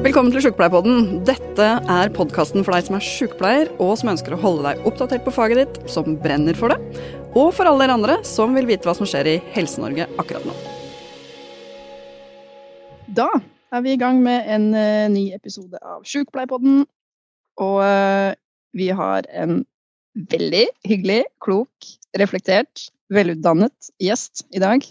Velkommen 0.00 0.32
til 0.32 0.40
Sjukepleierpodden. 0.40 1.18
Dette 1.28 1.64
er 1.92 2.10
podkasten 2.16 2.62
for 2.64 2.72
deg 2.72 2.86
som 2.86 2.94
er 2.96 3.02
sjukepleier, 3.04 3.68
og 3.84 3.98
som 4.00 4.08
ønsker 4.14 4.32
å 4.32 4.38
holde 4.40 4.62
deg 4.64 4.86
oppdatert 4.88 5.26
på 5.26 5.32
faget 5.36 5.58
ditt, 5.60 5.74
som 5.92 6.14
brenner 6.22 6.56
for 6.56 6.72
det, 6.72 7.02
og 7.36 7.50
for 7.52 7.68
alle 7.68 7.82
dere 7.82 7.96
andre 7.98 8.14
som 8.24 8.54
vil 8.56 8.64
vite 8.70 8.88
hva 8.88 8.94
som 8.96 9.04
skjer 9.04 9.28
i 9.28 9.34
Helse-Norge 9.52 10.06
akkurat 10.22 10.46
nå. 10.48 10.54
Da 13.12 13.26
er 13.76 13.82
vi 13.84 13.92
i 13.92 13.98
gang 14.00 14.22
med 14.24 14.48
en 14.48 14.64
uh, 14.72 15.10
ny 15.12 15.26
episode 15.36 15.76
av 15.84 16.00
Sjukepleierpodden. 16.08 16.86
Og 17.60 17.76
uh, 17.84 18.32
vi 18.72 18.86
har 18.96 19.28
en 19.36 19.58
veldig 20.32 20.62
hyggelig, 20.88 21.18
klok, 21.44 21.90
reflektert, 22.16 22.86
velutdannet 23.12 23.92
gjest 24.00 24.46
i 24.56 24.64
dag. 24.64 24.88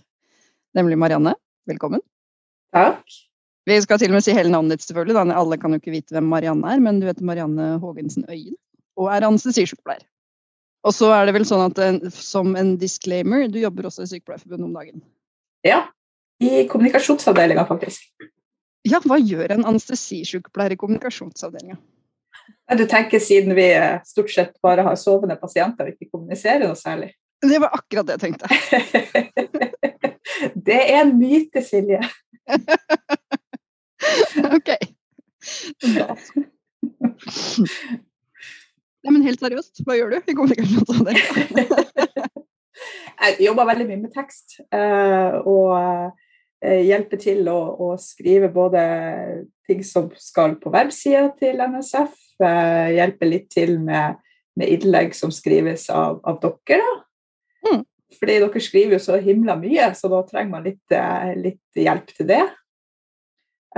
Nemlig 0.78 1.02
Marianne. 1.02 1.34
Velkommen. 1.66 2.06
Takk. 2.78 3.20
Vi 3.70 3.78
skal 3.84 4.00
til 4.02 4.10
og 4.10 4.18
med 4.18 4.26
si 4.26 4.34
hele 4.34 4.50
navnet 4.50 4.78
ditt, 4.80 4.88
selvfølgelig. 4.88 5.16
Da. 5.18 5.38
Alle 5.38 5.58
kan 5.62 5.76
jo 5.76 5.82
ikke 5.82 5.94
vite 5.94 6.16
hvem 6.16 6.30
Marianne 6.32 6.72
er, 6.74 6.82
men 6.82 7.02
du 7.02 7.06
heter 7.10 7.26
Marianne 7.28 7.76
Hågensen 7.84 8.26
Øyen 8.30 8.58
og 9.00 9.08
er 9.14 9.24
anestesisykepleier. 9.28 10.04
Og 10.88 10.96
så 10.96 11.10
er 11.16 11.28
det 11.28 11.36
vel 11.36 11.46
sånn 11.48 11.66
at 11.68 12.10
som 12.16 12.52
en 12.60 12.74
disclaimer, 12.80 13.46
du 13.52 13.60
jobber 13.62 13.90
også 13.90 14.06
i 14.06 14.12
Sykepleierforbundet 14.12 14.68
om 14.68 14.76
dagen? 14.76 15.02
Ja, 15.68 15.86
i 16.44 16.66
kommunikasjonsavdelinga, 16.72 17.66
faktisk. 17.68 18.08
Ja, 18.88 19.02
hva 19.04 19.20
gjør 19.20 19.56
en 19.56 19.66
anestesisykepleier 19.68 20.76
i 20.76 20.80
kommunikasjonsavdelinga? 20.80 21.80
Du 22.80 22.86
tenker 22.88 23.20
siden 23.24 23.56
vi 23.58 23.68
stort 24.08 24.32
sett 24.32 24.56
bare 24.64 24.86
har 24.88 24.96
sovende 25.00 25.36
pasienter 25.40 25.90
og 25.90 25.96
ikke 25.96 26.12
kommuniserer 26.14 26.64
noe 26.68 26.80
særlig? 26.80 27.12
Det 27.44 27.60
var 27.60 27.76
akkurat 27.76 28.08
det 28.08 28.18
jeg 28.18 28.24
tenkte. 28.28 28.48
det 30.70 30.80
er 30.80 31.02
en 31.02 31.16
myte, 31.20 31.64
Silje. 31.66 32.02
ok. 34.58 34.70
Nei, 39.00 39.12
men 39.16 39.24
helt 39.24 39.40
seriøst, 39.40 39.80
hva 39.88 39.96
gjør 39.96 40.12
du 40.12 40.16
i 40.20 40.36
kommunikasjonsavdelinga? 40.36 42.28
jeg 43.24 43.46
jobber 43.46 43.68
veldig 43.70 43.86
mye 43.88 44.02
med 44.02 44.16
tekst. 44.16 44.58
Eh, 44.76 45.38
og 45.48 45.76
eh, 46.64 46.82
hjelper 46.88 47.22
til 47.22 47.48
å, 47.52 47.60
å, 47.80 47.94
skrive 48.02 48.52
både 48.54 48.82
ting 49.70 49.84
som 49.88 50.10
skal 50.20 50.58
på 50.60 50.74
websida 50.74 51.30
til 51.40 51.62
NSF, 51.64 52.18
eh, 52.44 52.96
hjelper 52.98 53.32
litt 53.32 53.48
til 53.54 53.78
med, 53.84 54.20
med 54.60 54.76
innlegg 54.76 55.16
som 55.16 55.32
skrives 55.36 55.88
av, 55.94 56.20
av 56.28 56.42
dere. 56.44 56.84
da. 56.84 56.98
Mm. 57.70 57.86
Fordi 58.20 58.40
dere 58.42 58.64
skriver 58.64 58.98
jo 58.98 59.04
så 59.04 59.20
himla 59.22 59.56
mye, 59.60 59.92
så 59.96 60.10
da 60.12 60.24
trenger 60.28 60.52
man 60.52 60.66
litt, 60.66 60.96
litt 61.40 61.80
hjelp 61.80 62.10
til 62.18 62.28
det. 62.32 62.44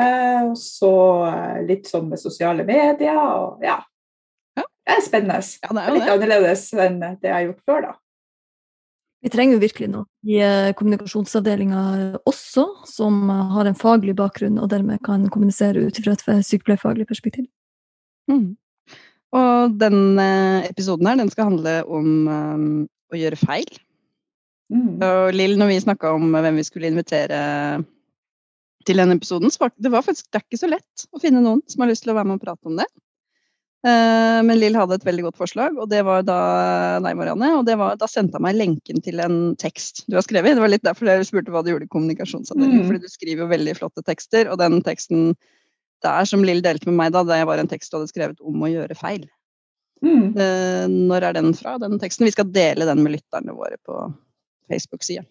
Og 0.02 0.54
så 0.60 0.94
litt 1.68 1.90
sånn 1.90 2.10
med 2.12 2.22
sosiale 2.22 2.66
medier 2.68 3.18
og 3.22 3.66
ja. 3.66 3.80
Det 4.58 4.96
er 4.96 5.04
spennende. 5.06 5.42
Ja, 5.62 5.74
det 5.78 5.82
er 5.82 5.94
litt 5.96 6.08
det. 6.08 6.14
annerledes 6.16 6.64
enn 6.74 6.96
det 7.02 7.30
jeg 7.30 7.36
har 7.36 7.44
gjort 7.46 7.68
før, 7.70 7.84
da. 7.86 7.92
Vi 9.22 9.30
trenger 9.30 9.54
jo 9.54 9.62
virkelig 9.62 9.88
noe 9.92 10.08
i 10.26 10.40
kommunikasjonsavdelinga 10.80 11.82
også, 12.26 12.64
som 12.90 13.30
har 13.30 13.70
en 13.70 13.78
faglig 13.78 14.16
bakgrunn 14.18 14.58
og 14.58 14.72
dermed 14.74 15.04
kan 15.06 15.28
kommunisere 15.30 15.84
ut 15.86 16.00
fra 16.02 16.16
et 16.16 16.48
sykepleierfaglig 16.48 17.06
perspektiv. 17.10 17.46
Mm. 18.32 18.56
Og 19.38 19.78
denne 19.80 20.28
episoden 20.68 21.08
her, 21.08 21.22
den 21.22 21.30
skal 21.32 21.52
handle 21.52 21.76
om 21.86 22.10
um, 22.28 22.66
å 23.14 23.20
gjøre 23.20 23.40
feil. 23.40 23.70
Mm. 24.74 24.98
Og 25.06 25.36
Lill, 25.36 25.58
når 25.60 25.70
vi 25.70 25.80
snakka 25.86 26.16
om 26.18 26.32
hvem 26.34 26.58
vi 26.58 26.66
skulle 26.68 26.90
invitere 26.92 27.40
til 28.88 29.02
denne 29.02 29.18
episoden, 29.20 29.52
det, 29.52 29.92
var 29.94 30.06
faktisk, 30.06 30.28
det 30.32 30.42
er 30.42 30.46
ikke 30.48 30.62
så 30.62 30.70
lett 30.72 31.08
å 31.12 31.22
finne 31.22 31.44
noen 31.44 31.64
som 31.70 31.84
har 31.84 31.92
lyst 31.92 32.06
til 32.06 32.14
å 32.14 32.18
være 32.18 32.30
med 32.30 32.40
og 32.40 32.46
prate 32.46 32.72
om 32.72 32.78
det. 32.80 32.88
Eh, 33.82 34.40
men 34.46 34.60
Lill 34.62 34.78
hadde 34.78 35.00
et 35.00 35.06
veldig 35.08 35.24
godt 35.26 35.40
forslag, 35.40 35.78
og 35.82 35.90
det 35.90 36.04
var 36.06 36.22
da 36.26 36.38
nei, 37.02 37.16
Marianne. 37.18 37.50
Og 37.58 37.66
det 37.66 37.78
var, 37.82 37.98
da 37.98 38.10
sendte 38.10 38.38
han 38.38 38.46
meg 38.46 38.60
lenken 38.60 39.02
til 39.02 39.22
en 39.24 39.40
tekst 39.62 40.04
du 40.06 40.18
har 40.20 40.26
skrevet. 40.26 40.58
Det 40.58 40.64
var 40.64 40.74
litt 40.74 40.86
derfor 40.86 41.10
jeg 41.10 41.30
spurte 41.30 41.54
hva 41.54 41.64
du 41.66 41.72
gjorde 41.74 41.90
i 41.90 41.94
kommunikasjonsavdelingen. 41.94 42.86
Mm. 42.86 42.92
Fordi 42.92 43.02
du 43.02 43.12
skriver 43.12 43.46
jo 43.46 43.52
veldig 43.54 43.78
flotte 43.80 44.06
tekster, 44.06 44.52
og 44.52 44.62
den 44.62 44.80
teksten 44.86 45.34
der 46.06 46.26
som 46.30 46.46
Lill 46.46 46.64
delte 46.66 46.90
med 46.90 46.98
meg 46.98 47.14
da, 47.14 47.26
det 47.26 47.42
var 47.50 47.62
en 47.62 47.70
tekst 47.70 47.92
du 47.92 48.00
hadde 48.00 48.10
skrevet 48.14 48.42
om 48.46 48.62
å 48.62 48.70
gjøre 48.70 48.98
feil. 48.98 49.26
Mm. 50.02 50.34
Eh, 50.34 50.86
når 50.90 51.30
er 51.30 51.38
den 51.38 51.52
fra, 51.58 51.78
den 51.82 52.00
teksten? 52.02 52.26
Vi 52.30 52.34
skal 52.34 52.50
dele 52.54 52.88
den 52.90 53.02
med 53.06 53.18
lytterne 53.18 53.54
våre 53.58 53.78
på 53.86 53.98
Facebook-sida. 54.70 55.26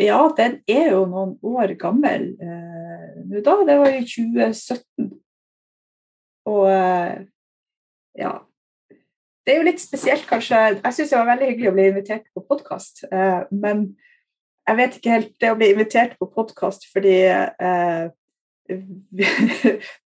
Ja, 0.00 0.18
den 0.36 0.58
er 0.66 0.90
jo 0.92 1.04
noen 1.06 1.36
år 1.46 1.74
gammel 1.78 2.32
eh, 2.42 3.12
nå 3.28 3.42
da. 3.44 3.54
Det 3.66 3.76
var 3.78 3.92
i 3.92 4.02
2017. 4.02 5.12
Og 6.50 6.64
eh, 6.70 7.20
ja. 8.18 8.32
Det 9.44 9.52
er 9.52 9.60
jo 9.60 9.68
litt 9.68 9.82
spesielt, 9.82 10.24
kanskje. 10.28 10.56
Jeg 10.80 10.96
syns 10.96 11.12
det 11.12 11.20
var 11.20 11.30
veldig 11.34 11.50
hyggelig 11.50 11.70
å 11.70 11.76
bli 11.76 11.86
invitert 11.90 12.26
på 12.32 12.42
podkast, 12.48 13.04
eh, 13.12 13.42
men 13.52 13.90
jeg 14.64 14.78
vet 14.78 14.94
ikke 14.96 15.12
helt 15.12 15.32
det 15.42 15.50
å 15.52 15.56
bli 15.60 15.70
invitert 15.74 16.14
på 16.16 16.30
podkast 16.32 16.86
fordi 16.88 17.18
eh, 17.28 18.04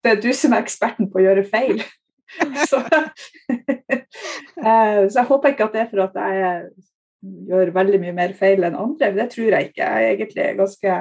det 0.02 0.10
er 0.10 0.18
du 0.18 0.32
som 0.34 0.56
er 0.56 0.64
eksperten 0.64 1.06
på 1.12 1.20
å 1.20 1.26
gjøre 1.28 1.46
feil. 1.46 1.84
så, 2.70 2.82
eh, 3.54 5.06
så, 5.06 5.14
jeg 5.20 5.28
håper 5.30 5.54
ikke 5.54 5.68
at 5.68 5.76
det 5.76 5.84
er 5.84 5.90
for 5.92 6.04
at 6.08 6.18
jeg 6.18 6.64
gjør 7.22 7.72
veldig 7.74 8.00
mye 8.02 8.16
mer 8.16 8.34
feil 8.38 8.66
enn 8.66 8.78
andre. 8.78 9.12
Det 9.16 9.30
tror 9.34 9.54
jeg 9.54 9.70
ikke. 9.70 9.86
Jeg 9.86 10.04
er 10.04 10.12
egentlig 10.16 10.50
ganske 10.58 10.98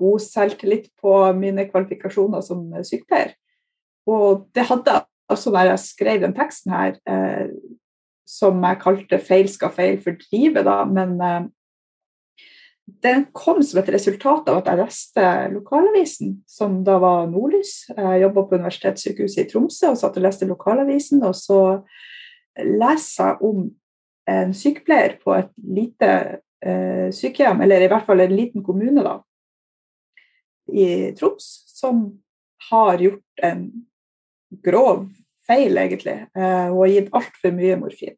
god 0.00 0.24
selvtillit 0.24 0.90
på 1.00 1.14
mine 1.38 1.66
kvalifikasjoner 1.70 2.42
som 2.44 2.66
sykepleier. 2.84 3.34
Og 4.10 4.48
det 4.54 4.66
hadde 4.68 4.96
jeg 4.96 5.06
også 5.30 5.52
da 5.54 5.68
jeg 5.68 5.84
skrev 5.84 6.24
den 6.24 6.34
teksten 6.34 6.74
her, 6.74 6.98
eh, 7.06 7.48
som 8.26 8.62
jeg 8.62 8.80
kalte 8.82 9.18
'Feil 9.18 9.48
skal 9.48 9.70
feil 9.70 9.98
fordrive', 10.02 10.64
da, 10.64 10.84
men 10.84 11.20
eh, 11.20 11.48
den 13.02 13.26
kom 13.32 13.62
som 13.62 13.80
et 13.80 13.92
resultat 13.94 14.48
av 14.48 14.60
at 14.60 14.66
jeg 14.66 14.80
leste 14.80 15.26
lokalavisen, 15.54 16.42
som 16.48 16.84
da 16.84 16.98
var 16.98 17.28
Nordlys. 17.30 17.90
Jeg 17.96 18.22
jobba 18.22 18.42
på 18.42 18.58
Universitetssykehuset 18.58 19.44
i 19.44 19.50
Tromsø 19.50 19.92
og 19.92 19.98
satt 20.00 20.16
og 20.18 20.24
leste 20.24 20.48
lokalavisen. 20.48 21.22
Og 21.22 21.34
så 21.38 21.60
leser 22.58 23.30
jeg 23.30 23.36
om 23.46 23.70
en 24.30 24.54
sykepleier 24.56 25.18
på 25.22 25.34
et 25.36 25.50
lite 25.78 26.10
eh, 26.64 27.08
sykehjem, 27.14 27.62
eller 27.64 27.84
i 27.84 27.90
hvert 27.90 28.06
fall 28.06 28.22
en 28.24 28.36
liten 28.36 28.64
kommune 28.66 29.04
da, 29.04 29.18
i 30.70 31.10
Troms, 31.18 31.48
som 31.70 32.04
har 32.70 33.00
gjort 33.02 33.44
en 33.46 33.64
grov 34.64 35.06
feil, 35.50 35.78
egentlig. 35.78 36.18
Eh, 36.36 36.66
hun 36.70 36.82
har 36.82 36.92
gitt 36.92 37.14
altfor 37.16 37.54
mye 37.56 37.78
morfin. 37.80 38.16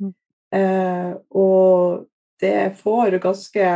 Mm. 0.00 0.14
Eh, 0.56 1.10
og 1.36 2.06
det 2.40 2.76
får 2.80 3.18
ganske 3.22 3.66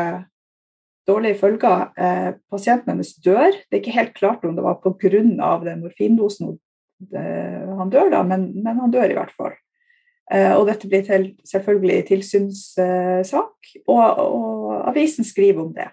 dårlige 1.09 1.41
følger. 1.43 1.91
Eh, 1.97 2.31
pasienten 2.51 2.95
hennes 2.95 3.15
dør. 3.25 3.51
Det 3.53 3.77
er 3.77 3.83
ikke 3.83 3.99
helt 3.99 4.15
klart 4.17 4.45
om 4.45 4.57
det 4.57 4.65
var 4.65 4.81
pga. 4.81 5.09
den 5.65 5.83
morfindosen 5.83 6.59
han 7.13 7.91
dør, 7.91 8.09
da, 8.13 8.23
men, 8.23 8.47
men, 8.63 8.79
han 8.81 8.91
dør 8.91 9.11
i 9.11 9.17
hvert 9.19 9.33
fall. 9.37 9.53
Eh, 10.33 10.53
og 10.57 10.67
dette 10.71 10.89
blir 10.89 11.05
til, 11.05 11.27
selvfølgelig 11.45 11.99
tilsynssak, 12.09 13.73
og, 13.87 14.05
og 14.25 14.89
avisen 14.89 15.27
skriver 15.27 15.67
om 15.67 15.75
det. 15.77 15.91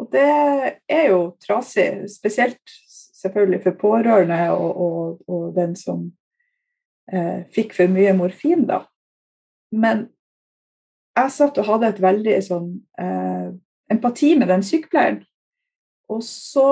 Og 0.00 0.08
det 0.12 0.28
er 0.88 1.10
jo 1.10 1.34
trasig, 1.44 2.06
spesielt 2.08 2.76
selvfølgelig 3.20 3.62
for 3.66 3.76
pårørende 3.80 4.40
og, 4.54 4.80
og, 4.80 5.18
og 5.28 5.50
den 5.56 5.76
som 5.76 6.06
eh, 7.12 7.44
fikk 7.52 7.74
for 7.76 7.92
mye 7.92 8.14
morfin, 8.16 8.64
da. 8.70 8.84
Men 9.70 10.08
jeg 11.18 11.34
satt 11.34 11.58
og 11.60 11.68
hadde 11.68 11.90
et 11.90 12.00
veldig 12.02 12.38
sånn 12.46 12.70
eh, 13.02 13.50
empati 13.92 14.32
med 14.38 14.48
den 14.50 14.64
sykepleieren. 14.64 15.20
Og 16.10 16.22
så 16.26 16.68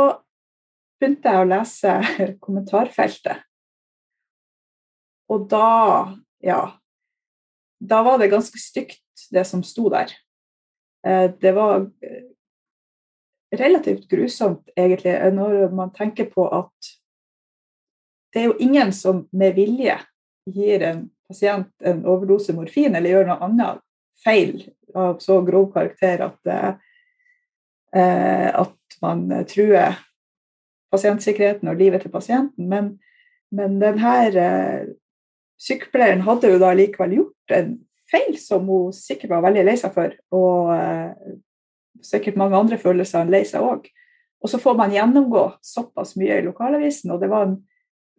begynte 0.98 1.34
jeg 1.34 1.44
å 1.44 1.50
lese 1.52 1.98
kommentarfeltet. 2.44 3.44
Og 5.28 5.44
da, 5.50 5.68
ja 6.44 6.80
Da 7.80 8.02
var 8.02 8.18
det 8.18 8.32
ganske 8.32 8.58
stygt, 8.58 9.02
det 9.30 9.44
som 9.46 9.62
sto 9.62 9.88
der. 9.92 10.10
Eh, 11.06 11.30
det 11.40 11.52
var 11.54 11.86
relativt 13.54 14.08
grusomt, 14.10 14.68
egentlig, 14.76 15.14
når 15.32 15.70
man 15.70 15.92
tenker 15.94 16.26
på 16.30 16.48
at 16.50 16.90
det 18.34 18.40
er 18.40 18.48
jo 18.50 18.56
ingen 18.58 18.92
som 18.92 19.28
med 19.32 19.54
vilje 19.54 19.94
gir 20.50 20.82
en 20.82 21.06
pasient 21.28 21.70
en 21.84 22.02
overdose 22.08 22.52
morfin 22.56 22.96
eller 22.96 23.14
gjør 23.14 23.30
noe 23.30 23.46
annet 23.46 23.80
feil 24.24 24.66
av 24.96 25.20
så 25.22 25.38
grov 25.46 25.70
karakter 25.72 26.24
at, 26.26 26.50
eh, 27.94 28.48
at 28.52 28.98
man 29.04 29.28
truer 29.48 29.98
pasientsikkerheten 30.92 31.68
og 31.68 31.78
livet 31.78 32.02
til 32.02 32.12
pasienten. 32.12 32.68
Men, 32.68 32.96
men 33.54 33.78
denne 33.80 34.14
eh, 34.32 34.88
sykepleieren 35.58 36.24
hadde 36.26 36.52
jo 36.52 36.58
da 36.62 36.72
likevel 36.76 37.16
gjort 37.18 37.54
en 37.56 37.76
feil 38.08 38.36
som 38.40 38.66
hun 38.70 38.94
sikkert 38.96 39.34
var 39.34 39.44
veldig 39.48 39.64
lei 39.68 39.76
seg 39.80 39.94
for. 39.94 40.14
Og 40.34 40.72
eh, 40.74 41.38
sikkert 42.04 42.38
mange 42.40 42.58
andre 42.58 42.78
følelser 42.80 43.22
enn 43.22 43.32
lei 43.34 43.44
seg 43.48 43.64
òg. 43.64 43.88
Og 44.38 44.52
så 44.52 44.60
får 44.62 44.76
man 44.78 44.94
gjennomgå 44.94 45.44
såpass 45.66 46.14
mye 46.18 46.38
i 46.38 46.46
lokalavisen. 46.46 47.10
Og 47.14 47.20
det 47.22 47.30
var 47.32 47.48
en 47.48 47.58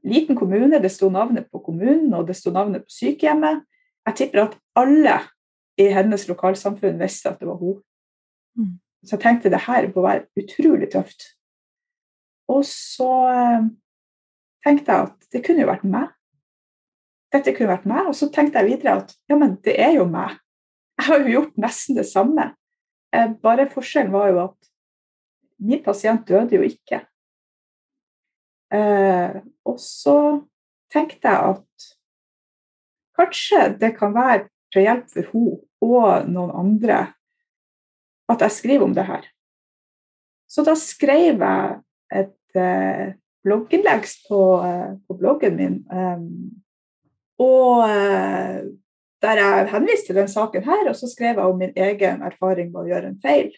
liten 0.03 0.35
kommune, 0.35 0.81
det 0.81 0.91
sto 0.91 1.09
navnet 1.11 1.49
på 1.51 1.61
kommunen, 1.63 2.11
og 2.13 2.27
det 2.27 2.35
sto 2.37 2.51
navnet 2.55 2.85
på 2.87 2.95
sykehjemmet. 2.97 3.63
Jeg 4.09 4.19
tipper 4.19 4.45
at 4.45 4.59
alle 4.79 5.17
i 5.79 5.87
hennes 5.95 6.27
lokalsamfunn 6.27 6.99
visste 6.99 7.31
at 7.31 7.39
det 7.39 7.47
var 7.47 7.59
hun. 7.59 7.79
Mm. 8.59 8.77
Så 9.05 9.15
jeg 9.15 9.23
tenkte 9.23 9.51
det 9.51 9.63
her 9.63 9.87
må 9.93 10.03
være 10.03 10.27
utrolig 10.39 10.89
tøft. 10.91 11.29
Og 12.51 12.65
så 12.67 13.09
eh, 13.31 13.67
tenkte 14.65 14.91
jeg 14.91 15.07
at 15.07 15.29
det 15.31 15.43
kunne 15.45 15.63
jo 15.63 15.69
vært 15.71 15.87
meg. 15.87 16.09
Dette 17.33 17.53
kunne 17.55 17.73
vært 17.73 17.89
meg. 17.89 18.09
Og 18.09 18.17
så 18.17 18.29
tenkte 18.33 18.61
jeg 18.61 18.73
videre 18.73 18.99
at 19.03 19.13
ja, 19.29 19.37
men 19.37 19.57
det 19.65 19.75
er 19.81 19.95
jo 19.99 20.07
meg. 20.09 20.37
Jeg 20.99 21.07
har 21.07 21.21
jo 21.21 21.35
gjort 21.35 21.61
nesten 21.61 21.99
det 21.99 22.07
samme. 22.09 22.49
Eh, 23.15 23.29
bare 23.41 23.69
forskjellen 23.71 24.13
var 24.13 24.31
jo 24.33 24.41
at 24.47 24.69
min 25.59 25.83
pasient 25.83 26.27
døde 26.27 26.57
jo 26.57 26.65
ikke. 26.65 27.03
Eh, 28.73 29.39
og 29.65 29.79
så 29.81 30.17
tenkte 30.93 31.31
jeg 31.31 31.55
at 31.55 31.87
kanskje 33.19 33.63
det 33.81 33.93
kan 33.97 34.13
være 34.15 34.47
til 34.73 34.85
hjelp 34.85 35.09
for 35.09 35.31
henne 35.33 35.57
og 35.79 36.27
noen 36.29 36.51
andre 36.59 36.99
at 38.29 38.43
jeg 38.45 38.57
skriver 38.57 38.85
om 38.85 38.93
det 38.93 39.07
her. 39.07 39.23
Så 40.49 40.65
da 40.65 40.75
skrev 40.77 41.39
jeg 41.39 41.79
et 42.19 42.59
eh, 42.59 43.15
blogginnlegg 43.45 44.05
på, 44.27 44.41
på, 45.07 45.17
bloggen 45.17 45.55
min. 45.57 45.77
Og 47.39 47.83
eh, 47.87 48.61
der 49.21 49.41
jeg 49.41 49.69
henviste 49.73 50.11
til 50.11 50.15
den 50.15 50.31
saken 50.31 50.63
her, 50.63 50.89
og 50.89 50.95
så 50.95 51.09
skrev 51.11 51.39
jeg 51.39 51.45
om 51.45 51.57
min 51.59 51.75
egen 51.75 52.23
erfaring 52.23 52.71
med 52.71 52.85
å 52.85 52.89
gjøre 52.89 53.11
en 53.11 53.21
feil. 53.23 53.51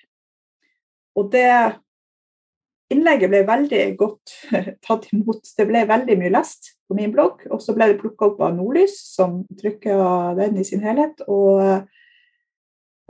Og 1.18 1.30
det 1.34 1.50
innlegget 2.92 3.32
ble 3.32 3.42
veldig 3.48 3.82
godt 4.00 4.36
tatt 4.88 5.08
imot. 5.14 5.54
Det 5.58 5.68
ble 5.70 5.84
veldig 5.90 6.18
mye 6.20 6.34
lest 6.34 6.74
på 6.90 6.98
min 6.98 7.14
blogg. 7.14 7.46
Og 7.52 7.62
så 7.64 7.76
ble 7.78 7.92
det 7.92 8.00
plukka 8.02 8.32
opp 8.32 8.42
av 8.44 8.56
Nordlys, 8.58 8.98
som 9.14 9.42
trykka 9.60 9.98
den 10.40 10.60
i 10.60 10.66
sin 10.68 10.84
helhet. 10.86 11.24
Og 11.28 11.62
eh, 11.64 11.84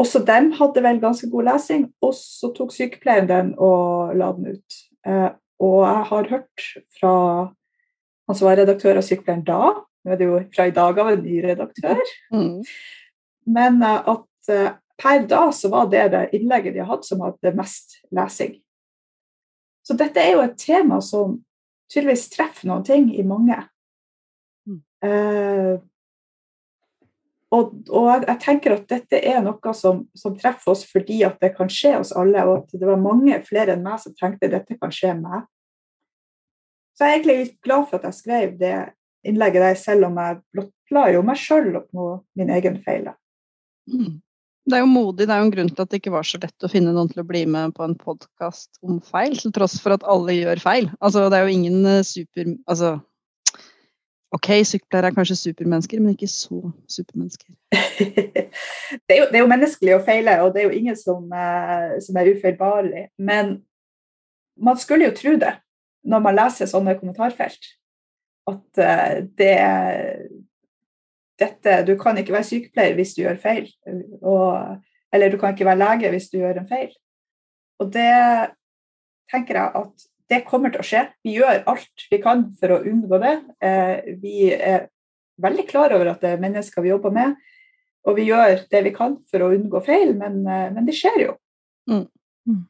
også 0.01 0.23
dem 0.27 0.51
hadde 0.57 0.83
vel 0.83 1.01
ganske 1.01 1.29
god 1.31 1.50
lesing. 1.53 1.88
Og 2.03 2.15
så 2.18 2.51
tok 2.57 2.73
sykepleieren 2.75 3.31
den 3.31 3.56
og 3.59 4.15
la 4.18 4.31
den 4.38 4.57
ut. 4.57 4.81
Eh, 5.07 5.29
og 5.62 5.79
jeg 5.85 6.06
har 6.09 6.29
hørt 6.35 6.68
fra 6.97 7.15
han 8.27 8.38
som 8.38 8.47
var 8.47 8.57
redaktør 8.62 8.97
av 8.97 9.06
Sykepleieren 9.06 9.44
da, 9.45 9.73
nå 10.01 10.13
er 10.13 10.19
det 10.19 10.27
jo 10.30 10.39
fra 10.56 10.68
i 10.68 10.74
dag 10.75 11.00
av 11.00 11.12
en 11.12 11.24
ny 11.24 11.42
redaktør, 11.45 12.01
mm. 12.33 12.56
men 13.57 13.83
eh, 13.86 14.12
at 14.15 14.27
per 15.01 15.24
da 15.30 15.48
så 15.56 15.69
var 15.69 15.88
det 15.89 16.07
det 16.13 16.27
innlegget 16.38 16.75
de 16.75 16.86
hatt 16.86 17.06
som 17.07 17.24
hadde 17.25 17.56
mest 17.57 18.00
lesing. 18.13 18.57
Så 19.81 19.98
dette 19.98 20.21
er 20.21 20.36
jo 20.36 20.44
et 20.45 20.59
tema 20.62 21.00
som 21.01 21.39
tydeligvis 21.92 22.30
treffer 22.33 22.69
noen 22.69 22.83
ting 22.86 23.07
i 23.15 23.24
mange. 23.27 23.57
Mm. 24.69 24.81
Eh, 25.07 25.80
og, 27.51 27.74
og 27.89 28.06
jeg, 28.07 28.21
jeg, 28.30 28.39
tenker 28.45 28.77
at 28.77 28.86
dette 28.88 29.19
er 29.27 29.42
noe 29.44 29.74
som, 29.75 30.06
som, 30.15 30.36
treffer 30.39 30.71
oss 30.71 30.86
fordi 30.88 31.19
at 31.27 31.42
det 31.44 31.51
kan 31.57 31.71
skje 31.71 31.97
oss 32.00 32.13
alle, 32.15 32.45
og 32.47 32.62
at 32.62 32.77
det 32.80 32.88
var 32.88 33.01
mange 33.01 33.42
flere 33.47 33.75
enn 33.75 33.83
meg 33.83 34.00
som 34.04 34.15
tenkte 34.15 34.51
dette 34.54 34.77
kan 34.80 34.94
skje 34.95 35.18
meg. 35.19 35.50
Så 36.95 37.07
jeg 37.07 37.09
er 37.09 37.18
egentlig 37.18 37.39
litt 37.42 37.59
glad 37.65 37.89
for 37.89 38.00
at 38.00 38.07
jeg 38.07 38.19
skrev 38.21 38.56
det 38.62 38.75
innlegget 39.27 39.63
der, 39.63 39.77
selv 39.79 40.09
om 40.09 40.19
jeg 40.21 40.41
blottla 40.56 41.06
jo 41.15 41.23
meg 41.25 41.39
sjøl 41.39 41.71
og 41.79 42.12
min 42.38 42.51
egen 42.53 42.79
feil. 42.83 43.09
Mm. 43.89 44.19
Det 44.69 44.77
er 44.77 44.83
jo 44.83 44.89
modig. 44.91 45.25
Det 45.25 45.33
er 45.33 45.41
jo 45.41 45.47
en 45.47 45.53
grunn 45.56 45.69
til 45.71 45.83
at 45.83 45.91
det 45.91 46.00
ikke 46.01 46.13
var 46.13 46.27
så 46.27 46.39
lett 46.41 46.65
å 46.65 46.69
finne 46.69 46.94
noen 46.94 47.09
til 47.09 47.23
å 47.23 47.27
bli 47.27 47.41
med 47.50 47.73
på 47.77 47.85
en 47.85 47.95
podkast 47.97 48.69
om 48.85 49.00
feil, 49.03 49.33
til 49.38 49.53
tross 49.56 49.79
for 49.81 49.95
at 49.95 50.06
alle 50.06 50.38
gjør 50.38 50.62
feil. 50.62 50.91
Altså, 51.01 51.25
det 51.33 51.39
er 51.39 51.47
jo 51.47 51.56
ingen 51.56 51.88
eh, 51.89 52.03
super... 52.06 52.53
Altså, 52.69 53.00
OK, 54.31 54.47
sykepleiere 54.63 55.09
er 55.12 55.15
kanskje 55.18 55.35
supermennesker, 55.35 56.00
men 56.00 56.13
ikke 56.13 56.29
så 56.31 56.62
supermennesker. 56.88 57.51
det, 57.75 59.12
er 59.12 59.18
jo, 59.18 59.25
det, 59.27 59.35
er 59.35 59.41
jo, 59.41 59.50
menneskelig 59.51 59.97
å 59.97 60.03
feile, 60.06 60.38
og 60.45 60.53
det 60.53 60.62
er 60.62 60.69
jo 60.69 60.77
ingen 60.77 60.95
som, 60.95 61.25
eh, 61.35 61.97
som 62.06 62.21
er 62.21 62.31
ufeilbarlig. 62.31 63.09
Men 63.19 63.57
man 64.56 64.79
skulle 64.79 65.09
jo 65.09 65.18
tro 65.18 65.35
det 65.41 65.57
når 66.07 66.23
man 66.23 66.38
leser 66.38 66.69
sånne 66.69 66.95
kommentarfelt. 67.01 67.73
At 68.51 68.81
uh, 68.83 69.18
det, 69.39 69.56
dette, 71.42 71.81
Du 71.88 71.95
kan 72.00 72.18
ikke 72.19 72.36
være 72.36 72.50
sykepleier 72.50 72.98
hvis 72.98 73.15
du 73.18 73.24
gjør 73.24 73.39
feil. 73.42 73.69
Og, 74.21 74.77
eller 75.13 75.31
du 75.31 75.39
kan 75.42 75.56
ikke 75.56 75.68
være 75.68 75.81
lege 75.81 76.13
hvis 76.13 76.30
du 76.31 76.39
gjør 76.42 76.62
en 76.62 76.69
feil. 76.69 76.92
Og 77.81 77.89
det 77.94 78.13
tenker 79.31 79.57
jeg 79.57 79.81
at 79.81 80.09
det 80.31 80.45
kommer 80.48 80.71
til 80.71 80.83
å 80.83 80.88
skje. 80.88 81.06
Vi 81.25 81.36
gjør 81.39 81.63
alt 81.71 82.07
vi 82.12 82.19
kan 82.24 82.45
for 82.59 82.75
å 82.75 82.81
unngå 82.88 83.19
det. 83.24 83.33
Eh, 83.63 84.12
vi 84.21 84.51
er 84.54 84.88
veldig 85.44 85.65
klar 85.68 85.95
over 85.95 86.13
at 86.13 86.21
det 86.24 86.36
er 86.36 86.44
mennesker 86.44 86.86
vi 86.86 86.92
jobber 86.94 87.13
med, 87.15 87.36
og 88.07 88.15
vi 88.18 88.30
gjør 88.30 88.62
det 88.71 88.83
vi 88.86 88.94
kan 88.95 89.18
for 89.31 89.44
å 89.44 89.50
unngå 89.56 89.81
feil, 89.83 90.13
men, 90.19 90.39
eh, 90.45 90.69
men 90.71 90.88
det 90.88 90.95
skjer 90.95 91.25
jo. 91.25 91.33
Mm. 91.89 92.06
Mm. 92.47 92.62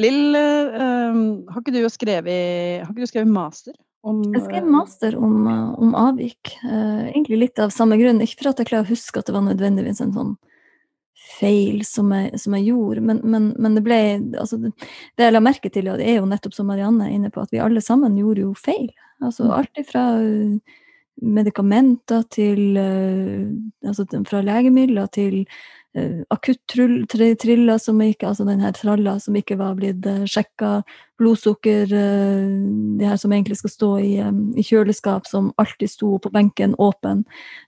Lill, 0.00 0.38
har 0.38 1.60
ikke 1.60 1.74
du 1.74 1.82
skrevet, 1.92 2.84
har 2.84 2.92
ikke 2.92 3.04
du 3.04 3.10
skrevet 3.10 3.32
master 3.32 3.76
om, 4.06 4.22
jeg 4.34 4.44
skrev 4.44 4.66
master 4.70 5.16
om, 5.18 5.46
eh, 5.50 5.70
om 5.82 5.94
avvik. 5.98 6.52
Uh, 6.64 7.08
egentlig 7.10 7.40
litt 7.40 7.62
av 7.62 7.74
samme 7.74 7.98
grunn. 8.00 8.22
Ikke 8.22 8.42
for 8.42 8.52
at 8.52 8.62
jeg 8.62 8.70
klarer 8.70 8.86
å 8.86 8.92
huske 8.92 9.20
at 9.20 9.28
det 9.28 9.34
var 9.36 9.44
nødvendigvis 9.46 10.02
en 10.04 10.14
sånn 10.14 10.36
feil 11.36 11.82
som 11.84 12.12
jeg, 12.14 12.38
som 12.40 12.54
jeg 12.56 12.68
gjorde, 12.70 13.02
men, 13.04 13.20
men, 13.26 13.50
men, 13.60 13.74
det 13.76 13.82
ble 13.84 13.98
altså 14.38 14.60
det, 14.62 14.70
jeg 15.18 15.34
la 15.34 15.42
merke 15.42 15.68
til, 15.72 15.88
og 15.90 15.98
det 16.00 16.06
er 16.08 16.20
jo 16.20 16.28
nettopp 16.30 16.54
som 16.54 16.68
Marianne 16.70 17.08
er 17.08 17.16
inne 17.16 17.32
på, 17.34 17.42
at 17.42 17.52
vi 17.52 17.60
alle 17.60 17.82
sammen 17.84 18.16
gjorde 18.16 18.44
jo 18.44 18.52
feil. 18.56 18.88
Altså 19.24 19.48
mm. 19.48 19.52
alt 19.58 19.80
ifra 19.82 20.04
medikamenter 21.16 22.26
til 22.28 22.76
Altså 22.76 24.04
fra 24.28 24.42
legemidler 24.44 25.08
til 25.08 25.46
akuttriller 26.28 27.78
som 27.78 28.00
ikke 28.02 28.28
Altså 28.28 28.44
den 28.44 28.60
her 28.60 28.72
tralla 28.76 29.16
som 29.22 29.36
ikke 29.38 29.56
var 29.60 29.76
blitt 29.78 30.06
uh, 30.06 30.24
sjekka, 30.28 30.80
blodsukker 31.20 31.86
det 31.90 32.06
De 33.00 33.08
her 33.08 33.16
som 33.20 33.32
egentlig 33.32 33.58
skal 33.60 33.72
stå 33.72 33.90
i, 34.04 34.12
i 34.56 34.64
kjøleskap, 34.64 35.26
som 35.28 35.52
alltid 35.60 35.90
sto 35.90 36.16
på 36.20 36.32
benken 36.32 36.74
åpen. 36.78 37.24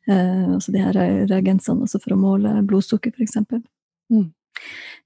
Altså 0.08 0.72
de 0.72 0.82
her 0.82 0.96
reagensene 1.28 1.86
altså 1.86 2.00
for 2.02 2.12
å 2.12 2.20
måle 2.20 2.52
blodsukker, 2.68 3.14
f.eks. 3.16 3.38
Mm. 4.12 4.28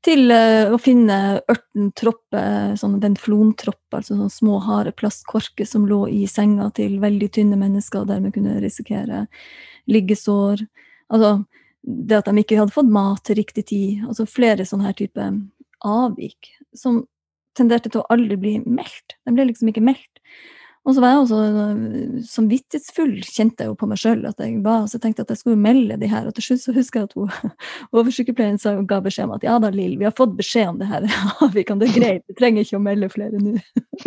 Til 0.02 0.34
å 0.34 0.78
finne 0.82 1.18
ørten 1.50 1.92
troppe, 1.98 2.42
sånn 2.78 2.98
benflontropp, 3.02 3.84
altså 3.94 4.16
sånne 4.16 4.30
små, 4.34 4.58
harde 4.66 4.94
plastkorker 4.98 5.68
som 5.68 5.86
lå 5.86 6.04
i 6.10 6.24
senga 6.30 6.70
til 6.74 6.98
veldig 7.02 7.30
tynne 7.34 7.58
mennesker, 7.60 8.02
og 8.02 8.10
dermed 8.10 8.34
kunne 8.34 8.58
risikere 8.62 9.26
liggesår. 9.90 10.64
Altså, 11.12 11.36
det 11.82 12.20
at 12.20 12.30
de 12.30 12.42
ikke 12.42 12.60
hadde 12.60 12.74
fått 12.74 12.90
mat 12.92 13.22
til 13.26 13.38
riktig 13.40 13.66
tid. 13.70 14.04
Altså 14.06 14.26
flere 14.28 14.66
sånne 14.68 14.88
her 14.90 14.96
type 14.98 15.28
avvik 15.82 16.52
som 16.78 17.02
tenderte 17.58 17.90
til 17.92 18.02
å 18.02 18.08
aldri 18.12 18.38
bli 18.40 18.56
meldt. 18.64 19.16
De 19.26 19.34
ble 19.34 19.50
liksom 19.50 19.70
ikke 19.72 19.84
meldt. 19.84 20.22
Og 20.82 20.96
så 20.96 21.02
var 21.02 21.12
jeg 21.12 21.18
også 21.20 21.36
øh, 21.46 22.14
samvittighetsfull, 22.26 23.12
kjente 23.22 23.62
jeg 23.62 23.70
jo 23.70 23.76
på 23.78 23.86
meg 23.86 24.00
sjøl 24.02 24.24
at 24.26 24.40
jeg 24.42 24.56
var. 24.64 24.88
Så 24.90 24.96
jeg 24.96 25.04
tenkte 25.04 25.22
at 25.22 25.30
jeg 25.30 25.38
skulle 25.38 25.62
melde 25.62 25.98
de 26.00 26.08
her. 26.10 26.26
Og 26.26 26.34
til 26.34 26.48
slutt 26.48 26.64
så 26.64 26.74
husker 26.74 27.02
jeg 27.02 27.10
at 27.10 27.14
hun, 27.18 27.52
oversykepleieren 28.00 28.88
ga 28.90 28.98
beskjed 29.04 29.28
om 29.28 29.36
at 29.36 29.46
ja 29.46 29.60
da, 29.62 29.70
Lill, 29.74 29.94
vi 30.00 30.08
har 30.08 30.16
fått 30.18 30.34
beskjed 30.38 30.72
om 30.72 30.80
det 30.82 30.90
her. 30.90 31.06
vi 31.56 31.66
kan 31.68 31.82
det 31.82 31.92
greit, 31.94 32.26
vi 32.26 32.38
trenger 32.38 32.66
ikke 32.66 32.80
å 32.80 32.82
melde 32.82 33.12
flere 33.14 33.42
nå. 33.42 33.54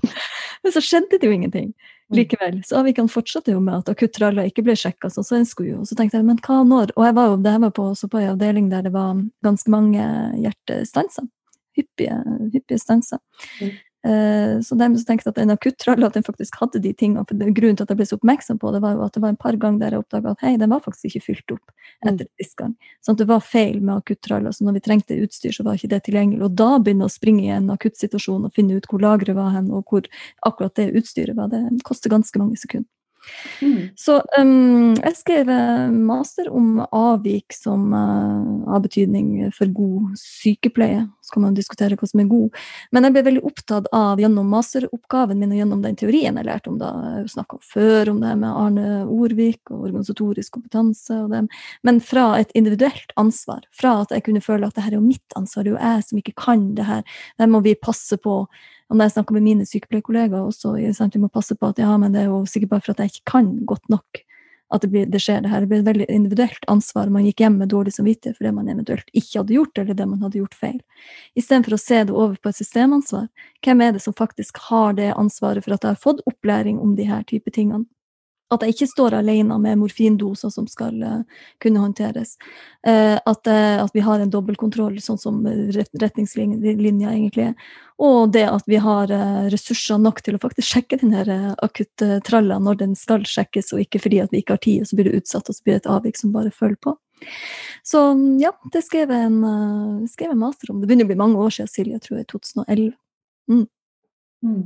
Men 0.65 0.75
så 0.75 0.83
skjedde 0.83 1.21
det 1.21 1.29
jo 1.29 1.37
ingenting. 1.37 1.71
Mm. 2.11 2.17
likevel. 2.19 2.57
Så 2.65 2.77
avvikene 2.77 3.09
fortsatte 3.09 3.53
jo 3.55 3.61
med 3.63 3.79
at 3.79 3.89
akuttraller 3.89 4.45
ikke 4.49 4.61
ble 4.67 4.75
sjekka 4.77 5.09
så 5.09 5.23
en 5.33 5.45
skulle. 5.45 5.71
jo. 5.71 5.85
Så 5.85 5.97
tenkte 5.97 6.19
jeg, 6.19 6.25
men 6.27 6.37
hva 6.37 6.61
når? 6.67 6.93
Og 6.95 7.07
jeg 7.07 7.15
var 7.17 7.31
jo, 7.31 7.37
det 7.41 7.55
her 7.55 7.63
var 7.63 7.73
på, 7.73 7.87
også 7.95 8.09
på 8.11 8.21
en 8.21 8.33
avdeling 8.35 8.69
der 8.69 8.85
det 8.85 8.93
var 8.93 9.23
ganske 9.45 9.73
mange 9.73 10.05
hjertestanser. 10.37 11.25
Hyppige, 11.75 12.19
hyppige 12.53 12.79
stanser. 12.79 13.19
Mm. 13.59 13.71
Eh, 14.05 14.61
så 14.61 14.75
dermed 14.77 14.99
så 15.01 15.07
tenkte 15.07 15.29
jeg 15.29 15.33
at 15.33 15.39
en 15.41 15.53
akuttrolle 15.55 16.05
at 16.05 16.17
den 16.17 16.25
faktisk 16.25 16.59
hadde 16.61 16.81
de 16.83 16.91
tingene. 16.93 17.25
for 17.25 17.53
Grunnen 17.57 17.77
til 17.77 17.85
at 17.85 17.89
jeg 17.89 17.97
ble 17.97 18.05
så 18.05 18.19
oppmerksom 18.19 18.59
på 18.61 18.73
det, 18.75 18.81
var 18.83 18.93
jo 18.93 19.05
at 19.05 19.13
det 19.13 19.23
var 19.23 19.33
en 19.33 19.41
par 19.41 19.57
ganger 19.57 19.79
der 19.81 19.95
jeg 19.95 20.03
oppdaga 20.03 20.35
at 20.35 20.43
hei, 20.45 20.55
den 20.61 20.69
var 20.69 20.83
faktisk 20.85 21.09
ikke 21.09 21.25
fylt 21.25 21.55
opp 21.55 21.63
mm. 21.71 22.11
etter 22.11 22.27
sist 22.41 22.57
gang. 22.61 22.75
Sånn 23.01 23.17
at 23.17 23.23
det 23.23 23.29
var 23.31 23.41
feil 23.41 23.79
med 23.81 23.95
akuttraller. 23.97 24.53
Så 24.53 24.67
når 24.67 24.77
vi 24.77 24.85
trengte 24.85 25.17
utstyr, 25.25 25.55
så 25.55 25.65
var 25.65 25.79
ikke 25.79 25.93
det 25.95 26.03
tilgjengelig. 26.05 26.43
Og 26.45 26.59
da 26.61 26.75
begynne 26.77 27.09
å 27.09 27.15
springe 27.15 27.47
i 27.47 27.53
en 27.55 27.71
akuttsituasjon 27.73 28.45
og 28.45 28.53
finne 28.53 28.77
ut 28.77 28.89
hvor 28.91 29.01
lageret 29.01 29.37
var 29.37 29.55
hen, 29.55 29.71
og 29.73 29.89
hvor 29.89 30.05
akkurat 30.45 30.75
det 30.77 30.91
utstyret 30.99 31.39
var, 31.39 31.49
det 31.49 31.63
koster 31.87 32.13
ganske 32.13 32.41
mange 32.41 32.61
sekunder. 32.61 32.89
Mm. 33.61 33.89
Så 33.97 34.19
um, 34.39 34.93
jeg 34.93 35.17
skrev 35.17 35.49
eh, 35.49 35.89
master 35.89 36.49
om 36.53 36.81
avvik 36.85 37.55
som 37.55 37.87
uh, 37.93 38.69
har 38.69 38.83
betydning 38.83 39.49
for 39.55 39.71
god 39.73 40.15
sykepleie. 40.19 41.05
Så 41.25 41.33
kan 41.33 41.45
man 41.47 41.55
diskutere 41.57 41.97
hva 41.97 42.07
som 42.09 42.21
er 42.21 42.29
god. 42.29 42.59
Men 42.93 43.07
jeg 43.07 43.15
ble 43.15 43.23
veldig 43.25 43.43
opptatt 43.49 43.89
av 43.95 44.21
gjennom 44.21 44.51
masteroppgaven 44.53 45.39
min 45.41 45.55
og 45.55 45.61
gjennom 45.61 45.81
den 45.81 45.97
teorien 45.97 46.37
jeg 46.37 46.47
lærte 46.47 46.69
om 46.69 46.77
da. 46.81 46.91
Jeg 47.17 47.31
snakka 47.33 47.59
før 47.65 48.11
om 48.13 48.21
det 48.21 48.35
med 48.43 48.51
Arne 48.51 48.89
Orvik 49.09 49.73
og 49.73 49.87
organisatorisk 49.87 50.59
kompetanse. 50.59 51.17
og 51.23 51.31
dem. 51.33 51.49
Men 51.83 51.99
fra 51.99 52.27
et 52.39 52.53
individuelt 52.53 53.11
ansvar. 53.17 53.65
Fra 53.73 54.01
at 54.03 54.13
jeg 54.13 54.27
kunne 54.27 54.43
føle 54.43 54.67
at 54.67 54.77
det 54.77 54.85
her 54.85 54.93
er 54.93 55.01
jo 55.01 55.07
mitt 55.07 55.37
ansvar, 55.39 55.63
det 55.63 55.73
er 55.73 55.75
jo 55.75 55.83
jeg 55.83 56.07
som 56.09 56.21
ikke 56.21 56.37
kan 56.45 56.69
det 56.77 56.85
her. 56.85 57.03
Det 57.39 57.49
må 57.49 57.63
vi 57.65 57.75
passe 57.75 58.17
på. 58.21 58.45
Og 58.85 58.97
når 58.97 59.07
jeg 59.07 59.15
snakker 59.15 59.33
med 59.33 59.45
mine 59.47 59.65
sykepleierkollegaer 59.65 60.45
også, 60.45 60.75
sant, 60.93 61.15
vi 61.15 61.23
må 61.23 61.31
passe 61.33 61.57
på 61.57 61.73
at 61.73 61.81
ja, 61.81 61.97
men 61.97 62.13
det 62.13 62.21
er 62.21 62.29
jo 62.29 62.43
sikkert 62.45 62.75
bare 62.75 62.85
for 62.85 62.93
at 62.93 63.01
jeg 63.01 63.15
ikke 63.15 63.31
kan 63.33 63.51
godt 63.65 63.89
nok 63.89 64.25
at 64.75 64.85
det, 64.85 64.91
blir, 64.93 65.07
det, 65.11 65.21
skjer 65.23 65.41
det 65.41 65.51
her. 65.51 65.63
Det 65.63 65.71
blir 65.71 65.81
et 65.81 65.87
veldig 65.87 66.07
individuelt 66.11 66.67
ansvar. 66.71 67.09
Man 67.13 67.25
gikk 67.27 67.43
hjem 67.43 67.57
med 67.61 67.71
dårlig 67.73 67.95
samvittighet 67.95 68.37
for 68.37 68.47
det 68.47 68.53
man 68.57 68.69
eventuelt 68.71 69.09
ikke 69.13 69.41
hadde 69.41 69.57
gjort, 69.57 69.81
eller 69.81 69.97
det 69.97 70.07
man 70.11 70.21
hadde 70.25 70.41
gjort 70.41 70.57
feil. 70.59 70.77
Istedenfor 71.39 71.77
å 71.77 71.81
se 71.81 72.03
det 72.03 72.15
over 72.15 72.37
på 72.41 72.51
et 72.51 72.59
systemansvar. 72.59 73.27
Hvem 73.65 73.83
er 73.85 73.95
det 73.95 74.03
som 74.05 74.17
faktisk 74.17 74.61
har 74.69 74.95
det 74.99 75.11
ansvaret 75.15 75.65
for 75.65 75.75
at 75.75 75.85
jeg 75.87 75.97
har 75.97 76.05
fått 76.05 76.23
opplæring 76.29 76.79
om 76.83 76.95
de 76.99 77.07
her 77.09 77.23
type 77.29 77.51
tingene? 77.55 77.87
At 78.53 78.61
jeg 78.61 78.75
ikke 78.75 78.87
står 78.91 79.15
alene 79.17 79.55
med 79.57 79.79
morfindoser 79.81 80.51
som 80.53 80.67
skal 80.69 80.99
uh, 81.01 81.45
kunne 81.63 81.81
håndteres. 81.81 82.35
Uh, 82.85 83.17
at, 83.17 83.47
uh, 83.49 83.81
at, 83.81 83.89
vi 83.95 84.03
har 84.05 84.21
en 84.21 84.29
dobbeltkontroll, 84.29 84.99
sånn 85.01 85.17
som 85.17 85.39
retningslinja 85.73 87.09
egentlig 87.09 87.47
er. 87.47 87.71
Og 88.05 88.35
det 88.35 88.43
at 88.51 88.67
vi 88.69 88.77
har 88.83 89.09
ressurser 89.49 89.97
nok 90.03 90.19
til 90.21 90.35
å 90.35 90.41
faktisk 90.43 90.67
sjekke 90.75 90.99
den 91.01 91.15
her 91.15 91.29
akutte 91.63 92.19
tralla 92.27 92.59
når 92.59 92.81
den 92.83 92.93
skal 92.99 93.23
sjekkes, 93.25 93.71
og 93.73 93.81
ikke 93.85 94.03
fordi 94.03 94.19
at 94.21 94.35
vi 94.35 94.43
ikke 94.43 94.57
har 94.59 94.63
tid, 94.65 94.83
og 94.83 94.89
så 94.89 94.99
blir 94.99 95.09
det 95.09 95.23
utsatt, 95.23 95.49
og 95.49 95.55
så 95.55 95.63
blir 95.63 95.77
det 95.77 95.85
et 95.85 95.91
avvik 95.95 96.19
som 96.19 96.35
bare 96.35 96.51
følger 96.53 96.81
på. 96.83 96.97
Så 97.87 98.03
ja, 98.43 98.51
det 98.75 98.83
skrev 98.83 99.15
jeg 99.15 99.29
en, 99.31 99.39
skrev 100.11 100.35
en 100.35 100.43
master 100.43 100.73
om. 100.73 100.83
Det 100.83 100.91
begynner 100.91 101.07
å 101.07 101.13
bli 101.13 101.21
mange 101.23 101.39
år 101.39 101.55
siden, 101.55 101.71
Silje. 101.71 101.95
Jeg 101.95 102.03
tror 102.03 102.19
er 102.19 102.27
2011. 102.35 102.91
Mm. 103.47 103.65
Mm. 104.43 104.63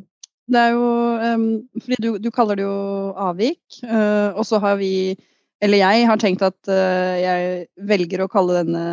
Det 0.49 0.61
er 0.61 0.71
jo 0.73 0.85
um, 1.21 1.47
Fordi 1.83 1.97
du, 2.01 2.11
du, 2.21 2.29
kaller 2.33 2.57
det 2.57 2.65
jo 2.65 2.77
avvik, 3.19 3.61
uh, 3.85 4.33
og 4.33 4.45
så 4.47 4.61
har 4.63 4.79
vi 4.81 4.93
eller 5.59 5.81
jeg 5.81 6.05
har 6.07 6.19
tenkt 6.21 6.43
at 6.45 6.69
uh, 6.71 7.15
jeg 7.19 7.65
velger 7.89 8.21
å 8.23 8.29
kalle 8.31 8.61
denne 8.61 8.83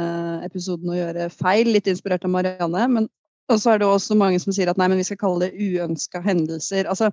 episoden 0.42 0.90
å 0.90 0.96
gjøre 0.96 1.28
feil, 1.30 1.70
litt 1.70 1.86
inspirert 1.86 2.26
av 2.26 2.32
Marianne. 2.34 2.88
Men 2.90 3.06
så 3.54 3.70
er 3.72 3.78
det 3.78 3.86
også 3.86 4.16
mange 4.18 4.40
som 4.42 4.50
sier 4.54 4.72
at 4.72 4.80
nei, 4.80 4.88
men 4.90 4.98
vi 4.98 5.06
skal 5.06 5.20
kalle 5.20 5.46
det 5.46 5.54
uønska 5.54 6.24
hendelser. 6.24 6.88
Altså, 6.90 7.12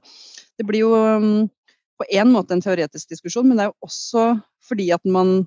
det 0.58 0.66
blir 0.66 0.82
jo 0.88 0.96
um, 0.98 1.46
på 2.02 2.08
en 2.18 2.34
måte 2.34 2.58
en 2.58 2.64
teoretisk 2.66 3.14
diskusjon, 3.14 3.46
men 3.46 3.60
det 3.60 3.68
er 3.68 3.70
jo 3.70 3.90
også 3.92 4.26
fordi 4.66 4.90
at 4.96 5.06
man 5.06 5.44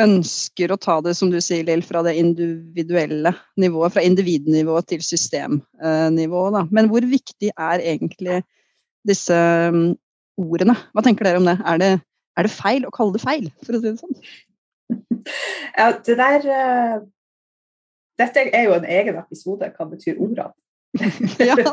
ønsker 0.00 0.72
å 0.72 0.78
ta 0.80 0.96
det, 1.04 1.14
som 1.18 1.30
du 1.32 1.38
sier, 1.42 1.64
Lill, 1.66 1.84
fra 1.86 2.02
det 2.06 2.16
individuelle 2.18 3.34
nivået, 3.60 3.94
fra 3.94 4.04
individnivå 4.04 4.80
til 4.88 5.04
systemnivået. 5.04 6.56
Da. 6.56 6.64
Men 6.74 6.88
hvor 6.90 7.06
viktig 7.08 7.52
er 7.52 7.84
egentlig 7.84 8.40
disse 9.08 9.36
um, 9.70 9.94
ordene? 10.40 10.76
Hva 10.92 11.04
tenker 11.04 11.28
dere 11.28 11.42
om 11.42 11.48
det? 11.48 11.58
Er, 11.60 11.80
det? 11.82 11.92
er 12.38 12.48
det 12.48 12.54
feil 12.54 12.88
å 12.88 12.92
kalle 12.94 13.16
det 13.16 13.24
feil, 13.24 13.48
for 13.66 13.76
å 13.76 13.82
si 13.82 13.92
det 13.92 14.00
sånn? 14.02 14.20
Ja, 15.74 15.88
det 16.04 16.18
der 16.20 16.44
uh, 16.44 16.96
Dette 18.20 18.44
er 18.54 18.68
jo 18.68 18.74
en 18.76 18.84
egen 18.86 19.16
episode, 19.18 19.70
hva 19.74 19.86
betyr 19.90 20.20
ordene? 20.22 20.52
ja, 21.38 21.54
det, 21.56 21.64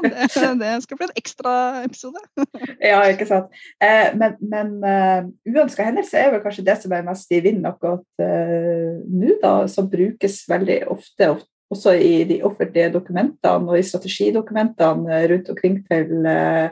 det, 0.60 0.82
skal 0.82 0.98
bli 0.98 1.06
en 1.06 1.20
ekstra 1.20 1.54
episode. 1.86 2.22
ja, 2.92 3.02
ikke 3.12 3.28
sant. 3.30 3.54
Eh, 3.84 4.10
men 4.18 4.38
men 4.42 4.74
uh, 4.82 5.30
uønska 5.46 5.86
hendelse 5.86 6.18
er 6.18 6.34
vel 6.34 6.42
kanskje 6.44 6.66
det 6.66 6.78
som 6.82 6.96
er 6.96 7.06
mest 7.06 7.32
i 7.34 7.42
vinden 7.44 7.70
akkurat 7.70 8.06
uh, 8.24 8.98
nå, 9.06 9.38
da, 9.44 9.54
som 9.70 9.90
brukes 9.92 10.42
veldig 10.50 10.80
ofte, 10.90 11.30
ofte, 11.36 11.50
også 11.72 11.94
i 12.02 12.24
de 12.28 12.42
offentlige 12.44 12.90
dokumentene 12.96 13.70
og 13.70 13.78
i 13.80 13.86
strategidokumentene 13.86 15.22
rundt 15.32 15.54
omkring 15.54 15.78
til, 15.88 16.26
uh, 16.26 16.68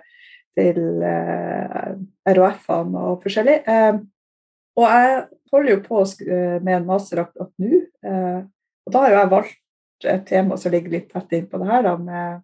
til 0.57 0.81
RHF-ene 2.27 3.05
og 3.11 3.21
forskjellig. 3.23 3.61
og 4.75 4.85
jeg 4.89 5.21
holder 5.53 5.71
jo 5.71 5.79
på 5.85 6.01
med 6.65 6.73
en 6.75 6.89
master 6.89 7.21
akkurat 7.23 7.53
nå, 7.61 7.79
og 8.03 8.91
da 8.91 9.03
har 9.03 9.13
jo 9.13 9.19
jeg 9.21 9.31
valgt 9.31 9.55
et 10.07 10.25
tema 10.27 10.57
som 10.57 10.73
ligger 10.73 10.93
litt 10.93 11.09
tett 11.11 11.33
inn 11.35 11.47
på 11.49 11.59
det 11.61 11.69
her. 11.69 11.85
Da, 11.85 11.95
med, 11.99 12.41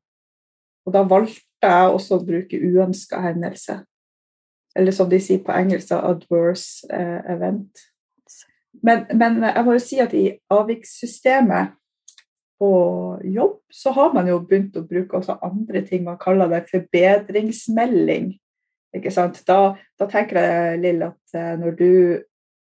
og 0.86 0.96
da 0.96 1.04
valgte 1.08 1.70
jeg 1.70 1.92
også 1.96 2.20
å 2.20 2.26
bruke 2.26 2.60
uønska 2.60 3.22
hendelse. 3.24 3.80
Eller 4.76 4.96
som 4.96 5.10
de 5.10 5.22
sier 5.24 5.40
på 5.44 5.56
engelsk, 5.56 5.94
adverse 5.96 6.88
eh, 6.92 7.20
event. 7.32 7.86
Men, 8.84 9.06
men, 9.16 9.40
jeg 9.48 9.64
må 9.64 9.76
jo 9.78 9.84
si 9.84 10.02
at 10.04 10.14
i 10.14 10.26
avvikssystemet 10.52 11.76
på 12.60 12.72
jobb, 13.24 13.58
så 13.72 13.92
har 13.96 14.12
man 14.16 14.28
jo 14.28 14.42
begynt 14.44 14.76
å 14.80 14.84
bruke 14.88 15.20
også 15.20 15.38
andre 15.44 15.82
ting. 15.88 16.04
Man 16.04 16.20
kaller 16.20 16.52
det 16.52 16.66
forbedringsmelding. 16.72 18.34
Ikke 18.96 19.12
sant? 19.12 19.42
Da, 19.48 19.76
da 20.00 20.08
tenker 20.12 20.40
jeg, 20.40 20.80
Lill, 20.84 21.04
at 21.08 21.40
eh, 21.40 21.56
når 21.60 21.80
du 21.80 21.90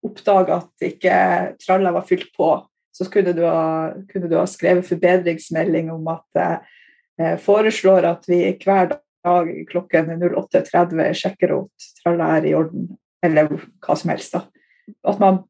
oppdager 0.07 0.57
at 0.59 0.87
ikke 0.87 1.17
tralla 1.63 1.95
var 1.95 2.07
fylt 2.07 2.31
på, 2.35 2.51
så 2.93 3.09
kunne 3.11 3.33
du 3.37 3.43
ha, 3.47 3.93
kunne 4.11 4.29
du 4.29 4.37
ha 4.37 4.47
skrevet 4.49 4.89
forbedringsmelding 4.89 5.91
om 5.93 6.11
at 6.13 6.39
jeg 6.39 6.59
eh, 7.21 7.39
foreslår 7.41 8.09
at 8.09 8.29
vi 8.29 8.45
hver 8.63 8.93
dag 8.93 9.53
klokken 9.71 10.11
08.30 10.21 11.15
sjekker 11.17 11.55
ut 11.57 11.89
tralla 12.03 12.37
er 12.37 12.51
i 12.51 12.57
orden, 12.59 12.91
eller 13.25 13.49
hva 13.55 13.97
som 13.97 14.13
helst. 14.13 14.35
da. 14.35 14.45
At 15.09 15.21
man 15.23 15.45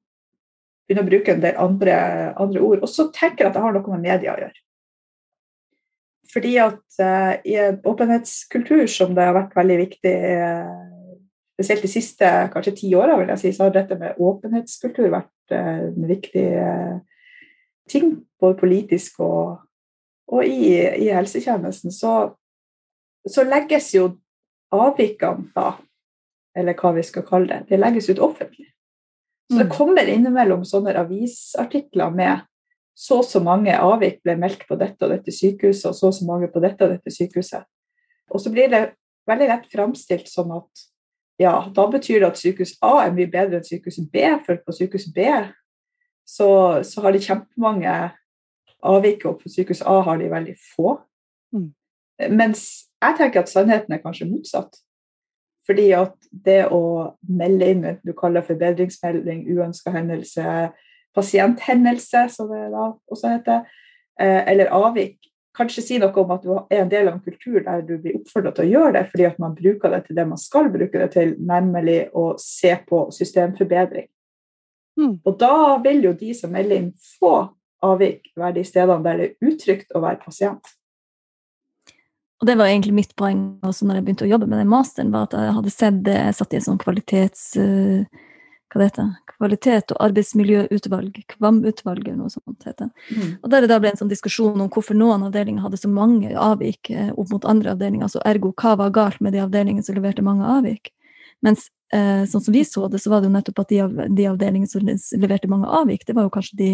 begynner 0.87 1.07
å 1.07 1.11
bruke 1.11 1.35
en 1.35 1.43
del 1.43 1.59
andre, 1.61 1.97
andre 2.41 2.63
ord. 2.63 2.83
Og 2.85 2.91
så 2.91 3.09
tenker 3.15 3.45
jeg 3.45 3.51
at 3.51 3.57
det 3.57 3.65
har 3.65 3.75
noe 3.75 3.95
med 3.95 4.05
media 4.05 4.35
å 4.35 4.43
gjøre. 4.43 4.59
Fordi 6.33 6.53
at 6.63 7.01
uh, 7.03 7.35
i 7.45 7.57
en 7.61 7.81
åpenhetskultur 7.89 8.87
som 8.89 9.13
det 9.17 9.25
har 9.27 9.37
vært 9.37 9.57
veldig 9.57 9.79
viktig, 9.83 10.15
uh, 10.41 11.17
spesielt 11.57 11.85
de 11.85 11.91
siste 11.93 12.31
kanskje 12.55 12.77
ti 12.79 12.93
åra, 12.97 13.37
si, 13.37 13.53
så 13.53 13.67
har 13.67 13.75
dette 13.75 13.99
med 14.01 14.21
åpenhetskultur 14.21 15.11
vært 15.13 15.57
uh, 15.57 15.91
en 15.91 16.09
viktig 16.09 16.47
ting, 17.91 18.15
både 18.41 18.59
politisk 18.61 19.21
og, 19.21 19.63
og 20.33 20.45
i, 20.47 20.75
i, 20.77 21.09
helsetjenesten, 21.13 21.93
så, 21.93 22.33
så, 23.29 23.45
legges 23.49 23.93
jo 23.95 24.09
avvikene 24.73 25.51
da, 25.57 25.75
eller 26.57 26.77
hva 26.79 26.95
vi 26.97 27.05
skal 27.07 27.27
kalle 27.27 27.51
det, 27.51 27.73
det 27.73 27.81
legges 27.81 28.11
ut 28.11 28.23
offentlig. 28.23 28.71
Så 29.51 29.59
det 29.59 29.69
mm. 29.69 29.75
kommer 29.75 30.09
innimellom 30.09 30.65
sånne 30.65 30.95
avisartikler 31.01 32.15
med 32.15 32.47
så 32.95 33.19
og 33.23 33.27
så 33.27 33.41
mange 33.41 33.73
avvik 33.73 34.21
ble 34.25 34.37
meldt 34.41 34.67
på 34.69 34.77
dette 34.81 35.05
og 35.05 35.13
dette 35.15 35.33
sykehuset, 35.33 35.89
og 35.91 35.97
så 35.97 36.11
og 36.11 36.17
så 36.17 36.27
mange 36.29 36.49
på 36.53 36.61
dette 36.63 36.85
og 36.85 36.93
dette 36.93 37.13
sykehuset. 37.13 37.65
Og 38.33 38.41
så 38.41 38.53
blir 38.53 38.69
det 38.73 38.83
veldig 39.29 39.49
lett 39.49 39.69
framstilt 39.73 40.29
som 40.29 40.53
at 40.57 40.87
ja, 41.41 41.55
da 41.75 41.87
betyr 41.91 42.21
det 42.21 42.29
at 42.29 42.39
sykehus 42.39 42.77
A 42.85 42.93
er 43.07 43.15
mye 43.17 43.31
bedre 43.31 43.59
enn 43.59 43.67
sykehus 43.67 43.99
B, 44.13 44.23
for 44.47 44.61
på 44.63 44.75
sykehus 44.77 45.09
B 45.15 45.25
så, 46.29 46.83
så 46.87 47.05
har 47.05 47.15
de 47.15 47.23
kjempemange 47.23 47.97
avvik, 48.83 49.27
og 49.27 49.43
på 49.43 49.51
sykehus 49.53 49.83
A 49.87 50.01
har 50.07 50.21
de 50.21 50.31
veldig 50.31 50.55
få. 50.75 50.97
Mm. 51.55 51.69
Mens 52.39 52.65
jeg 53.03 53.19
tenker 53.19 53.43
at 53.43 53.51
sannheten 53.51 53.95
er 53.95 54.03
kanskje 54.03 54.31
motsatt. 54.31 54.81
Fordi 55.67 55.91
at 55.95 56.15
det 56.45 56.65
å 56.75 56.83
melde 57.31 57.69
inn 57.71 57.85
du 58.03 58.13
kaller 58.19 58.43
forbedringsmelding, 58.47 59.45
uønska 59.51 59.93
hendelse, 59.95 60.73
pasienthendelse, 61.15 62.27
som 62.35 62.51
det 62.51 62.65
da 62.73 62.89
også 63.13 63.37
heter, 63.37 63.69
eh, 64.19 64.43
eller 64.51 64.73
avvik, 64.75 65.21
kanskje 65.57 65.85
si 65.85 65.99
noe 66.01 66.17
om 66.23 66.33
at 66.35 66.43
du 66.43 66.53
er 66.57 66.83
en 66.83 66.91
del 66.91 67.09
av 67.11 67.19
en 67.19 67.25
kultur 67.25 67.61
der 67.61 67.83
du 67.85 67.99
blir 68.01 68.17
oppfordret 68.17 68.57
til 68.57 68.65
å 68.65 68.73
gjøre 68.73 68.93
det 68.97 69.03
fordi 69.11 69.27
at 69.29 69.39
man 69.43 69.55
bruker 69.55 69.93
det 69.93 70.01
til 70.07 70.17
det 70.17 70.25
man 70.31 70.41
skal 70.41 70.71
bruke 70.73 70.99
det 70.99 71.11
til, 71.13 71.35
nemlig 71.39 71.99
å 72.17 72.33
se 72.41 72.73
på 72.89 73.05
systemforbedring. 73.13 74.09
Mm. 75.01 75.17
Og 75.25 75.35
da 75.41 75.79
vil 75.85 76.03
jo 76.05 76.13
de 76.17 76.35
som 76.37 76.53
melder 76.53 76.79
inn, 76.79 76.93
få 77.19 77.35
avvik 77.83 78.31
være 78.39 78.61
de 78.61 78.65
stedene 78.67 79.03
der 79.05 79.19
det 79.19 79.29
er 79.31 79.53
utrygt 79.53 79.95
å 79.97 80.03
være 80.05 80.21
pasient. 80.23 80.75
Og 82.43 82.49
det 82.49 82.57
var 82.59 82.67
egentlig 82.67 82.97
mitt 82.97 83.15
poeng 83.19 83.63
også 83.63 83.87
når 83.87 84.01
jeg 84.01 84.05
begynte 84.07 84.27
å 84.27 84.33
jobbe 84.33 84.49
med 84.51 84.59
den 84.59 84.71
masteren, 84.71 85.13
var 85.15 85.29
at 85.29 85.37
jeg 85.39 85.57
hadde 85.57 85.73
sett 85.73 85.99
det 86.07 86.19
jeg 86.19 86.37
satt 86.41 86.55
i 86.55 86.61
en 86.61 86.69
sånn 86.71 86.83
kvalitets... 86.83 87.49
Uh, 87.59 88.29
hva 88.73 88.81
det 88.81 88.89
heter 88.89 89.09
Kvalitet- 89.33 89.93
og 89.93 89.99
arbeidsmiljøutvalg, 90.07 91.17
KVAM-utvalget, 91.29 92.13
eller 92.13 92.21
noe 92.23 92.31
sånt 92.33 92.67
heter 92.67 92.89
mm. 93.11 93.43
Og 93.43 93.51
der 93.51 93.65
det 93.65 93.71
da 93.73 93.79
ble 93.83 93.91
en 93.91 93.99
sånn 93.99 94.13
diskusjon 94.13 94.61
om 94.63 94.71
hvorfor 94.73 94.97
noen 94.97 95.25
avdelinger 95.27 95.65
hadde 95.65 95.81
så 95.81 95.91
mange 95.91 96.31
avvik 96.39 96.93
eh, 96.95 97.11
opp 97.11 97.33
mot 97.35 97.49
andre 97.49 97.75
avdelinger, 97.75 98.07
altså 98.07 98.23
ergo 98.29 98.53
hva 98.55 98.77
var 98.79 98.95
galt 98.95 99.21
med 99.25 99.35
de 99.35 99.43
avdelingene 99.43 99.85
som 99.85 99.99
leverte 99.99 100.25
mange 100.25 100.47
avvik. 100.47 100.93
Mens 101.43 101.69
eh, 101.95 102.23
sånn 102.29 102.45
som 102.45 102.55
vi 102.55 102.65
så 102.67 102.87
det, 102.89 103.01
så 103.03 103.13
var 103.13 103.21
det 103.21 103.29
jo 103.29 103.35
nettopp 103.37 103.63
at 103.63 103.71
de, 103.73 103.81
av, 103.85 104.01
de 104.09 104.27
avdelingene 104.31 104.71
som 104.71 104.85
leverte 105.21 105.51
mange 105.51 105.69
avvik, 105.69 106.07
det 106.09 106.17
var 106.17 106.27
jo 106.27 106.33
kanskje 106.35 106.59
de, 106.59 106.69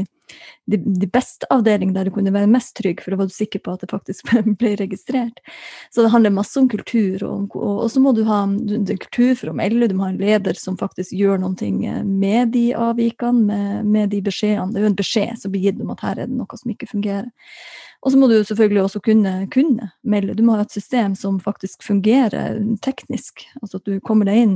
de, 0.71 0.81
de 1.03 1.09
beste 1.11 1.49
avdelingene 1.53 1.97
der 1.97 2.09
du 2.09 2.15
kunne 2.15 2.33
være 2.35 2.51
mest 2.51 2.75
trygg, 2.79 3.03
for 3.03 3.15
da 3.15 3.21
var 3.23 3.31
du 3.31 3.35
sikker 3.35 3.63
på 3.65 3.75
at 3.75 3.85
det 3.85 3.91
faktisk 3.93 4.33
ble 4.61 4.75
registrert. 4.81 5.43
Så 5.95 6.05
det 6.05 6.13
handler 6.15 6.37
masse 6.37 6.59
om 6.61 6.69
kultur, 6.71 7.25
og, 7.27 7.57
og, 7.57 7.85
og 7.87 7.91
så 7.93 8.03
må 8.05 8.15
du 8.17 8.25
ha 8.29 8.45
kultur 8.89 9.35
for 9.39 9.53
å 9.53 9.57
melde, 9.59 9.91
du 9.91 9.97
må 9.99 10.09
ha 10.09 10.13
en 10.15 10.23
leder 10.23 10.59
som 10.61 10.79
faktisk 10.81 11.17
gjør 11.17 11.43
noe 11.43 11.73
med 12.05 12.55
de 12.55 12.69
avvikene, 12.77 13.45
med, 13.49 13.87
med 13.89 14.11
de 14.15 14.23
beskjedene. 14.25 14.73
Det 14.73 14.81
er 14.81 14.87
jo 14.87 14.93
en 14.93 14.99
beskjed 14.99 15.43
som 15.43 15.53
blir 15.53 15.69
gitt 15.69 15.83
om 15.83 15.93
at 15.95 16.03
her 16.05 16.23
er 16.23 16.31
det 16.31 16.39
noe 16.39 16.59
som 16.59 16.73
ikke 16.73 16.91
fungerer. 16.91 17.29
Og 18.07 18.13
så 18.13 18.19
må 18.21 18.29
du 18.31 18.37
selvfølgelig 18.47 18.83
også 18.85 19.01
kunne, 19.03 19.33
kunne 19.51 19.91
melde. 20.07 20.37
Du 20.39 20.45
må 20.47 20.55
ha 20.55 20.63
et 20.63 20.75
system 20.75 21.17
som 21.19 21.41
faktisk 21.43 21.83
fungerer 21.83 22.61
teknisk. 22.85 23.43
Altså 23.63 23.81
at 23.81 23.89
du 23.89 23.99
kommer 24.05 24.29
deg 24.29 24.45
inn 24.45 24.55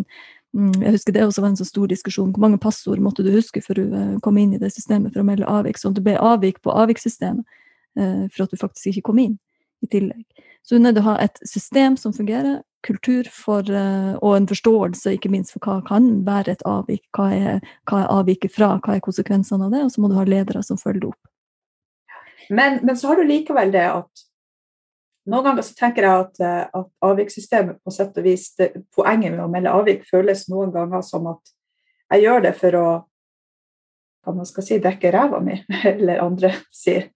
jeg 0.53 0.93
husker 0.93 1.15
Det 1.17 1.25
også 1.25 1.41
var 1.41 1.49
en 1.49 1.57
så 1.57 1.65
stor 1.65 1.89
diskusjon. 1.89 2.33
Hvor 2.33 2.45
mange 2.45 2.61
passord 2.61 3.01
måtte 3.01 3.25
du 3.25 3.31
huske 3.33 3.63
for 3.65 3.79
å 3.81 4.03
komme 4.25 4.43
inn 4.43 4.53
i 4.53 4.61
det 4.61 4.73
systemet 4.75 5.15
for 5.15 5.23
å 5.23 5.27
melde 5.27 5.49
avvik? 5.49 5.81
Sånn 5.81 5.95
at 5.95 6.01
det 6.01 6.05
ble 6.05 6.19
avvik 6.21 6.61
på 6.65 6.75
avvikssystemet 6.77 7.45
eh, 7.99 8.27
for 8.29 8.45
at 8.45 8.53
du 8.53 8.61
faktisk 8.61 8.93
ikke 8.93 9.07
kom 9.09 9.23
inn 9.23 9.39
i 9.83 9.89
tillegg. 9.89 10.27
Så 10.63 10.75
du 10.75 10.79
er 10.79 10.85
nødt 10.85 10.99
til 10.99 11.07
å 11.07 11.09
ha 11.09 11.17
et 11.25 11.41
system 11.49 11.97
som 11.99 12.13
fungerer, 12.15 12.61
kultur 12.87 13.27
for, 13.33 13.65
eh, 13.65 14.13
og 14.21 14.37
en 14.37 14.49
forståelse 14.51 15.17
ikke 15.17 15.31
minst 15.33 15.55
for 15.55 15.65
hva 15.65 15.81
kan 15.87 16.11
være 16.27 16.57
et 16.57 16.65
avvik. 16.69 17.05
Hva 17.17 17.31
er, 17.33 17.61
hva 17.89 18.03
er 18.03 18.13
avviket 18.21 18.55
fra, 18.55 18.75
hva 18.85 18.99
er 18.99 19.05
konsekvensene 19.05 19.67
av 19.67 19.75
det? 19.75 19.85
Og 19.87 19.95
så 19.95 20.03
må 20.03 20.11
du 20.11 20.19
ha 20.19 20.27
ledere 20.29 20.63
som 20.67 20.81
følger 20.81 21.07
det 21.07 21.13
opp. 21.15 21.23
Men, 22.51 22.81
men, 22.83 22.97
så 22.99 23.09
har 23.09 23.19
du 23.19 23.25
likevel 23.25 23.73
det 23.73 23.87
at 23.89 24.27
noen 25.31 25.47
ganger 25.47 25.67
så 25.67 25.77
tenker 25.79 26.07
jeg 26.07 26.27
at, 26.27 26.41
eh, 26.43 26.65
at 26.81 26.89
avvikssystemet 27.07 27.79
på 27.85 27.95
sett 27.95 28.17
og 28.19 28.27
vis 28.27 28.49
det, 28.59 28.73
Poenget 28.95 29.35
med 29.35 29.45
å 29.45 29.51
melde 29.51 29.73
avvik 29.73 30.07
føles 30.09 30.49
noen 30.51 30.73
ganger 30.75 31.05
som 31.07 31.29
at 31.31 31.53
jeg 32.13 32.27
gjør 32.27 32.47
det 32.49 32.55
for 32.59 32.79
å 32.79 32.87
hva 34.23 34.35
man 34.37 34.47
skal 34.47 34.67
si, 34.67 34.79
dekke 34.83 35.11
ræva 35.15 35.41
mi, 35.43 35.57
eller 35.93 36.23
andre 36.23 36.53
sier. 36.75 37.11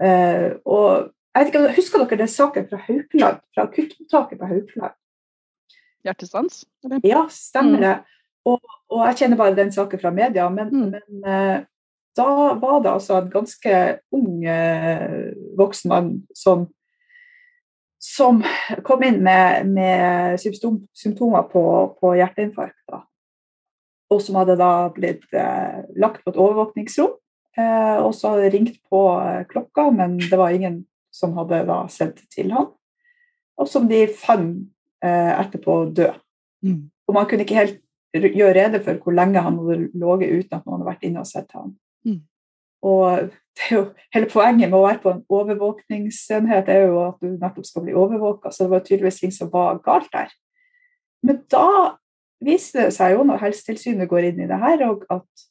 Uh, 0.00 0.56
og 0.68 1.08
jeg 1.08 1.44
vet 1.44 1.50
ikke, 1.52 1.74
Husker 1.76 2.02
dere 2.02 2.20
den 2.22 2.30
saken 2.32 2.68
fra 2.70 2.80
Haukeland, 2.86 3.42
fra 3.54 3.64
akuttmottaket 3.68 4.40
på 4.40 4.48
Haukeland? 4.50 4.96
Hjertestans? 6.06 6.62
Ja, 7.04 7.26
stemmer 7.32 7.78
mm. 7.78 7.84
det. 7.84 7.94
Og, 8.48 8.60
og, 8.88 9.02
jeg 9.10 9.20
kjenner 9.22 9.40
bare 9.40 9.56
den 9.58 9.72
saken 9.74 10.00
fra 10.00 10.12
media, 10.14 10.48
men, 10.52 10.72
mm. 10.72 10.94
men 10.94 11.28
uh, 11.28 11.58
da 12.18 12.28
var 12.60 12.80
det 12.84 12.92
altså 12.92 13.20
en 13.20 13.30
ganske 13.32 13.80
ung 14.16 14.44
uh, 14.44 15.28
voksen 15.58 15.92
mann 15.92 16.10
som, 16.36 16.66
som 18.08 18.40
kom 18.86 19.02
inn 19.04 19.20
med, 19.24 19.68
med 19.68 20.40
symptom, 20.40 20.80
symptomer 20.96 21.44
på, 21.52 21.62
på 22.00 22.14
hjerteinfarkt. 22.18 22.80
Da. 22.88 23.02
Og 24.12 24.22
som 24.24 24.38
hadde 24.40 24.56
da 24.60 24.88
blitt 24.94 25.26
eh, 25.36 25.82
lagt 26.00 26.24
på 26.24 26.32
et 26.32 26.40
overvåkningsrom. 26.40 27.16
Eh, 27.58 27.96
og 28.00 28.14
så 28.16 28.34
hadde 28.34 28.52
ringt 28.54 28.78
på 28.88 29.02
eh, 29.20 29.42
klokka, 29.50 29.88
men 29.94 30.16
det 30.22 30.38
var 30.38 30.54
ingen 30.54 30.82
som 31.14 31.34
hadde 31.38 31.64
da 31.68 31.82
sendt 31.92 32.22
til 32.32 32.52
ham. 32.54 32.70
Og 33.58 33.68
som 33.68 33.88
de 33.90 34.04
fant 34.14 34.68
eh, 35.04 35.32
etterpå 35.34 35.80
død. 35.98 36.16
Mm. 36.64 36.88
Og 37.08 37.16
man 37.16 37.28
kunne 37.28 37.44
ikke 37.44 37.58
helt 37.58 37.82
gjøre 38.14 38.54
rede 38.56 38.80
for 38.84 38.98
hvor 39.02 39.14
lenge 39.14 39.42
han 39.42 39.58
hadde 39.60 39.90
ligget 39.92 40.44
uten 40.44 40.58
at 40.58 40.64
noen 40.64 40.78
hadde 40.78 40.88
vært 40.88 41.06
inne 41.08 41.24
og 41.24 41.28
sett 41.28 41.52
ham. 41.56 41.74
Mm. 42.06 42.22
Og 42.86 43.30
jo, 43.72 43.84
hele 44.14 44.28
poenget 44.30 44.70
med 44.70 44.78
å 44.78 44.84
være 44.84 45.02
på 45.02 45.12
en 45.12 45.24
overvåkningsenhet 45.34 46.70
er 46.70 46.84
jo 46.86 47.00
at 47.08 47.18
du 47.22 47.32
nettopp 47.32 47.66
skal 47.66 47.84
bli 47.86 47.96
overvåka, 47.98 48.52
så 48.52 48.66
det 48.66 48.74
var 48.74 48.84
tydeligvis 48.86 49.22
ting 49.22 49.34
som 49.34 49.50
var 49.52 49.80
galt 49.84 50.10
der. 50.14 50.30
Men 51.26 51.42
da 51.50 51.98
viser 52.44 52.86
det 52.86 52.94
seg 52.94 53.16
jo, 53.16 53.24
når 53.26 53.42
Helsetilsynet 53.42 54.10
går 54.10 54.30
inn 54.30 54.44
i 54.44 54.50
det 54.50 54.60
her, 54.62 54.84
at 54.86 55.46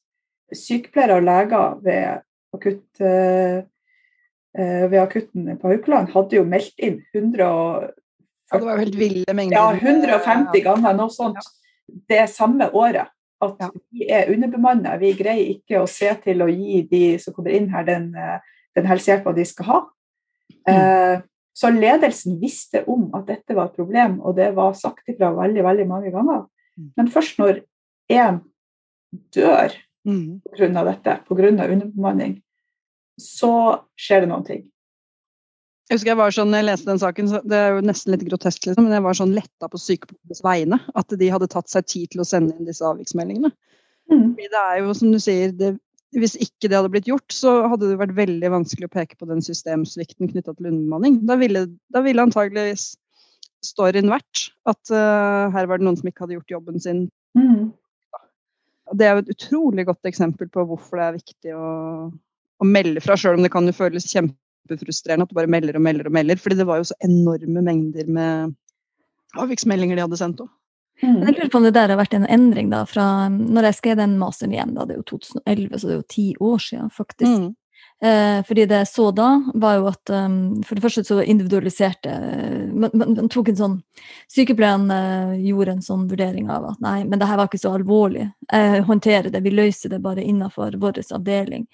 sykepleiere 0.55 1.19
og 1.19 1.27
leger 1.27 1.81
ved, 1.83 2.23
akutt, 2.55 2.85
uh, 3.03 3.59
ved 4.55 4.99
akutten 5.01 5.51
på 5.59 5.73
Haukeland 5.73 6.13
hadde 6.15 6.39
jo 6.39 6.47
meldt 6.47 6.79
inn 6.79 7.01
100 7.11 7.91
ja, 8.47 8.59
det 8.61 8.63
var 8.63 8.79
helt 8.79 8.95
ville 8.95 9.33
mengder. 9.35 9.57
Ja, 9.59 9.73
150 9.75 10.61
ganger 10.63 10.93
noe 10.95 11.11
sånt 11.11 11.49
det 12.07 12.23
samme 12.31 12.69
året 12.71 13.11
at 13.43 13.61
ja. 13.61 13.69
vi 13.93 14.07
er 14.09 14.31
underbemanna. 14.33 14.97
Vi 15.01 15.13
greier 15.17 15.53
ikke 15.53 15.81
å 15.81 15.89
se 15.89 16.09
til 16.23 16.41
å 16.43 16.49
gi 16.49 16.81
de 16.89 17.03
som 17.21 17.35
kommer 17.35 17.53
inn 17.57 17.69
her, 17.73 17.85
den, 17.87 18.09
eh, 18.17 18.37
den 18.77 18.87
helsehjelpa 18.89 19.33
de 19.37 19.45
skal 19.47 19.69
ha. 19.69 19.79
Mm. 20.67 20.73
Eh, 20.73 21.25
så 21.57 21.71
ledelsen 21.73 22.37
visste 22.41 22.83
om 22.89 23.07
at 23.17 23.27
dette 23.29 23.55
var 23.57 23.71
et 23.71 23.79
problem, 23.79 24.19
og 24.21 24.37
det 24.37 24.51
var 24.57 24.75
sagt 24.77 25.09
ifra 25.09 25.31
veldig 25.33 25.63
veldig 25.65 25.87
mange 25.89 26.13
ganger. 26.13 26.45
Mm. 26.77 26.91
Men 26.99 27.11
først 27.13 27.39
når 27.41 27.63
én 28.13 28.41
dør 29.33 29.73
mm. 30.05 30.41
pga. 30.53 30.83
dette, 30.91 31.15
pga. 31.25 31.49
underbemanning, 31.49 32.37
så 33.17 33.53
skjer 33.97 34.25
det 34.25 34.31
noen 34.31 34.45
ting. 34.45 34.67
Jeg 35.87 35.95
husker 35.95 36.11
jeg 36.11 36.19
var 36.19 36.33
sånn, 36.35 36.51
jeg 36.51 36.67
leste 36.67 36.89
den 36.89 36.99
saken, 36.99 37.29
det 37.47 37.57
er 37.57 37.77
jo 37.77 37.83
nesten 37.87 38.11
litt 38.11 38.25
grotesk, 38.27 38.65
liksom, 38.67 38.89
men 38.89 38.97
jeg 38.97 39.03
var 39.05 39.15
sånn 39.15 39.35
letta 39.35 39.69
på 39.71 39.79
sykepleiernes 39.79 40.43
vegne. 40.43 40.79
At 40.99 41.13
de 41.21 41.29
hadde 41.31 41.47
tatt 41.53 41.71
seg 41.71 41.87
tid 41.87 42.11
til 42.11 42.23
å 42.23 42.27
sende 42.27 42.57
inn 42.57 42.67
disse 42.67 42.83
avviksmeldingene. 42.83 43.53
Mm. 44.11 44.35
det 44.39 44.59
er 44.59 44.81
jo, 44.81 44.93
som 44.95 45.11
du 45.11 45.19
sier, 45.19 45.51
det, 45.55 45.73
hvis 46.15 46.35
ikke 46.43 46.69
det 46.69 46.77
hadde 46.77 46.91
blitt 46.91 47.07
gjort, 47.07 47.27
så 47.31 47.53
hadde 47.71 47.89
det 47.91 47.99
vært 47.99 48.15
veldig 48.17 48.51
vanskelig 48.51 48.87
å 48.87 48.93
peke 48.93 49.19
på 49.19 49.27
den 49.27 49.43
systemsvikten 49.43 50.31
knytta 50.31 50.53
til 50.55 50.69
underbemanning. 50.69 51.21
Da 51.27 51.37
ville, 51.39 51.65
da 51.95 52.03
ville 52.03 52.23
antageligvis 52.23 52.89
storyen 53.65 54.11
vært 54.11 54.49
at 54.69 54.93
uh, 54.93 55.47
her 55.55 55.67
var 55.67 55.79
det 55.79 55.87
noen 55.87 55.99
som 55.99 56.07
ikke 56.07 56.25
hadde 56.25 56.37
gjort 56.37 56.55
jobben 56.57 56.83
sin. 56.83 57.05
Mm. 57.39 57.71
Det 58.95 59.07
er 59.07 59.15
jo 59.15 59.23
et 59.23 59.31
utrolig 59.35 59.87
godt 59.87 60.07
eksempel 60.07 60.51
på 60.51 60.63
hvorfor 60.67 60.99
det 60.99 61.07
er 61.07 61.17
viktig 61.17 61.55
å, 61.55 61.69
å 62.11 62.67
melde 62.67 63.03
fra, 63.03 63.17
sjøl 63.19 63.39
om 63.39 63.43
det 63.43 63.51
kan 63.55 63.67
jo 63.67 63.75
føles 63.75 64.07
kjempe 64.11 64.35
kjempefrustrerende 64.67 65.27
at 65.27 65.31
du 65.31 65.37
bare 65.37 65.51
melder 65.51 65.79
og 65.79 65.83
melder 65.83 66.09
og 66.09 66.15
melder. 66.15 66.37
fordi 66.37 66.59
det 66.59 66.67
var 66.67 66.81
jo 66.81 66.89
så 66.91 66.97
enorme 67.05 67.63
mengder 67.63 68.07
med 68.07 68.55
avviksmeldinger 69.37 69.95
de 69.95 70.05
hadde 70.05 70.19
sendt 70.19 70.41
òg. 70.43 70.49
Mm. 71.03 71.21
Jeg 71.21 71.35
lurer 71.35 71.49
på 71.53 71.59
om 71.59 71.65
det 71.67 71.75
der 71.75 71.91
har 71.93 71.99
vært 71.99 72.15
en 72.17 72.25
endring 72.25 72.71
da, 72.73 72.81
fra 72.89 73.29
når 73.29 73.69
jeg 73.69 73.77
skrev 73.77 73.99
den 73.99 74.17
masteren 74.17 74.55
igjen, 74.55 74.73
da, 74.73 74.85
det 74.85 74.95
er 74.95 75.01
jo 75.03 75.09
2011, 75.11 75.77
så 75.77 75.87
det 75.87 75.93
er 75.93 75.99
jo 75.99 76.07
ti 76.09 76.27
år 76.41 76.63
siden 76.63 76.93
faktisk. 76.93 77.33
Mm. 77.37 77.51
Eh, 77.97 78.43
fordi 78.45 78.65
det 78.69 78.79
jeg 78.83 78.89
så 78.91 79.11
da, 79.13 79.27
var 79.57 79.77
jo 79.79 79.87
at 79.89 80.11
um, 80.13 80.63
for 80.65 80.77
det 80.77 80.83
første 80.83 81.01
så 81.05 81.15
individualiserte 81.23 82.11
man, 82.69 82.91
man, 82.93 83.15
man 83.17 83.29
tok 83.33 83.49
en 83.49 83.57
sånn 83.57 83.77
Sykepleien 84.29 84.85
uh, 84.93 85.33
gjorde 85.41 85.73
en 85.73 85.81
sånn 85.81 86.03
vurdering 86.09 86.51
av 86.53 86.67
at 86.75 86.83
nei, 86.85 86.99
men 87.09 87.17
det 87.17 87.25
her 87.25 87.39
var 87.39 87.49
ikke 87.49 87.61
så 87.63 87.73
alvorlig. 87.73 88.27
Jeg 88.53 88.83
håndterer 88.85 89.31
det, 89.33 89.41
vi 89.41 89.55
løser 89.55 89.95
det 89.95 90.01
bare 90.05 90.25
innenfor 90.25 90.77
vår 90.77 91.01
avdeling. 91.17 91.65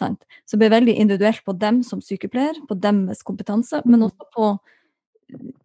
Sant? 0.00 0.22
Så 0.48 0.56
det 0.56 0.64
blir 0.64 0.76
veldig 0.76 0.96
individuelt 0.96 1.44
på 1.44 1.54
dem 1.60 1.82
som 1.86 2.00
sykepleier, 2.04 2.58
på 2.68 2.76
deres 2.80 3.24
kompetanse, 3.26 3.82
men 3.84 4.06
også 4.08 4.28
på 4.34 4.52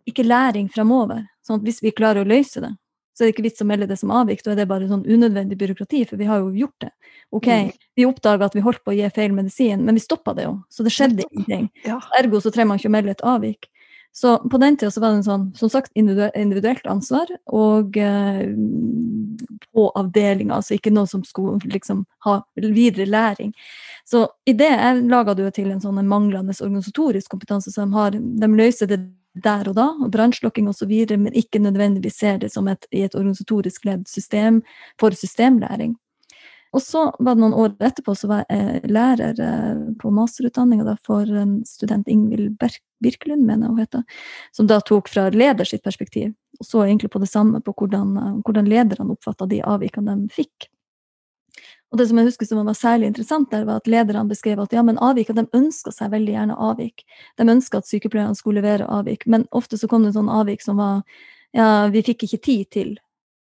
ikke 0.10 0.26
læring 0.26 0.68
fremover. 0.70 1.24
Sånn 1.46 1.62
at 1.62 1.68
hvis 1.68 1.82
vi 1.84 1.94
klarer 1.96 2.26
å 2.26 2.30
løse 2.30 2.62
det, 2.62 2.74
så 3.16 3.24
er 3.24 3.30
det 3.30 3.36
ikke 3.36 3.46
vits 3.46 3.64
å 3.64 3.68
melde 3.70 3.88
det 3.88 3.96
som 4.00 4.12
avvik. 4.12 4.44
Da 4.44 4.52
er 4.52 4.60
det 4.60 4.68
bare 4.68 4.90
sånn 4.90 5.06
unødvendig 5.08 5.58
byråkrati, 5.60 6.04
for 6.10 6.20
vi 6.20 6.28
har 6.28 6.42
jo 6.44 6.52
gjort 6.66 6.84
det. 6.84 6.92
Ok, 7.32 7.48
mm. 7.48 7.70
vi 7.96 8.08
oppdaga 8.10 8.50
at 8.50 8.58
vi 8.58 8.64
holdt 8.66 8.84
på 8.84 8.92
å 8.92 8.98
gi 8.98 9.08
feil 9.16 9.32
medisin, 9.36 9.86
men 9.88 9.96
vi 9.96 10.04
stoppa 10.04 10.36
det 10.36 10.50
jo, 10.50 10.58
så 10.70 10.84
det 10.84 10.92
skjedde 10.94 11.24
ingenting. 11.30 11.70
Ergo 12.20 12.44
så 12.44 12.52
trenger 12.52 12.74
man 12.74 12.82
ikke 12.82 12.92
å 12.92 12.96
melde 12.98 13.16
et 13.16 13.26
avvik. 13.26 13.70
Så 14.16 14.38
på 14.52 14.60
den 14.60 14.78
tida 14.80 14.92
så 14.96 15.02
var 15.04 15.12
det 15.12 15.22
en 15.22 15.28
sånn, 15.28 15.48
som 15.60 15.72
sagt, 15.72 15.92
individuelt 15.96 16.86
ansvar, 16.88 17.32
og 17.52 17.98
eh, 18.00 18.46
på 19.76 19.88
avdelinga, 20.00 20.56
altså 20.60 20.78
ikke 20.78 20.94
noe 20.96 21.08
som 21.12 21.24
skulle 21.28 21.60
liksom 21.72 22.06
ha 22.24 22.38
videre 22.56 23.10
læring. 23.12 23.52
Så 24.06 24.28
i 24.46 24.54
det 24.54 24.72
laga 25.10 25.34
du 25.34 25.44
til 25.52 25.72
en 25.74 25.82
sånn 25.82 26.02
manglende 26.08 26.54
organisatorisk 26.62 27.32
kompetanse, 27.34 27.74
så 27.74 27.86
de, 27.86 27.94
har, 27.98 28.14
de 28.14 28.50
løser 28.54 28.90
det 28.92 29.00
der 29.36 29.68
og 29.68 29.76
da, 29.76 29.90
og 30.00 30.12
brannslukking 30.14 30.70
osv., 30.70 30.94
men 31.18 31.34
ikke 31.34 31.60
nødvendigvis 31.60 32.20
ser 32.22 32.40
det 32.44 32.52
som 32.54 32.70
et, 32.72 32.86
i 32.94 33.04
et 33.04 33.16
organisatorisk 33.16 33.86
ledd 33.88 34.08
system 34.08 34.62
for 35.02 35.16
systemlæring. 35.18 35.96
Og 36.76 36.84
så 36.84 37.06
var 37.24 37.36
det 37.36 37.42
noen 37.42 37.56
år 37.56 37.76
etterpå 37.88 38.14
så 38.20 38.28
var 38.28 38.44
jeg 38.52 38.90
lærer 38.92 39.38
eh, 39.40 39.84
på 40.02 40.12
masterutdanninga 40.12 40.98
for 41.08 41.30
student 41.68 42.10
Ingvild 42.12 42.58
Birkelund, 43.04 43.46
mener 43.48 43.70
jeg 43.70 43.72
hun 43.72 43.84
heter, 43.84 44.24
som 44.56 44.68
da 44.68 44.82
tok 44.84 45.08
fra 45.12 45.30
leders 45.32 45.72
perspektiv, 45.84 46.34
og 46.60 46.68
så 46.68 46.84
egentlig 46.84 47.14
på 47.14 47.22
det 47.24 47.32
samme, 47.32 47.64
på 47.64 47.74
hvordan, 47.80 48.16
eh, 48.20 48.34
hvordan 48.44 48.68
lederne 48.70 49.16
oppfatta 49.16 49.48
de 49.52 49.64
avvikene 49.64 50.18
de 50.26 50.36
fikk. 50.36 50.70
Og 51.94 52.00
det 52.00 52.08
som 52.10 52.18
jeg 52.20 52.28
husker 52.28 52.48
som 52.50 52.66
var 52.66 52.76
særlig 52.76 53.08
interessant 53.12 53.52
der, 53.54 53.64
var 53.68 53.80
at 53.80 53.88
lederne 53.88 54.28
beskrev 54.30 54.60
at 54.64 54.74
ja, 54.74 54.82
men 54.84 54.98
avvik, 54.98 55.30
de 55.36 55.46
ønska 55.56 55.94
seg 55.94 56.12
veldig 56.12 56.34
gjerne 56.34 56.58
avvik. 56.68 57.06
De 57.40 57.48
ønska 57.48 57.80
at 57.80 57.88
sykepleierne 57.88 58.36
skulle 58.36 58.64
levere 58.64 58.90
avvik, 58.92 59.24
men 59.30 59.46
ofte 59.56 59.80
så 59.80 59.88
kom 59.92 60.04
det 60.04 60.16
sånn 60.18 60.32
avvik 60.32 60.66
som 60.66 60.82
var 60.82 61.04
ja, 61.56 61.88
vi 61.94 62.04
fikk 62.04 62.26
ikke 62.28 62.42
tid 62.44 62.70
til. 62.74 62.94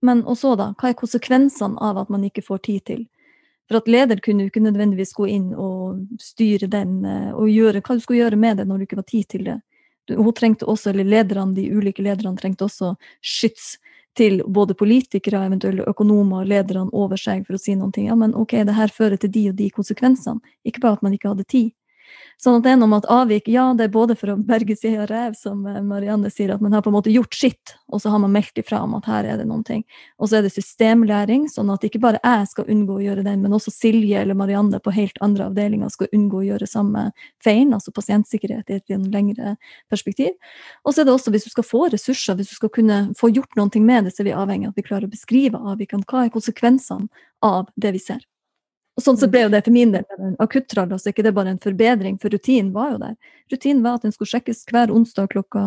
Men 0.01 0.23
og 0.25 0.39
så, 0.39 0.55
da? 0.57 0.71
Hva 0.79 0.93
er 0.93 0.99
konsekvensene 0.99 1.81
av 1.83 1.99
at 2.01 2.13
man 2.13 2.25
ikke 2.25 2.45
får 2.47 2.63
tid 2.65 2.85
til? 2.89 3.07
For 3.69 3.83
at 3.83 3.91
leder 3.91 4.21
kunne 4.25 4.47
jo 4.47 4.53
ikke 4.53 4.65
nødvendigvis 4.65 5.13
gå 5.17 5.27
inn 5.29 5.51
og 5.53 6.21
styre 6.23 6.71
den, 6.73 7.03
eh, 7.05 7.33
og 7.35 7.51
gjøre 7.53 7.83
hva 7.83 7.99
du 7.99 8.01
skulle 8.01 8.23
gjøre 8.23 8.39
med 8.41 8.63
det 8.63 8.69
når 8.69 8.79
du 8.79 8.87
ikke 8.87 9.01
var 9.03 9.09
tid 9.11 9.29
til 9.29 9.45
det. 9.51 9.59
Hun 10.09 10.33
trengte 10.33 10.65
også, 10.65 10.95
eller 10.95 11.05
lederne, 11.05 11.55
De 11.55 11.67
ulike 11.69 12.03
lederne 12.03 12.39
trengte 12.39 12.65
også 12.65 12.95
skyts 13.21 13.77
til 14.17 14.43
både 14.47 14.75
politikere, 14.75 15.45
eventuelle 15.47 15.87
økonomer, 15.89 16.47
lederne 16.49 16.91
over 16.93 17.21
seg 17.21 17.45
for 17.47 17.59
å 17.59 17.63
si 17.63 17.75
noen 17.77 17.93
ting. 17.95 18.09
Ja, 18.09 18.17
men 18.19 18.35
ok, 18.35 18.57
det 18.67 18.77
her 18.79 18.93
fører 18.95 19.21
til 19.21 19.33
de 19.35 19.49
og 19.51 19.59
de 19.59 19.69
konsekvensene. 19.75 20.41
Ikke 20.67 20.83
bare 20.85 20.99
at 20.99 21.05
man 21.07 21.15
ikke 21.15 21.33
hadde 21.33 21.47
tid. 21.49 21.71
Sånn 22.39 22.61
at 22.61 22.67
det 22.67 22.71
er 22.71 22.77
noe 22.79 22.91
med 22.93 23.03
at 23.03 23.09
avvik, 23.11 23.49
ja, 23.51 23.65
det 23.75 23.89
er 23.89 23.93
både 23.95 24.15
for 24.19 24.31
å 24.31 24.37
berge 24.47 24.77
seg 24.79 25.01
av 25.03 25.09
rev, 25.11 25.35
som 25.35 25.65
eh, 25.67 25.81
Marianne 25.83 26.31
sier, 26.31 26.53
at 26.55 26.63
man 26.63 26.77
har 26.77 26.85
på 26.85 26.93
en 26.93 26.95
måte 26.95 27.11
gjort 27.11 27.35
sitt, 27.35 27.75
og 27.91 28.03
så 28.03 28.13
har 28.13 28.23
man 28.23 28.31
meldt 28.37 28.61
ifra 28.63 28.79
om 28.85 28.95
at 28.99 29.09
her 29.11 29.27
er 29.27 29.41
det 29.41 29.47
noen 29.49 29.65
ting. 29.67 29.83
Og 30.23 30.31
så 30.31 30.39
er 30.39 30.47
det 30.47 30.53
systemlæring, 30.55 31.49
sånn 31.51 31.73
at 31.75 31.83
ikke 31.89 32.01
bare 32.05 32.21
jeg 32.23 32.47
skal 32.53 32.71
unngå 32.71 33.01
å 33.01 33.03
gjøre 33.03 33.27
den, 33.27 33.43
men 33.43 33.59
også 33.59 33.75
Silje 33.75 34.23
eller 34.23 34.39
Marianne 34.39 34.79
på 34.85 34.95
helt 34.95 35.19
andre 35.25 35.49
avdelinger 35.51 35.91
skal 35.91 36.13
unngå 36.15 36.45
å 36.45 36.47
gjøre 36.53 36.71
samme 36.71 37.09
feilen, 37.45 37.75
altså 37.75 37.95
pasientsikkerhet 37.97 38.71
i 38.71 38.79
et 38.79 38.97
lengre 39.11 39.57
perspektiv. 39.91 40.39
Og 40.87 40.95
så 40.95 41.03
er 41.03 41.11
det 41.11 41.17
også, 41.17 41.35
hvis 41.35 41.51
du 41.51 41.55
skal 41.57 41.67
få 41.67 41.85
ressurser, 41.91 42.39
hvis 42.39 42.55
du 42.55 42.59
skal 42.61 42.75
kunne 42.79 43.03
få 43.19 43.33
gjort 43.35 43.59
noe 43.59 43.83
med 43.83 44.07
det, 44.07 44.15
så 44.15 44.23
er 44.23 44.31
vi 44.31 44.39
avhengig 44.47 44.71
av 44.71 44.77
at 44.77 44.79
vi 44.79 44.89
klarer 44.93 45.11
å 45.11 45.17
beskrive 45.19 45.59
avvikene. 45.75 46.07
Hva 46.07 46.29
er 46.29 46.35
konsekvensene 46.35 47.11
av 47.43 47.67
det 47.75 47.99
vi 47.99 48.03
ser? 48.03 48.23
Og 48.99 49.05
sånn 49.05 49.19
så 49.21 49.29
ble 49.31 49.45
jo 49.45 49.51
det 49.53 49.61
for 49.63 49.71
min 49.71 49.93
del 49.95 50.03
en 50.19 50.33
akuttrall, 50.43 50.91
altså 50.91 51.13
ikke 51.13 51.23
det 51.23 51.31
bare 51.37 51.53
en 51.55 51.61
forbedring, 51.63 52.17
for 52.19 52.35
rutinen 52.35 52.73
var 52.75 52.97
jo 52.97 52.97
der. 53.05 53.13
Rutinen 53.53 53.85
var 53.85 54.01
at 54.01 54.07
den 54.09 54.15
skulle 54.15 54.33
sjekkes 54.33 54.65
hver 54.73 54.91
onsdag 54.91 55.29
klokka 55.37 55.63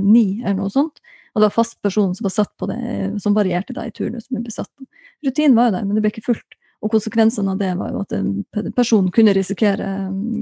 ni, 0.00 0.40
eller 0.40 0.62
noe 0.62 0.72
sånt. 0.72 1.02
Og 1.34 1.42
det 1.42 1.50
var 1.50 1.52
fast 1.58 1.76
person 1.84 2.14
som 2.16 2.24
var 2.24 2.32
satt 2.32 2.54
på 2.56 2.70
det, 2.70 2.78
som 3.20 3.36
varierte 3.36 3.76
da 3.76 3.84
i 3.84 3.92
turnus. 3.92 4.30
Men 4.32 4.46
ble 4.46 4.54
satt 4.54 4.70
på. 4.72 4.88
Rutinen 5.26 5.58
var 5.58 5.68
jo 5.68 5.74
der, 5.76 5.84
men 5.84 5.98
det 5.98 6.04
ble 6.06 6.12
ikke 6.14 6.24
fulgt. 6.30 6.56
Og 6.80 6.94
konsekvensene 6.94 7.52
av 7.52 7.60
det 7.60 7.74
var 7.76 7.92
jo 7.92 8.00
at 8.00 8.16
en 8.16 8.72
person 8.72 9.12
kunne 9.12 9.36
risikere, 9.36 9.90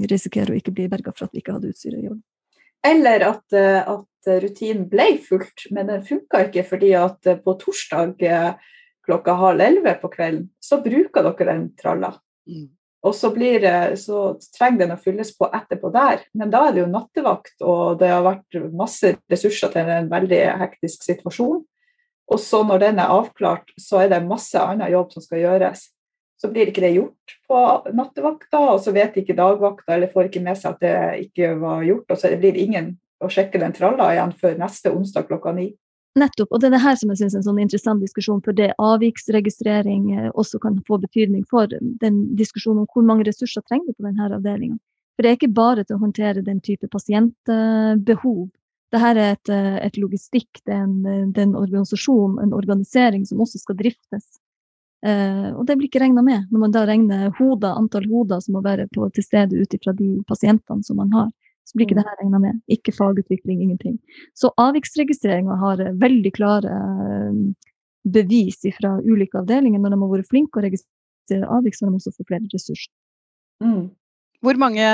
risikere 0.07 0.55
å 0.55 0.57
ikke 0.61 0.73
bli 0.77 0.87
berga 0.87 1.11
for 1.11 1.27
at 1.27 1.35
vi 1.35 1.43
ikke 1.43 1.57
hadde 1.57 1.73
utstyret 1.73 1.99
i 1.99 2.07
orden. 2.07 2.23
Eller 2.87 3.25
at, 3.27 3.43
at 3.51 4.31
rutinen 4.45 4.87
ble 4.87 5.09
fulgt, 5.27 5.67
men 5.75 5.91
den 5.91 6.07
funka 6.07 6.45
ikke 6.47 6.63
fordi 6.71 6.93
at 6.95 7.27
på 7.43 7.57
torsdag 7.59 8.15
klokka 9.03 9.35
halv 9.41 9.67
elleve 9.67 9.97
på 9.99 10.13
kvelden, 10.15 10.47
så 10.63 10.79
bruker 10.79 11.27
dere 11.27 11.51
den 11.51 11.67
tralla. 11.75 12.13
Og 12.99 13.15
så, 13.15 13.29
det, 13.31 13.97
så, 14.01 14.33
trenger 14.57 14.81
den 14.81 14.95
å 14.97 14.99
fylles 14.99 15.31
på 15.37 15.47
etterpå 15.55 15.91
der, 15.93 16.25
men 16.35 16.51
da 16.51 16.65
er 16.67 16.75
det 16.75 16.81
jo 16.81 16.89
nattevakt, 16.91 17.55
og 17.63 17.99
det 18.01 18.09
har 18.11 18.25
vært 18.25 18.57
masse 18.75 19.13
ressurser 19.31 19.71
til 19.71 19.91
en 19.93 20.09
veldig 20.11 20.41
hektisk 20.59 21.05
situasjon. 21.07 21.61
Og 22.29 22.41
så 22.43 22.59
når 22.67 22.83
den 22.83 22.99
er 23.01 23.13
avklart, 23.13 23.71
så 23.79 24.03
er 24.03 24.11
det 24.11 24.19
masse 24.27 24.59
annen 24.59 24.91
jobb 24.91 25.15
som 25.15 25.23
skal 25.23 25.45
gjøres. 25.45 25.87
Så 26.39 26.51
blir 26.51 26.69
ikke 26.69 26.83
det 26.83 26.93
gjort 26.97 27.37
på 27.47 27.61
nattevakta, 27.95 28.61
og 28.75 28.83
så 28.83 28.93
vet 28.95 29.15
ikke 29.19 29.37
dagvakta 29.37 29.95
eller 29.95 30.11
får 30.11 30.29
ikke 30.29 30.43
med 30.43 30.59
seg 30.59 30.75
at 30.75 30.83
det 30.83 31.29
ikke 31.29 31.55
var 31.63 31.87
gjort, 31.87 32.11
og 32.11 32.19
så 32.19 32.31
blir 32.35 32.55
det 32.55 32.67
ingen 32.67 32.93
å 33.19 33.31
sjekke 33.31 33.59
den 33.63 33.75
tralla 33.75 34.11
igjen 34.13 34.35
før 34.39 34.59
neste 34.59 34.91
onsdag 34.91 35.27
klokka 35.31 35.55
ni. 35.55 35.71
Nettopp. 36.19 36.51
Og 36.51 36.61
det 36.61 36.69
er 36.69 36.75
det 36.75 36.83
her 36.83 36.97
som 36.99 37.11
jeg 37.11 37.21
syns 37.21 37.35
er 37.35 37.41
en 37.41 37.47
sånn 37.47 37.61
interessant 37.63 38.03
diskusjon, 38.03 38.41
for 38.45 38.55
det 38.55 38.69
avviksregistrering 38.81 40.11
eh, 40.15 40.29
også 40.33 40.61
kan 40.63 40.77
få 40.87 40.99
betydning 41.01 41.45
for 41.49 41.71
den 41.71 42.21
diskusjonen 42.39 42.83
om 42.83 42.89
hvor 42.93 43.05
mange 43.07 43.27
ressurser 43.27 43.63
trenger 43.65 43.89
du 43.89 43.97
på 43.97 44.07
denne 44.07 44.29
avdelinga. 44.29 44.79
For 45.15 45.25
det 45.25 45.31
er 45.31 45.39
ikke 45.39 45.51
bare 45.55 45.83
til 45.83 45.97
å 45.97 46.03
håndtere 46.03 46.45
den 46.45 46.61
type 46.63 46.87
pasientbehov. 46.91 48.45
Dette 48.89 49.09
er 49.11 49.17
et, 49.21 49.49
eh, 49.53 49.79
et 49.85 49.97
logistikk, 50.01 50.61
det 50.65 50.73
er, 50.73 50.85
en, 50.85 51.33
en, 51.35 51.57
organisasjon, 51.59 52.39
en 52.41 52.55
organisering 52.57 53.25
som 53.27 53.41
også 53.43 53.61
skal 53.61 53.77
driftes. 53.81 54.39
Eh, 55.05 55.49
og 55.53 55.65
det 55.67 55.77
blir 55.77 55.87
ikke 55.87 56.01
regna 56.03 56.23
med 56.25 56.49
når 56.51 56.63
man 56.63 56.73
da 56.75 56.83
regner 56.87 57.29
hoder, 57.37 57.77
antall 57.77 58.07
hoder 58.11 58.41
som 58.43 58.57
må 58.57 58.63
være 58.65 58.89
på, 58.95 59.07
til 59.15 59.23
stede 59.23 59.59
ut 59.59 59.75
ifra 59.75 59.93
de 59.95 60.17
pasientene 60.27 60.83
som 60.83 60.99
man 60.99 61.13
har 61.15 61.29
så 61.69 61.77
blir 61.77 61.85
ikke 61.85 61.99
mm. 61.99 62.01
det 62.01 62.09
her 62.09 62.21
regna 62.23 62.39
med. 62.41 62.61
Ikke 62.73 62.93
fagutvikling, 62.95 63.61
ingenting. 63.61 63.97
Så 64.33 64.49
avviksregistreringa 64.57 65.57
har 65.61 65.83
eh, 65.83 65.97
veldig 66.01 66.31
klare 66.33 66.77
eh, 66.77 67.67
bevis 68.09 68.63
fra 68.79 68.95
ulike 69.05 69.37
avdelinger. 69.37 69.81
Når 69.83 69.93
de 69.93 69.99
har 70.01 70.13
vært 70.15 70.31
flinke 70.31 70.57
å 70.57 70.65
registrere 70.65 71.51
avvik, 71.57 71.77
så 71.77 71.85
de 71.85 71.99
også 71.99 72.15
får 72.15 72.29
flere 72.31 72.49
ressurser. 72.49 72.89
Mm. 73.61 73.91
Hvor 74.41 74.59
mange 74.61 74.89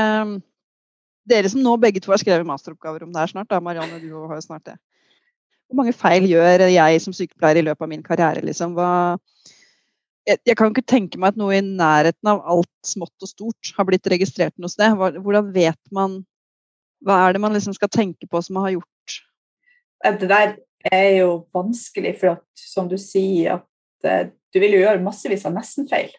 Dere 1.25 1.49
som 1.49 1.63
nå 1.65 1.71
begge 1.81 2.01
to 2.03 2.11
har 2.11 2.19
skrevet 2.21 2.45
masteroppgaver 2.45 3.01
om 3.01 3.13
det 3.13 3.17
her 3.17 3.31
snart, 3.31 3.47
da, 3.49 3.57
Marianne, 3.57 3.97
du 3.97 4.11
har 4.13 4.35
jo 4.37 4.43
snart 4.45 4.67
det. 4.67 4.75
Hvor 5.65 5.79
mange 5.79 5.95
feil 5.97 6.27
gjør 6.29 6.67
jeg 6.69 6.99
som 7.01 7.15
sykepleier 7.17 7.57
i 7.57 7.63
løpet 7.65 7.81
av 7.81 7.89
min 7.89 8.03
karriere? 8.05 8.43
Liksom? 8.45 8.75
Hva, 8.77 9.15
jeg, 10.29 10.37
jeg, 10.45 10.57
kan 10.59 10.69
ikke 10.69 10.85
tenke 10.85 11.17
meg 11.17 11.33
at 11.33 11.39
noe 11.41 11.55
i 11.57 11.63
nærheten 11.65 12.29
av 12.29 12.43
alt 12.45 12.69
smått 12.85 13.25
og 13.25 13.31
stort 13.31 13.73
har 13.73 13.89
blitt 13.89 14.05
registrert 14.13 14.53
noe 14.61 14.69
sted. 14.69 14.93
Hvordan 14.97 15.49
vet 15.55 15.81
man 15.97 16.19
hva 17.05 17.21
er 17.23 17.35
det 17.35 17.41
man 17.43 17.53
liksom 17.53 17.75
skal 17.77 17.91
tenke 17.93 18.27
på 18.29 18.41
som 18.41 18.57
man 18.57 18.67
har 18.67 18.77
gjort? 18.79 19.17
Det 20.05 20.29
der 20.29 20.55
er 20.91 21.09
jo 21.19 21.29
vanskelig, 21.53 22.15
for 22.19 22.35
at, 22.35 22.45
som 22.59 22.89
du 22.89 22.97
sier, 23.01 23.59
at 23.59 24.09
eh, 24.09 24.29
du 24.53 24.61
vil 24.61 24.77
jo 24.77 24.83
gjøre 24.83 25.03
massevis 25.03 25.45
av 25.47 25.55
nestenfeil 25.55 26.13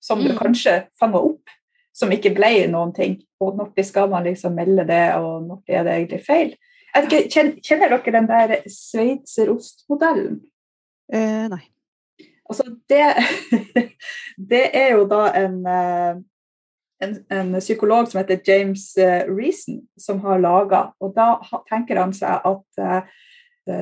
som 0.00 0.22
du 0.22 0.30
mm. 0.32 0.38
kanskje 0.38 0.76
fanga 1.00 1.20
opp, 1.20 1.52
som 1.92 2.12
ikke 2.12 2.32
ble 2.36 2.66
noen 2.72 2.92
ting. 2.96 3.18
Og 3.40 3.56
når 3.58 3.84
skal 3.84 4.08
man 4.12 4.24
liksom 4.24 4.56
melde 4.56 4.86
det, 4.88 5.04
og 5.20 5.44
når 5.46 5.60
er 5.68 5.84
det 5.84 5.96
egentlig 5.96 6.22
feil? 6.24 6.54
Ikke, 6.96 7.26
kjenner 7.30 7.92
dere 7.92 8.14
den 8.16 8.28
der 8.30 8.54
sveitserostmodellen? 8.72 10.40
Eh, 11.12 11.46
nei. 11.52 11.62
Altså, 12.50 12.66
det, 12.90 13.04
det 14.50 14.64
er 14.74 14.96
jo 14.96 15.04
da 15.10 15.28
en 15.38 15.60
eh, 15.70 16.22
en, 17.00 17.16
en, 17.32 17.54
psykolog 17.60 18.08
som 18.08 18.20
heter 18.20 18.40
James 18.44 18.84
uh, 18.98 19.24
Reason, 19.28 19.80
som 20.00 20.20
har 20.24 20.42
laga. 20.42 20.90
Og 21.00 21.14
da 21.16 21.34
tenker 21.70 22.00
han 22.00 22.14
seg 22.16 22.44
at 22.46 22.80
uh, 22.80 23.20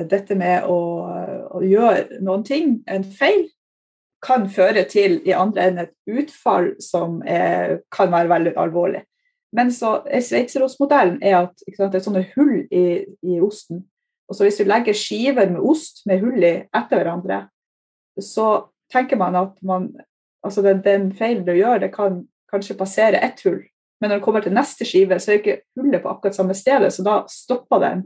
dette 0.09 0.35
med 0.37 0.67
å, 0.69 0.79
å, 1.55 1.61
gjøre 1.65 2.21
noen 2.23 2.43
ting, 2.47 2.79
en 2.87 3.03
feil, 3.03 3.47
kan 4.19 4.49
føre 4.51 4.83
til 4.91 5.21
i 5.23 5.31
andre 5.31 5.69
enden 5.69 5.85
et 5.85 6.17
utfall 6.19 6.73
som 6.83 7.21
er, 7.23 7.77
kan 7.95 8.11
være 8.11 8.27
veldig 8.27 8.51
alvorlig. 8.59 9.05
Men 9.55 9.71
så 9.73 10.01
Sveitserostmodellen 10.03 11.21
er 11.23 11.37
at 11.37 11.63
sant, 11.71 11.93
det 11.93 12.01
er 12.01 12.03
sånne 12.03 12.25
hull 12.35 12.57
i, 12.67 12.83
i, 13.23 13.39
osten. 13.41 13.85
Og 14.29 14.35
så 14.35 14.45
Hvis 14.45 14.59
du 14.59 14.67
legger 14.67 14.93
skiver 14.93 15.47
med 15.49 15.63
ost 15.63 16.03
med 16.05 16.19
hull 16.21 16.43
i 16.43 16.51
etter 16.67 16.99
hverandre, 16.99 17.45
så 18.21 18.67
tenker 18.91 19.17
man 19.17 19.37
at 19.39 19.55
man, 19.63 19.87
altså 20.43 20.61
den, 20.67 20.83
den 20.83 21.07
feilen 21.15 21.47
du 21.47 21.55
gjør, 21.55 21.79
det 21.81 21.93
kan 21.95 22.25
kanskje 22.51 22.77
passere 22.77 23.21
ett 23.25 23.41
hull. 23.45 23.61
Men 23.99 24.11
når 24.11 24.19
det 24.19 24.25
kommer 24.25 24.43
til 24.43 24.55
neste 24.55 24.87
skive, 24.87 25.19
så 25.19 25.33
er 25.33 25.41
ikke 25.41 25.59
hullet 25.79 26.03
på 26.03 26.11
akkurat 26.11 26.37
samme 26.37 26.55
stedet, 26.55 26.91
så 26.95 27.03
da 27.03 27.15
stopper 27.31 27.81
den 27.83 28.05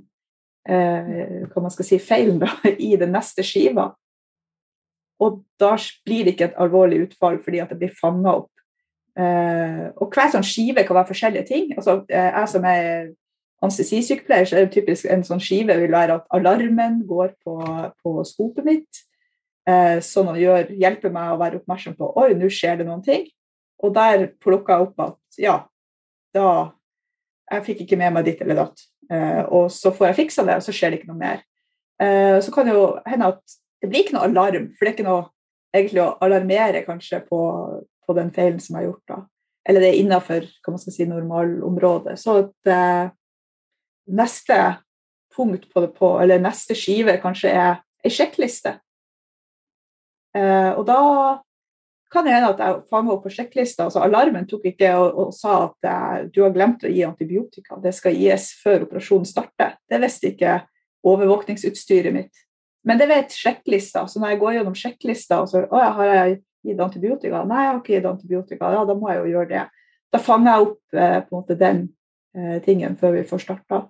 eh, 0.70 1.44
hva 1.52 1.66
man 1.66 1.74
skal 1.74 1.88
si, 1.88 2.00
feilen 2.02 2.40
da, 2.42 2.50
i 2.90 2.96
den 3.00 3.14
neste 3.14 3.46
skiva. 3.46 3.92
Og 5.24 5.44
da 5.62 5.76
blir 6.06 6.26
det 6.26 6.34
ikke 6.34 6.50
et 6.50 6.60
alvorlig 6.60 7.04
utfall 7.06 7.38
fordi 7.44 7.62
at 7.64 7.72
det 7.72 7.80
blir 7.84 7.94
fanga 8.00 8.34
opp. 8.42 8.50
Eh, 9.14 9.84
og 10.02 10.10
hver 10.10 10.32
sånn 10.34 10.46
skive 10.46 10.86
kan 10.88 10.98
være 10.98 11.12
forskjellige 11.12 11.46
ting. 11.52 11.70
Altså, 11.78 12.02
eh, 12.10 12.32
jeg 12.32 12.50
som 12.50 12.66
er 12.66 13.12
anestesisykepleier, 13.64 14.50
så 14.50 14.58
er 14.58 14.66
det 14.66 14.74
typisk 14.76 15.08
en 15.08 15.24
sånn 15.24 15.42
skive 15.44 15.78
vil 15.80 15.94
være 15.94 16.18
at 16.20 16.26
alarmen 16.36 17.04
går 17.08 17.36
på, 17.46 17.60
på 18.04 18.16
skopet 18.28 18.66
mitt. 18.68 19.04
Eh, 19.70 20.02
sånn 20.04 20.34
at 20.34 20.42
gjør, 20.42 20.74
hjelper 20.82 21.14
meg 21.14 21.32
å 21.32 21.40
være 21.40 21.62
oppmerksom 21.62 21.96
på 22.00 22.10
oi, 22.20 22.34
nå 22.36 22.50
skjer 22.52 22.82
det 22.82 22.90
noen 22.90 23.06
ting. 23.06 23.30
Og 23.84 23.92
der 23.96 24.30
plukka 24.42 24.78
jeg 24.78 24.88
opp 24.88 25.04
at 25.04 25.42
ja, 25.42 25.60
da 26.34 26.48
Jeg 27.54 27.66
fikk 27.66 27.82
ikke 27.84 27.98
med 28.00 28.14
meg 28.16 28.24
ditt 28.26 28.40
eller 28.42 28.56
datt. 28.56 28.86
Eh, 29.12 29.42
og 29.52 29.68
så 29.70 29.92
får 29.94 30.08
jeg 30.08 30.18
fiksa 30.22 30.46
det, 30.48 30.56
og 30.58 30.64
så 30.66 30.74
skjer 30.74 30.94
det 30.94 31.02
ikke 31.02 31.10
noe 31.12 31.20
mer. 31.20 31.42
Eh, 32.02 32.40
så 32.42 32.54
kan 32.56 32.66
det 32.66 32.74
jo 32.74 32.86
hende 33.06 33.28
at 33.34 33.58
det 33.84 33.90
blir 33.92 34.06
ikke 34.06 34.16
noe 34.16 34.30
alarm, 34.30 34.70
for 34.72 34.86
det 34.86 34.90
er 34.90 34.96
ikke 34.96 35.06
noe 35.06 35.26
egentlig 35.76 36.02
å 36.02 36.14
alarmere 36.24 36.82
kanskje 36.88 37.20
på, 37.28 37.42
på 38.08 38.16
den 38.18 38.32
feilen 38.34 38.64
som 38.64 38.80
jeg 38.80 38.80
har 38.80 38.88
gjort. 38.88 39.04
da. 39.12 39.20
Eller 39.70 39.84
det 39.84 39.92
er 39.92 40.00
innafor 40.00 40.48
si, 40.88 41.06
normalområdet. 41.12 42.16
Så 42.24 42.40
at 42.46 42.74
eh, 42.74 43.12
neste 44.18 44.60
punkt 45.36 45.68
på 45.70 45.84
det 45.84 45.94
på, 46.00 46.16
eller 46.24 46.42
neste 46.42 46.80
skive 46.80 47.20
kanskje 47.22 47.54
er 47.54 47.84
ei 48.04 48.12
sjekkliste. 48.14 48.78
Og 50.34 50.82
da 50.88 50.98
kan 52.14 52.26
det 52.26 52.34
hende 52.36 52.52
at 52.54 52.62
jeg 52.62 52.84
fanga 52.92 53.16
opp 53.16 53.26
på 53.26 53.32
sjekklista. 53.34 53.88
Altså, 53.88 54.04
alarmen 54.06 54.46
tok 54.50 54.68
ikke 54.70 54.94
og, 55.00 55.18
og 55.20 55.34
sa 55.36 55.56
at 55.66 55.90
eh, 55.90 56.30
du 56.34 56.44
har 56.46 56.54
glemt 56.56 56.86
å 56.86 56.92
gi 56.92 57.04
antibiotika. 57.08 57.80
Det 57.82 57.94
skal 57.98 58.18
gis 58.18 58.52
før 58.62 58.86
operasjonen 58.88 59.28
starter. 59.28 59.76
Det 59.90 60.00
visste 60.04 60.32
ikke 60.32 60.60
overvåkningsutstyret 61.10 62.16
mitt. 62.16 62.44
Men 62.88 63.00
det 63.00 63.10
vet 63.10 63.36
sjekklista. 63.36 64.06
Så 64.08 64.22
når 64.22 64.34
jeg 64.34 64.42
går 64.44 64.58
gjennom 64.58 64.78
sjekklista 64.78 65.42
og 65.44 65.52
så, 65.52 65.64
å, 65.66 65.82
har 65.98 66.12
jeg 66.12 66.38
gitt 66.70 66.84
antibiotika? 66.84 67.44
Nei, 67.50 67.66
jeg 67.66 67.72
har 67.72 67.82
ikke 67.82 67.96
gitt 67.98 68.10
antibiotika. 68.12 68.72
Ja, 68.76 68.86
da 68.88 68.96
må 68.98 69.12
jeg 69.12 69.24
jo 69.24 69.34
gjøre 69.34 69.52
det. 69.52 69.66
Da 70.14 70.22
fanger 70.22 70.52
jeg 70.52 70.70
opp 70.70 70.98
eh, 71.00 71.20
på 71.26 71.34
en 71.34 71.40
måte 71.40 71.60
den 71.60 71.84
eh, 72.38 72.58
tingen 72.64 72.98
før 73.00 73.18
vi 73.18 73.28
får 73.28 73.46
starta. 73.48 73.86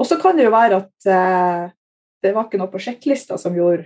Og 0.00 0.08
så 0.08 0.16
kan 0.18 0.38
det 0.38 0.48
jo 0.48 0.54
være 0.54 0.78
at 0.80 1.10
det 2.24 2.30
var 2.32 2.46
ikke 2.46 2.58
noe 2.58 2.70
på 2.72 2.80
sjekklista 2.80 3.36
som 3.38 3.54
gjorde 3.54 3.84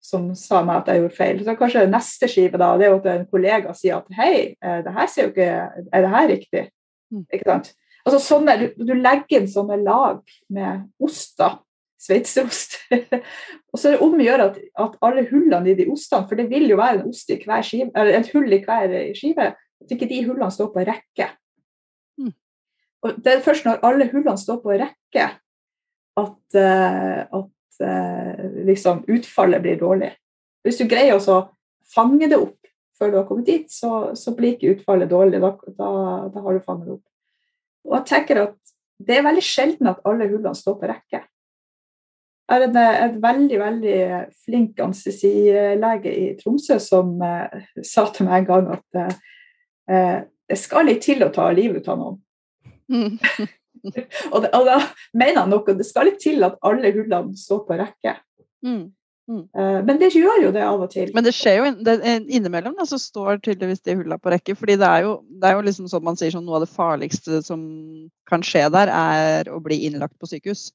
som 0.00 0.30
sa 0.38 0.62
meg 0.64 0.80
at 0.80 0.90
jeg 0.90 1.02
gjorde 1.02 1.16
feil. 1.16 1.40
Så 1.44 1.54
kanskje 1.58 1.86
neste 1.90 2.28
skive 2.30 2.60
da, 2.60 2.72
det 2.80 2.88
er 2.88 2.96
at 2.96 3.08
en 3.12 3.26
kollega 3.30 3.74
sier 3.76 4.00
at 4.00 4.20
hei, 4.20 4.34
eh, 4.56 4.78
det 4.86 4.94
her 4.96 5.10
ser 5.12 5.28
jo 5.28 5.32
ikke 5.34 5.50
Er 5.92 6.04
det 6.04 6.12
her 6.14 6.28
riktig? 6.30 6.64
Mm. 7.12 7.24
Ikke 7.28 7.48
sant? 7.48 7.72
Altså 8.06 8.20
sånne, 8.24 8.54
du, 8.56 8.68
du, 8.80 8.94
legger 8.96 9.40
inn 9.40 9.50
sånne 9.50 9.76
lag 9.82 10.22
med 10.52 10.86
ost, 11.04 11.34
da. 11.40 11.58
sveitserost. 12.00 12.78
og 13.70 13.76
så 13.76 13.90
er 13.90 13.96
det 13.96 14.06
om 14.06 14.16
å 14.16 14.24
gjøre 14.24 14.46
at, 14.50 14.56
at, 14.86 14.96
alle 15.04 15.26
hullene 15.28 15.68
i 15.68 15.76
de 15.76 15.88
ostene, 15.92 16.24
for 16.30 16.40
det 16.40 16.48
vil 16.48 16.64
jo 16.70 16.78
være 16.80 17.02
en 17.02 17.10
ost 17.12 17.28
i 17.28 17.36
hver 17.42 17.66
skive, 17.66 17.90
eller 17.92 18.16
et 18.16 18.32
hull 18.32 18.56
i 18.56 18.62
hver 18.64 18.96
skive, 19.18 19.50
at 19.52 19.94
ikke 19.94 20.08
de 20.08 20.22
hullene 20.24 20.48
står 20.54 20.72
på 20.72 20.86
rekke. 20.88 21.28
Mm. 22.20 22.32
Og 23.04 23.20
Det 23.20 23.34
er 23.34 23.44
først 23.44 23.68
når 23.68 23.84
alle 23.84 24.08
hullene 24.14 24.40
står 24.40 24.62
på 24.64 24.80
rekke 24.80 25.28
at, 26.20 26.40
uh, 26.56 27.20
at 27.36 27.48
liksom 27.80 29.04
utfallet 29.08 29.62
blir 29.64 29.78
dårlig. 29.80 30.10
Hvis 30.64 30.80
du 30.80 30.84
greier 30.88 31.16
å 31.16 31.38
fange 31.94 32.28
det 32.28 32.38
opp 32.38 32.56
før 33.00 33.12
du 33.12 33.16
har 33.16 33.26
kommet 33.28 33.48
dit, 33.48 33.70
så, 33.72 34.12
så 34.18 34.34
blir 34.36 34.54
ikke 34.54 34.74
utfallet 34.74 35.08
dårlig. 35.10 35.40
Da, 35.40 35.54
da, 35.78 35.90
da 36.32 36.44
har 36.44 36.56
du 36.56 36.64
fanget 36.64 36.90
det 36.90 36.96
opp. 36.98 37.06
Og 37.88 37.96
jeg 37.96 38.08
tenker 38.10 38.42
at 38.44 38.56
det 39.00 39.16
er 39.16 39.24
veldig 39.24 39.44
sjelden 39.44 39.88
at 39.88 40.02
alle 40.08 40.28
hullene 40.28 40.56
står 40.56 40.76
på 40.80 40.90
rekke. 40.90 41.22
Jeg 42.50 42.58
har 42.58 42.66
en, 42.66 43.20
veldig 43.22 43.58
veldig 43.60 43.98
flink 44.44 44.80
anestesilege 44.82 46.10
i 46.10 46.24
Tromsø 46.40 46.80
som 46.82 47.14
eh, 47.22 47.62
sa 47.86 48.08
til 48.10 48.26
meg 48.26 48.42
en 48.42 48.48
gang 48.48 48.72
at 48.74 48.98
eh, 49.00 50.16
det 50.50 50.58
skal 50.58 50.90
litt 50.90 51.04
til 51.06 51.22
å 51.22 51.30
ta 51.32 51.46
livet 51.54 51.78
ut 51.78 51.92
av 51.92 52.00
noen. 52.00 52.18
Mm. 52.90 53.46
og, 54.32 54.38
det, 54.44 54.50
og, 54.52 54.64
da 54.66 54.78
mener 55.16 55.42
han 55.42 55.52
noe, 55.52 55.76
det 55.76 55.86
skal 55.88 56.10
litt 56.10 56.20
til 56.22 56.42
at 56.46 56.58
alle 56.66 56.92
hullene 56.94 57.36
står 57.38 57.62
på 57.68 57.78
rekke. 57.80 58.16
Mm. 58.66 58.88
Mm. 59.30 59.44
Eh, 59.54 59.78
men 59.86 59.98
det 60.00 60.10
gjør 60.10 60.42
jo 60.42 60.50
det 60.54 60.62
av 60.66 60.82
og 60.82 60.90
til. 60.90 61.12
Men 61.14 61.22
det 61.26 61.32
skjer 61.36 61.60
jo 61.60 61.68
det, 61.86 61.94
innimellom, 62.34 62.74
da, 62.78 62.86
så 62.88 62.98
står 62.98 63.38
tydeligvis 63.44 63.84
de 63.86 63.94
hullene 64.00 64.18
på 64.18 64.32
rekke. 64.34 64.56
fordi 64.58 64.76
det 64.80 64.88
er 64.88 65.06
jo, 65.06 65.14
det 65.30 65.48
er 65.48 65.56
jo 65.56 65.64
liksom 65.68 65.88
sånn 65.92 66.06
man 66.06 66.18
sier 66.18 66.34
sånn, 66.34 66.46
noe 66.48 66.58
av 66.58 66.66
det 66.66 66.72
farligste 66.74 67.42
som 67.46 67.62
kan 68.30 68.42
skje 68.46 68.66
der, 68.74 68.90
er 68.90 69.50
å 69.52 69.60
bli 69.62 69.84
innlagt 69.86 70.18
på 70.18 70.30
sykehus. 70.30 70.70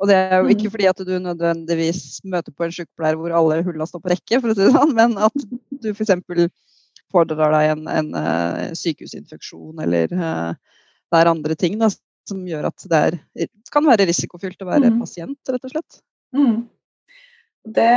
Og 0.00 0.08
det 0.10 0.16
er 0.16 0.40
jo 0.40 0.50
ikke 0.50 0.70
mm. 0.70 0.74
fordi 0.74 0.86
at 0.90 1.02
du 1.06 1.12
nødvendigvis 1.22 2.22
møter 2.26 2.54
på 2.56 2.66
en 2.66 2.72
sykepleier 2.74 3.20
hvor 3.20 3.36
alle 3.36 3.60
hullene 3.62 3.86
står 3.86 4.02
på 4.02 4.14
rekke, 4.14 4.40
for 4.40 4.50
å 4.50 4.56
si 4.56 4.64
det 4.64 4.72
sånn, 4.74 4.96
men 4.96 5.18
at 5.28 5.44
du 5.84 5.92
f.eks. 5.92 6.16
pådrar 7.14 7.52
deg 7.54 7.74
en, 7.76 7.84
en 7.92 8.10
uh, 8.16 8.72
sykehusinfeksjon 8.74 9.84
eller 9.84 10.10
det 10.10 11.20
er 11.20 11.30
andre 11.30 11.54
ting 11.54 11.76
da, 11.78 11.92
som 12.28 12.40
gjør 12.48 12.68
at 12.70 12.86
det 12.90 13.02
er, 13.08 13.18
kan 13.72 13.86
være 13.88 14.06
risikofylt 14.08 14.62
å 14.64 14.70
være 14.70 14.92
mm. 14.92 14.98
pasient, 15.02 15.52
rett 15.52 15.68
og 15.68 15.74
slett. 15.74 16.00
Mm. 16.36 16.56
Det, 17.64 17.92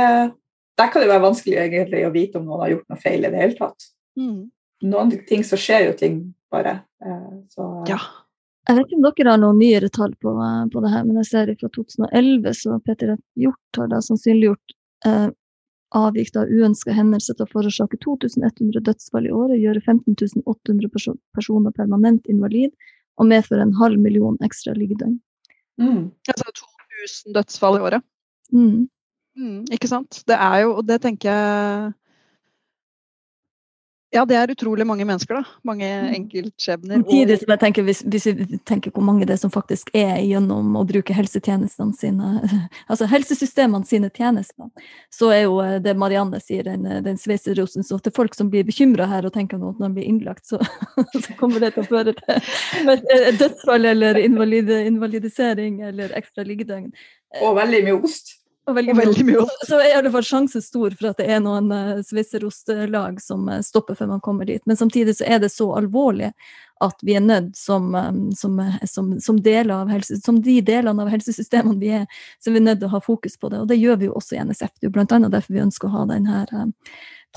der 0.80 0.92
kan 0.92 1.04
det 1.04 1.10
være 1.10 1.24
vanskelig 1.26 1.58
egentlig 1.64 2.04
å 2.06 2.14
vite 2.14 2.40
om 2.40 2.46
noen 2.48 2.64
har 2.64 2.74
gjort 2.74 2.92
noe 2.92 3.02
feil 3.02 3.24
i 3.24 3.32
det 3.32 3.42
hele 3.42 3.58
tatt. 3.58 3.90
Mm. 4.18 4.38
Noen 4.88 5.12
ting 5.28 5.44
så 5.46 5.58
skjer 5.60 5.88
jo 5.88 5.98
ting 5.98 6.22
bare. 6.52 6.80
Uh, 7.04 7.42
så, 7.52 7.68
ja. 7.90 7.98
Jeg 8.68 8.76
vet 8.76 8.90
ikke 8.90 8.98
om 8.98 9.04
dere 9.08 9.32
har 9.32 9.40
noen 9.40 9.60
nyere 9.62 9.88
tall 9.92 10.14
på, 10.20 10.32
på 10.72 10.80
det 10.84 10.92
her, 10.92 11.04
men 11.08 11.20
jeg 11.22 11.30
ser 11.30 11.52
fra 11.56 11.70
2011 11.72 12.56
så 12.58 12.76
Peter 12.84 13.14
Hjort 13.40 13.80
har 13.80 13.88
da 13.88 14.00
sannsynliggjort 14.04 14.74
eh, 15.08 15.28
avvik 15.96 16.36
av 16.36 16.52
uønska 16.52 16.92
hendelser 16.92 17.38
til 17.38 17.46
å 17.46 17.52
forårsake 17.54 17.96
2100 18.04 18.84
dødsfall 18.84 19.24
i 19.24 19.32
året, 19.32 19.62
gjøre 19.62 19.80
15 19.80 20.44
800 20.44 21.16
personer 21.32 21.72
permanent 21.78 22.28
invalid 22.28 22.74
og 23.18 23.26
medfører 23.26 23.64
en 23.64 23.76
halv 23.78 24.00
million 24.00 24.38
ekstra 24.44 24.74
liggedøgn. 24.76 25.18
Mm. 25.78 26.10
Altså 26.30 26.52
2000 27.04 27.34
dødsfall 27.36 27.78
i 27.78 27.84
året. 27.88 28.04
Mm. 28.52 28.88
Mm, 29.38 29.60
ikke 29.72 29.90
sant. 29.90 30.22
Det 30.26 30.34
er 30.34 30.64
jo, 30.64 30.76
og 30.80 30.86
det 30.88 31.00
tenker 31.02 31.30
jeg 31.30 31.92
ja, 34.10 34.22
det 34.24 34.36
er 34.40 34.50
utrolig 34.54 34.86
mange 34.88 35.04
mennesker, 35.04 35.36
da. 35.36 35.56
Mange 35.68 35.84
mm. 35.84 36.12
enkeltskjebner. 36.16 36.94
Samtidig 37.02 37.34
som 37.42 37.50
jeg 37.52 37.60
tenker, 37.60 37.84
hvis, 37.84 37.98
hvis, 38.08 38.26
vi 38.38 38.60
tenker 38.68 38.94
hvor 38.94 39.04
mange 39.04 39.26
det 39.28 39.34
er 39.34 39.40
som 39.42 39.52
faktisk 39.52 39.90
er 39.92 40.22
gjennom 40.24 40.78
å 40.80 40.84
bruke 40.88 41.12
helsetjenestene 41.12 41.92
sine, 41.98 42.30
altså 42.90 43.08
helsesystemene 43.10 43.84
sine 43.88 44.08
tjenester, 44.08 44.70
så 45.12 45.28
er 45.34 45.42
jo 45.42 45.58
eh, 45.60 45.76
det 45.84 45.92
Marianne 46.00 46.40
sier, 46.40 46.64
den, 46.70 46.88
eh, 46.88 47.02
den 47.04 47.20
sveiserosen, 47.20 47.84
så 47.84 48.00
til 48.00 48.16
folk 48.16 48.38
som 48.38 48.48
blir 48.48 48.64
bekymra 48.68 49.10
her 49.12 49.28
og 49.28 49.36
tenker 49.36 49.60
nå 49.60 49.74
at 49.74 49.84
når 49.84 49.92
de 49.92 50.00
blir 50.00 50.08
innlagt, 50.08 50.48
så, 50.48 50.62
så, 51.12 51.36
kommer 51.36 51.60
det 51.60 51.74
til 51.76 51.84
å 51.84 51.90
føre 51.92 52.16
til 52.16 53.38
dødsfall 53.42 53.92
eller 53.92 54.22
invalid, 54.24 54.72
invalidisering 54.88 55.82
eller 55.92 56.16
ekstra 56.16 56.48
liggedøgn. 56.48 56.94
Og 57.44 57.58
veldig 57.60 57.84
mye 57.84 58.00
ost 58.00 58.37
og 58.68 58.76
veldig, 58.76 58.94
og 58.94 59.00
veldig 59.00 59.26
mye 59.28 59.42
ost. 59.42 59.66
Så 59.68 59.80
er 59.80 59.90
i 59.90 59.96
alle 59.98 60.12
fall 60.12 60.26
sjansen 60.26 60.64
stor 60.64 60.94
for 60.98 61.10
at 61.10 61.20
det 61.20 61.28
er 61.32 61.42
noen 61.44 61.72
uh, 61.72 62.00
sveitserostlag 62.04 63.20
som 63.24 63.48
uh, 63.48 63.60
stopper 63.64 63.98
før 63.98 64.12
man 64.12 64.24
kommer 64.24 64.48
dit. 64.48 64.62
Men 64.68 64.78
samtidig 64.78 65.16
så 65.18 65.28
er 65.28 65.42
det 65.42 65.50
så 65.54 65.70
alvorlig 65.78 66.32
at 66.84 67.00
vi 67.02 67.16
er 67.18 67.24
nødt 67.24 67.56
som, 67.58 67.90
um, 67.94 68.28
som, 68.36 68.60
som, 68.86 69.12
som, 69.24 69.40
helse, 69.90 70.20
som 70.22 70.42
de 70.42 70.58
delene 70.62 71.02
av 71.02 71.10
helsesystemene 71.10 71.80
vi 71.80 71.94
er, 72.02 72.08
så 72.38 72.52
vi 72.52 72.60
er 72.60 72.66
nødt 72.68 72.82
til 72.82 72.90
å 72.90 72.96
ha 72.96 73.02
fokus 73.02 73.38
på 73.40 73.50
det. 73.52 73.62
Og 73.64 73.70
det 73.72 73.80
gjør 73.80 74.02
vi 74.02 74.10
jo 74.10 74.18
også 74.20 74.36
i 74.36 74.42
NSF. 74.44 74.76
Det 74.76 74.90
er 74.90 74.92
jo 74.92 75.06
annet 75.08 75.34
derfor 75.34 75.56
vi 75.56 75.64
ønsker 75.64 75.88
å 75.88 75.96
ha 75.96 76.04
denne 76.12 76.44
uh, 76.52 76.68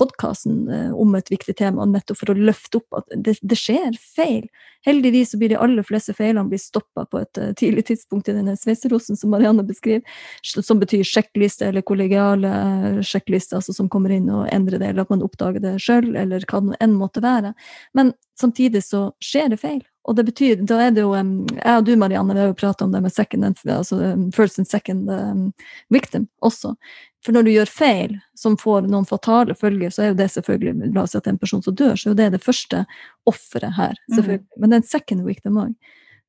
podkasten 0.00 0.68
eh, 0.70 0.92
om 0.94 1.14
et 1.14 1.30
viktig 1.30 1.54
tema, 1.58 1.84
nettopp 1.88 2.20
for 2.22 2.32
å 2.32 2.36
løfte 2.38 2.80
opp 2.80 3.00
at 3.02 3.16
det, 3.16 3.36
det 3.42 3.58
skjer 3.58 3.96
feil. 4.00 4.46
Heldigvis 4.86 5.32
så 5.32 5.38
blir 5.38 5.52
de 5.52 5.60
aller 5.62 5.86
fleste 5.86 6.14
feilene 6.16 6.48
blir 6.50 6.60
stoppa 6.60 7.04
på 7.06 7.20
et 7.20 7.38
uh, 7.38 7.52
tidlig 7.58 7.84
tidspunkt 7.90 8.30
i 8.30 8.34
denne 8.34 8.56
sveiserosen 8.58 9.18
som 9.18 9.30
Marianne 9.30 9.62
beskriver, 9.66 10.02
som 10.42 10.80
betyr 10.80 11.04
sjekkliste 11.06 11.68
eller 11.68 11.86
kollegiale 11.86 12.50
uh, 12.50 12.98
sjekklister 13.06 13.60
altså 13.60 13.76
som 13.76 13.90
kommer 13.92 14.14
inn 14.16 14.26
og 14.32 14.48
endrer 14.50 14.82
det, 14.82 14.90
eller 14.90 15.06
at 15.06 15.14
man 15.14 15.22
oppdager 15.22 15.62
det 15.62 15.76
sjøl, 15.82 16.14
eller 16.18 16.42
hva 16.48 16.64
det 16.66 16.80
enn 16.82 16.98
måtte 16.98 17.22
være. 17.22 17.54
Men 17.94 18.14
samtidig 18.40 18.82
så 18.88 19.10
skjer 19.22 19.52
det 19.54 19.62
feil. 19.62 19.84
Og 20.02 20.16
det 20.18 20.24
betyr, 20.26 20.62
da 20.66 20.80
er 20.82 20.94
det 20.94 21.04
jo 21.04 21.12
um, 21.14 21.44
Jeg 21.54 21.78
og 21.78 21.84
du, 21.86 21.92
Marianne, 21.96 22.34
vi 22.34 22.42
har 22.42 22.50
jo 22.50 22.58
prata 22.58 22.84
om 22.84 22.92
det 22.94 23.02
med 23.04 23.12
second 23.14 23.44
altså, 23.46 23.98
first 24.34 24.58
and 24.58 24.66
second 24.66 25.10
um, 25.10 25.52
victim 25.94 26.26
også. 26.42 26.74
For 27.22 27.34
når 27.34 27.46
du 27.46 27.52
gjør 27.52 27.70
feil 27.70 28.16
som 28.38 28.56
får 28.58 28.88
noen 28.90 29.06
fatale 29.06 29.54
følger, 29.54 29.92
så 29.94 30.02
er 30.02 30.10
jo 30.10 30.18
det 30.18 30.28
selvfølgelig 30.34 30.90
La 30.90 31.04
oss 31.04 31.14
si 31.14 31.20
at 31.20 31.24
det 31.26 31.30
er 31.30 31.36
en 31.36 31.42
person 31.44 31.62
som 31.62 31.76
dør, 31.78 31.94
så 31.94 32.08
er 32.08 32.16
jo 32.16 32.18
det 32.18 32.30
det 32.34 32.42
første 32.42 32.84
offeret 33.30 33.76
her. 33.78 33.94
Mhm. 33.94 34.16
selvfølgelig. 34.16 34.42
Mm. 34.42 34.60
Men 34.60 34.70
det 34.70 34.76
er 34.76 34.82
en 34.82 34.90
second 34.90 35.26
victim 35.28 35.60
òg. 35.62 35.76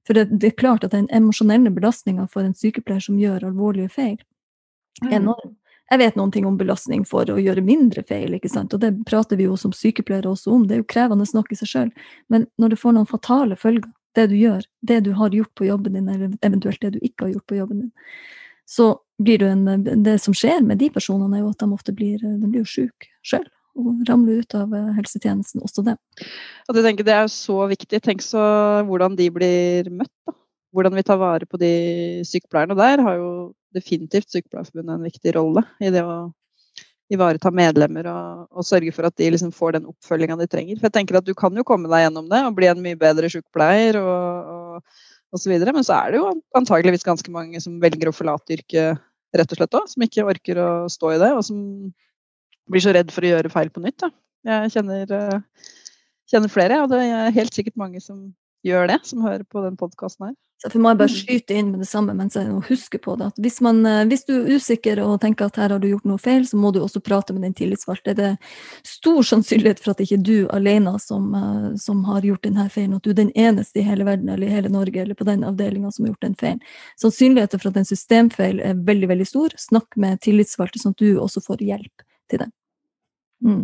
For 0.04 0.20
det, 0.20 0.28
det, 0.36 0.52
er 0.52 0.60
klart 0.60 0.84
at 0.84 0.92
den 0.92 1.08
emosjonelle 1.16 1.72
belastninga 1.72 2.28
for 2.30 2.44
en 2.44 2.54
sykepleier 2.54 3.02
som 3.02 3.18
gjør 3.18 3.48
alvorlige 3.48 3.90
feil, 3.90 4.20
er 5.02 5.08
mhm. 5.08 5.18
enorm. 5.22 5.58
Jeg 5.92 6.00
vet 6.00 6.16
noen 6.18 6.32
ting 6.32 6.46
om 6.48 6.56
belastning 6.58 7.04
for 7.06 7.30
å 7.30 7.40
gjøre 7.42 7.62
mindre 7.66 8.04
feil, 8.08 8.34
ikke 8.38 8.50
sant? 8.50 8.74
og 8.74 8.82
det 8.82 8.94
prater 9.10 9.38
vi 9.38 9.48
jo 9.50 9.58
som 9.60 9.74
sykepleiere 9.76 10.32
også 10.32 10.54
om. 10.56 10.68
Det 10.68 10.78
er 10.78 10.82
jo 10.82 10.92
krevende 10.94 11.28
nok 11.36 11.52
i 11.52 11.58
seg 11.60 11.70
sjøl. 11.70 11.92
Men 12.34 12.48
når 12.58 12.74
det 12.74 12.80
får 12.82 12.96
noen 12.96 13.10
fatale 13.10 13.58
følger, 13.60 13.90
det 14.18 14.28
du 14.30 14.36
gjør, 14.38 14.62
det 14.86 15.00
du 15.08 15.12
har 15.18 15.34
gjort 15.34 15.54
på 15.58 15.66
jobben 15.66 15.98
din, 15.98 16.10
eller 16.10 16.34
eventuelt 16.46 16.82
det 16.82 16.94
du 16.96 17.00
ikke 17.02 17.28
har 17.28 17.34
gjort 17.34 17.48
på 17.50 17.58
jobben 17.58 17.82
din, 17.82 17.92
så 18.70 18.94
blir 19.22 19.42
det 19.42 19.50
en 19.52 20.04
Det 20.04 20.20
som 20.22 20.34
skjer 20.34 20.64
med 20.64 20.80
de 20.80 20.90
personene, 20.90 21.38
er 21.38 21.44
jo 21.44 21.52
at 21.52 21.60
de 21.60 21.74
ofte 21.74 21.94
blir, 21.94 22.22
de 22.22 22.48
blir 22.48 22.66
syke 22.66 23.10
sjøl. 23.26 23.46
Og 23.74 24.06
ramler 24.06 24.44
ut 24.44 24.54
av 24.54 24.74
eh, 24.78 24.92
helsetjenesten, 25.00 25.64
også 25.66 25.82
det. 25.82 25.96
Og 26.70 26.78
jeg 26.78 26.86
tenker 26.86 27.08
Det 27.08 27.14
er 27.14 27.24
jo 27.26 27.34
så 27.34 27.68
viktig. 27.72 28.02
Tenk 28.06 28.22
så 28.22 28.44
hvordan 28.86 29.18
de 29.18 29.30
blir 29.34 29.90
møtt. 29.90 30.14
da. 30.28 30.36
Hvordan 30.74 30.96
vi 30.98 31.04
tar 31.06 31.20
vare 31.22 31.46
på 31.50 31.60
de 31.62 31.74
sykepleierne. 32.26 32.78
Der 32.80 33.04
har 33.06 33.20
jo 33.20 33.28
definitivt 33.76 34.32
Sykepleierforbundet 34.34 34.96
en 34.96 35.06
viktig 35.06 35.36
rolle 35.36 35.62
i 35.82 35.92
det 35.94 36.02
å 36.06 36.32
ivareta 37.14 37.52
medlemmer 37.54 38.08
og, 38.10 38.46
og 38.50 38.66
sørge 38.66 38.94
for 38.96 39.06
at 39.06 39.16
de 39.20 39.28
liksom 39.34 39.52
får 39.54 39.76
den 39.76 39.90
oppfølginga 39.92 40.38
de 40.40 40.48
trenger. 40.50 40.80
For 40.80 40.90
jeg 40.90 40.96
tenker 40.98 41.20
at 41.20 41.28
Du 41.28 41.34
kan 41.38 41.54
jo 41.54 41.66
komme 41.68 41.92
deg 41.92 42.08
gjennom 42.08 42.30
det 42.32 42.42
og 42.48 42.56
bli 42.58 42.70
en 42.72 42.82
mye 42.82 42.98
bedre 42.98 43.30
sykepleier. 43.30 44.00
og, 44.02 44.82
og 45.34 45.50
videre. 45.50 45.74
Men 45.74 45.86
så 45.86 45.98
er 45.98 46.14
det 46.14 46.22
jo 46.22 46.30
antageligvis 46.58 47.06
ganske 47.06 47.32
mange 47.34 47.62
som 47.64 47.80
velger 47.82 48.10
å 48.10 48.16
forlate 48.16 48.58
yrket 48.58 49.02
rett 49.34 49.54
og 49.54 49.60
slett 49.60 49.78
òg. 49.80 49.90
Som 49.90 50.06
ikke 50.06 50.28
orker 50.30 50.62
å 50.62 50.70
stå 50.92 51.16
i 51.16 51.22
det, 51.22 51.32
og 51.34 51.44
som 51.48 51.60
blir 52.70 52.84
så 52.84 52.94
redd 52.96 53.12
for 53.14 53.26
å 53.26 53.34
gjøre 53.34 53.52
feil 53.54 53.72
på 53.74 53.84
nytt. 53.84 54.04
Da. 54.06 54.12
Jeg 54.48 54.76
kjenner, 54.76 55.10
eh, 55.18 55.70
kjenner 56.30 56.52
flere, 56.52 56.82
og 56.84 56.92
det 56.94 57.02
er 57.04 57.36
helt 57.36 57.56
sikkert 57.56 57.80
mange 57.80 58.02
som 58.04 58.34
gjør 58.64 58.90
det, 58.94 59.00
som 59.08 59.24
hører 59.26 59.44
på 59.44 59.64
den 59.66 59.78
podkasten 59.80 60.30
her. 60.30 60.36
Så 60.64 60.70
for 60.72 60.80
må 60.80 60.94
jeg 60.94 61.00
bare 61.02 61.12
mm. 61.12 61.18
skyte 61.20 61.56
inn 61.60 61.72
med 61.74 61.82
det 61.84 61.90
samme 61.90 62.14
mens 62.16 62.38
jeg 62.40 62.48
husker 62.70 63.02
på 63.04 63.18
det. 63.20 63.26
at 63.34 63.40
hvis, 63.44 63.58
man, 63.66 63.82
eh, 63.84 64.06
hvis, 64.08 64.22
du 64.24 64.32
er 64.38 64.54
usikker 64.56 65.02
og 65.04 65.18
tenker 65.20 65.50
at 65.50 65.60
her 65.60 65.74
har 65.76 65.82
du 65.84 65.90
gjort 65.90 66.08
noe 66.08 66.22
feil, 66.24 66.46
så 66.48 66.56
må 66.56 66.72
du 66.72 66.80
også 66.80 67.02
prate 67.04 67.36
med 67.36 67.44
den 67.44 67.56
tillitsvalgte. 67.58 68.14
Det 68.16 68.30
er 68.30 68.62
stor 68.88 69.28
sannsynlighet 69.28 69.82
for 69.84 69.92
at 69.92 70.00
det 70.00 70.08
ikke 70.08 70.22
er 70.22 70.24
du 70.30 70.54
alene 70.56 70.96
som, 71.04 71.28
eh, 71.36 71.68
som 71.84 72.06
har 72.08 72.24
gjort 72.24 72.48
denne 72.48 72.70
feilen, 72.72 72.96
at 72.96 73.04
du 73.04 73.12
er 73.12 73.20
den 73.20 73.34
eneste 73.36 73.84
i 73.84 73.86
hele 73.90 74.08
verden 74.08 74.32
eller 74.32 74.48
i 74.48 74.56
hele 74.56 74.72
Norge 74.72 75.04
eller 75.04 75.20
på 75.20 75.28
den 75.28 75.44
avdelinga 75.44 75.92
som 75.92 76.08
har 76.08 76.14
gjort 76.14 76.30
den 76.30 76.40
feilen. 76.40 76.64
Sannsynligheten 77.04 77.60
for 77.60 77.74
at 77.74 77.84
en 77.84 77.92
systemfeil 77.92 78.64
er 78.64 78.80
veldig 78.88 79.12
veldig 79.12 79.30
stor. 79.34 79.60
Snakk 79.60 80.00
med 80.00 80.24
tillitsvalgte, 80.24 80.80
sånn 80.80 80.96
at 80.96 81.04
du 81.04 81.20
også 81.20 81.44
får 81.44 81.68
hjelp 81.74 82.08
til 82.32 82.46
det. 82.46 82.52
Mm. 83.44 83.64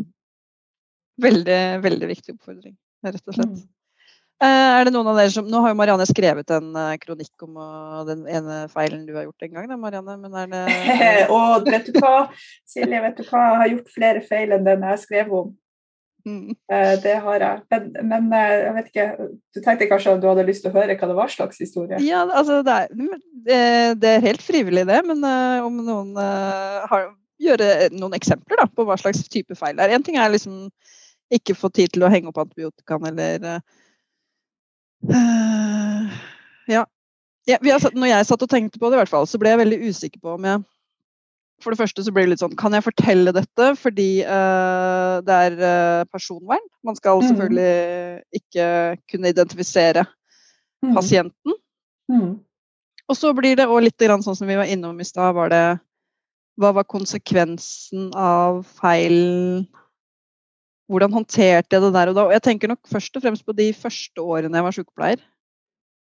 Veldig, 1.24 1.62
veldig 1.88 2.16
viktig 2.18 2.36
oppfordring, 2.36 2.76
rett 3.08 3.24
og 3.24 3.40
slett. 3.40 3.56
Mm. 3.56 3.68
Eh, 4.40 4.48
er 4.80 4.88
det 4.88 4.94
noen 4.96 5.10
av 5.12 5.18
dere 5.20 5.32
som, 5.34 5.48
Nå 5.52 5.60
har 5.66 5.74
jo 5.74 5.76
Marianne 5.76 6.06
skrevet 6.08 6.52
en 6.56 6.70
eh, 6.80 6.94
kronikk 7.02 7.44
om 7.44 7.58
eh, 7.60 7.96
den 8.08 8.22
ene 8.32 8.60
feilen 8.72 9.02
du 9.04 9.12
har 9.18 9.26
gjort 9.26 9.44
en 9.44 9.56
gang. 9.56 9.66
Da, 9.68 9.78
Marianne, 9.80 10.16
men 10.22 10.38
er 10.40 10.52
det 10.54 11.26
Og 11.36 11.68
vet 11.68 11.90
du 11.90 12.00
hva, 12.00 12.30
Silje, 12.68 13.02
vet 13.04 13.20
du 13.20 13.26
hva? 13.26 13.42
Jeg 13.50 13.58
har 13.64 13.74
gjort 13.74 13.98
flere 13.98 14.22
feil 14.30 14.56
enn 14.56 14.64
den 14.68 14.86
jeg 14.88 15.02
skrev 15.04 15.34
om. 15.42 15.50
Mm. 16.28 16.52
Det 17.04 17.14
har 17.24 17.44
jeg. 17.44 17.62
Men, 17.72 18.08
men, 18.12 18.26
jeg 18.36 18.72
vet 18.76 18.90
ikke 18.90 19.06
Du 19.56 19.62
tenkte 19.64 19.88
kanskje 19.88 20.14
at 20.14 20.22
du 20.22 20.28
hadde 20.28 20.44
lyst 20.50 20.66
til 20.66 20.70
å 20.70 20.76
høre 20.76 20.98
hva 21.00 21.08
det 21.10 21.16
var 21.18 21.32
slags 21.32 21.62
historie? 21.64 22.00
Ja, 22.04 22.26
altså 22.28 22.60
det 22.68 22.76
er, 22.76 23.96
det 23.96 24.12
er 24.12 24.26
helt 24.28 24.44
frivillig 24.44 24.84
det, 24.92 25.00
men 25.08 25.24
om 25.64 25.80
noen 25.88 26.12
har 26.20 27.08
gjøre 27.40 27.90
noen 27.96 28.18
eksempler 28.20 28.60
da, 28.60 28.68
på 28.68 28.84
hva 28.86 29.00
slags 29.00 29.24
type 29.32 29.56
feil 29.58 29.80
det 29.80 29.88
er. 29.88 29.96
Én 29.96 30.06
ting 30.06 30.20
er 30.20 30.32
liksom 30.32 30.68
ikke 31.34 31.56
få 31.58 31.72
tid 31.74 31.96
til 31.96 32.04
å 32.04 32.12
henge 32.12 32.30
opp 32.32 32.44
antibiotikaen 32.44 33.10
eller 33.14 33.64
uh, 35.08 36.18
Ja. 36.70 36.84
ja 37.48 37.80
satt, 37.80 37.96
når 37.96 38.12
jeg 38.12 38.28
satt 38.30 38.44
og 38.46 38.52
tenkte 38.52 38.82
på 38.82 38.90
det, 38.90 38.98
i 38.98 39.02
hvert 39.04 39.14
fall, 39.14 39.28
så 39.30 39.40
ble 39.42 39.54
jeg 39.54 39.62
veldig 39.64 39.80
usikker 39.88 40.22
på 40.22 40.36
om 40.36 40.46
jeg 40.50 40.66
For 41.64 41.74
det 41.74 41.80
første 41.82 42.04
så 42.06 42.14
ble 42.16 42.24
det 42.26 42.34
litt 42.34 42.44
sånn 42.44 42.58
Kan 42.60 42.76
jeg 42.76 42.86
fortelle 42.86 43.34
dette 43.36 43.72
fordi 43.80 44.10
uh, 44.24 45.20
det 45.26 45.40
er 45.48 45.58
uh, 45.60 46.04
personvern? 46.12 46.64
Man 46.88 47.00
skal 47.00 47.20
mm. 47.20 47.28
selvfølgelig 47.32 48.42
ikke 48.42 48.68
kunne 49.12 49.34
identifisere 49.34 50.06
mm. 50.86 50.94
pasienten. 50.96 51.58
Mm. 52.12 52.32
Og 53.10 53.18
så 53.18 53.34
blir 53.34 53.58
det 53.58 53.68
òg 53.68 53.84
litt 53.88 54.06
sånn 54.06 54.38
som 54.38 54.48
vi 54.48 54.58
var 54.60 54.70
innom 54.70 55.00
i 55.02 55.08
stad, 55.08 55.34
var 55.36 55.50
det 55.52 55.64
hva 56.60 56.74
var 56.76 56.88
konsekvensen 56.92 58.10
av 58.20 58.66
feilen? 58.82 59.64
Hvordan 60.90 61.14
håndterte 61.14 61.76
jeg 61.76 61.84
det 61.84 61.92
der 61.94 62.12
og 62.12 62.18
da? 62.18 62.26
Og 62.26 62.34
jeg 62.34 62.46
tenker 62.48 62.72
nok 62.72 62.82
først 62.90 63.16
og 63.16 63.24
fremst 63.26 63.46
på 63.46 63.54
de 63.58 63.70
første 63.78 64.24
årene 64.24 64.58
jeg 64.58 64.66
var 64.66 64.76
sykepleier. 64.76 65.22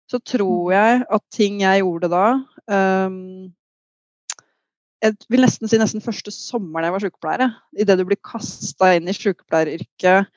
Så 0.10 0.18
tror 0.26 0.66
mm. 0.66 0.74
jeg 0.74 1.04
at 1.18 1.24
ting 1.36 1.62
jeg 1.62 1.84
gjorde 1.84 2.10
da 2.10 2.24
um, 3.06 3.52
Jeg 5.06 5.14
vil 5.30 5.46
nesten 5.46 5.70
si 5.70 5.78
nesten 5.78 6.02
første 6.02 6.34
sommeren 6.34 6.90
jeg 6.90 6.96
var 6.96 7.06
sykepleier. 7.06 7.56
Idet 7.78 8.00
du 8.00 8.08
blir 8.10 8.20
kasta 8.26 8.96
inn 8.98 9.08
i 9.08 9.16
sykepleieryrket 9.16 10.34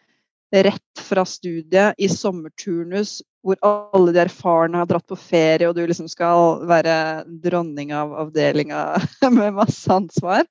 rett 0.52 1.00
fra 1.00 1.24
studiet 1.24 1.96
i 1.96 2.08
sommerturnus 2.12 3.22
hvor 3.42 3.56
alle 3.64 4.12
de 4.14 4.20
erfarne 4.22 4.78
har 4.78 4.86
dratt 4.86 5.06
på 5.08 5.18
ferie, 5.18 5.66
og 5.66 5.74
du 5.74 5.82
liksom 5.82 6.06
skal 6.10 6.60
være 6.68 7.24
dronning 7.42 7.90
av 7.96 8.12
avdelinga 8.26 8.82
med 9.38 9.56
masse 9.56 9.90
ansvar, 9.90 10.46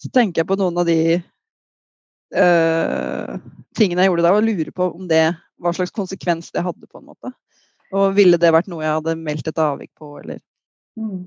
så 0.00 0.12
tenker 0.14 0.42
jeg 0.42 0.48
på 0.48 0.58
noen 0.60 0.80
av 0.80 0.88
de 0.88 1.18
uh, 2.34 3.36
tingene 3.76 4.04
jeg 4.04 4.10
gjorde 4.10 4.24
da, 4.26 4.32
og 4.34 4.46
lurer 4.46 4.72
på 4.74 4.88
om 4.96 5.06
det, 5.10 5.26
hva 5.62 5.72
slags 5.76 5.94
konsekvens 5.94 6.50
det 6.54 6.64
hadde. 6.66 6.88
på 6.90 7.00
en 7.00 7.10
måte. 7.12 7.32
Og 7.94 8.16
ville 8.16 8.40
det 8.40 8.52
vært 8.54 8.70
noe 8.70 8.84
jeg 8.84 8.98
hadde 8.98 9.18
meldt 9.20 9.50
et 9.50 9.62
avvik 9.62 9.92
på, 9.98 10.16
eller 10.22 10.40
mm. 10.98 11.26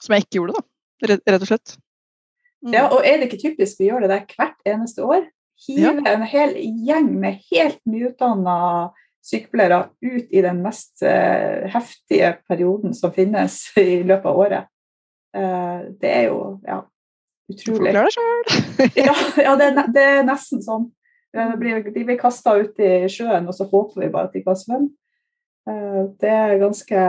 Som 0.00 0.14
jeg 0.16 0.24
ikke 0.24 0.38
gjorde, 0.40 0.56
da. 0.56 0.66
Rett, 1.10 1.42
og 1.42 1.48
slett. 1.48 1.74
Mm. 2.64 2.72
Ja, 2.72 2.86
og 2.88 3.04
er 3.04 3.18
det 3.18 3.28
ikke 3.28 3.42
typisk 3.42 3.80
vi 3.80 3.90
gjør 3.90 4.04
det 4.04 4.10
der 4.12 4.24
hvert 4.32 4.68
eneste 4.68 5.04
år? 5.04 5.26
Hive 5.60 5.92
ja. 5.92 6.14
en 6.14 6.24
hel 6.24 6.54
gjeng 6.56 7.10
med 7.20 7.40
helt 7.50 7.80
nyutdanna 7.88 8.56
sykepleiere 9.24 9.90
ut 10.00 10.32
i 10.32 10.42
den 10.44 10.62
mest 10.64 11.02
uh, 11.04 11.68
heftige 11.68 12.34
perioden 12.48 12.94
som 12.96 13.12
finnes 13.12 13.58
i 13.80 14.00
løpet 14.00 14.28
av 14.30 14.40
året. 14.44 14.70
Uh, 15.36 15.92
det 16.00 16.14
er 16.14 16.24
jo 16.30 16.40
ja, 16.64 16.80
utrolig. 17.50 17.92
Forklar 17.92 18.08
deg 18.08 18.14
sjøl! 18.16 19.04
ja, 19.04 19.14
ja 19.46 19.52
det, 19.60 19.68
det, 19.94 20.06
er 20.16 20.26
nesten 20.26 20.64
sånn. 20.64 20.88
De 21.36 21.46
blir, 21.60 21.84
de 21.94 22.04
blir 22.06 22.18
kasta 22.18 22.56
ut 22.58 22.80
i 22.82 23.06
sjøen, 23.12 23.46
og 23.46 23.54
så 23.54 23.68
håper 23.70 24.02
vi 24.02 24.10
bare 24.10 24.30
at 24.30 24.34
de 24.34 24.42
kan 24.46 24.58
svømme. 24.58 24.90
Uh, 25.68 26.10
det 26.18 26.30
er 26.32 26.58
ganske 26.58 27.00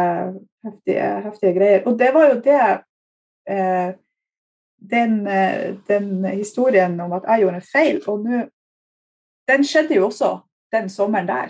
heftige, 0.67 1.10
heftige, 1.25 1.54
greier. 1.56 1.86
Og 1.89 1.97
det 1.99 2.12
var 2.13 2.30
jo 2.30 2.39
det 2.45 2.62
den, 4.91 5.15
den, 5.89 6.25
historien 6.30 6.93
om 7.01 7.15
at 7.17 7.25
jeg 7.27 7.41
gjorde 7.41 7.58
en 7.58 7.65
feil, 7.65 7.97
og 8.08 8.21
nå 8.25 8.43
Den 9.49 9.65
skjedde 9.65 9.97
jo 9.97 10.06
også 10.06 10.30
den 10.71 10.88
sommeren 10.89 11.27
der 11.27 11.49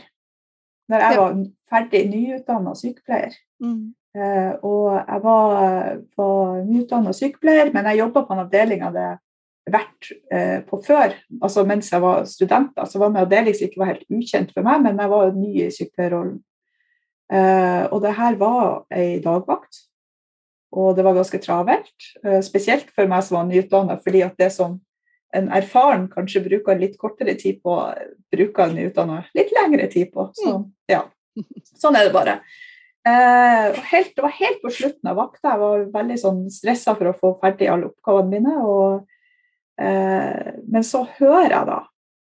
når 0.91 1.03
jeg 1.05 1.17
var 1.17 1.35
ferdig 1.69 2.01
nyutdanna 2.09 2.73
sykepleier. 2.75 3.35
Mm. 3.63 3.93
Uh, 4.11 4.57
og 4.67 4.87
jeg 4.97 5.21
var, 5.23 5.99
var 6.19 6.55
nyutdanna 6.67 7.13
sykepleier, 7.15 7.69
men 7.71 7.87
jeg 7.89 8.01
jobba 8.01 8.25
på 8.27 8.35
en 8.35 8.41
avdeling 8.43 8.81
jeg 8.81 8.89
hadde 8.89 9.11
vært 9.71 10.09
uh, 10.33 10.59
på 10.67 10.79
før. 10.83 11.15
altså 11.39 11.63
Mens 11.67 11.91
jeg 11.93 12.03
var 12.03 12.25
student, 12.27 12.75
så 12.75 12.99
var 12.99 13.13
det 13.13 13.23
avdeling 13.23 13.55
som 13.55 13.69
ikke 13.69 13.83
var 13.83 13.93
helt 13.93 14.09
ukjent 14.11 14.51
for 14.55 14.67
meg, 14.67 14.83
men 14.83 14.99
jeg 14.99 15.13
var 15.13 15.31
ny 15.37 15.51
i 15.55 15.69
sykepleierrollen. 15.71 16.41
Og 17.31 18.01
det 18.03 18.09
her 18.17 18.35
var 18.35 18.63
ei 18.91 19.21
dagvakt, 19.23 19.77
og 20.75 20.97
det 20.97 21.05
var 21.05 21.15
ganske 21.15 21.39
travelt. 21.39 22.07
spesielt 22.43 22.89
for 22.91 23.07
meg 23.07 23.23
som 23.23 23.37
var 23.37 23.45
nyutdanna, 23.47 23.95
fordi 24.03 24.25
at 24.25 24.35
det 24.35 24.49
som 24.51 24.73
en 25.31 25.47
erfaren 25.55 26.09
kanskje 26.11 26.43
bruker 26.43 26.79
litt 26.79 26.97
kortere 26.99 27.37
tid 27.39 27.61
på, 27.63 27.77
bruker 28.35 28.65
en 28.65 28.75
nyutdanna 28.75 29.21
litt 29.37 29.53
lengre 29.55 29.87
tid 29.91 30.11
på. 30.11 30.27
Så, 30.35 30.57
mm. 30.57 30.67
ja. 30.91 31.05
Sånn 31.79 31.95
er 31.95 32.09
det 32.09 32.15
bare. 32.15 32.41
Eh, 33.07 33.79
helt, 33.91 34.11
det 34.15 34.21
var 34.21 34.35
helt 34.37 34.59
på 34.61 34.71
slutten 34.73 35.09
av 35.09 35.17
vakta. 35.17 35.53
Jeg 35.53 35.61
var 35.63 35.85
veldig 35.95 36.17
sånn 36.21 36.43
stressa 36.53 36.93
for 36.97 37.09
å 37.09 37.15
få 37.17 37.31
ferdig 37.41 37.69
alle 37.71 37.89
oppgavene 37.89 38.35
mine. 38.35 38.57
Og, 38.65 39.07
eh, 39.81 40.51
men 40.67 40.85
så 40.85 41.03
hører 41.17 41.55
jeg 41.55 41.69
da, 41.71 41.79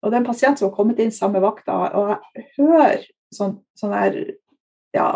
og 0.03 0.11
det 0.11 0.19
er 0.19 0.25
en 0.25 0.31
pasient 0.31 0.59
som 0.59 0.71
har 0.71 0.77
kommet 0.77 1.01
inn 1.03 1.15
samme 1.15 1.43
vakta, 1.43 1.77
og 1.99 2.11
jeg 2.37 2.49
hører 2.59 3.07
sånn, 3.35 3.57
sånn 3.79 3.95
der 3.95 4.19
ja, 4.95 5.09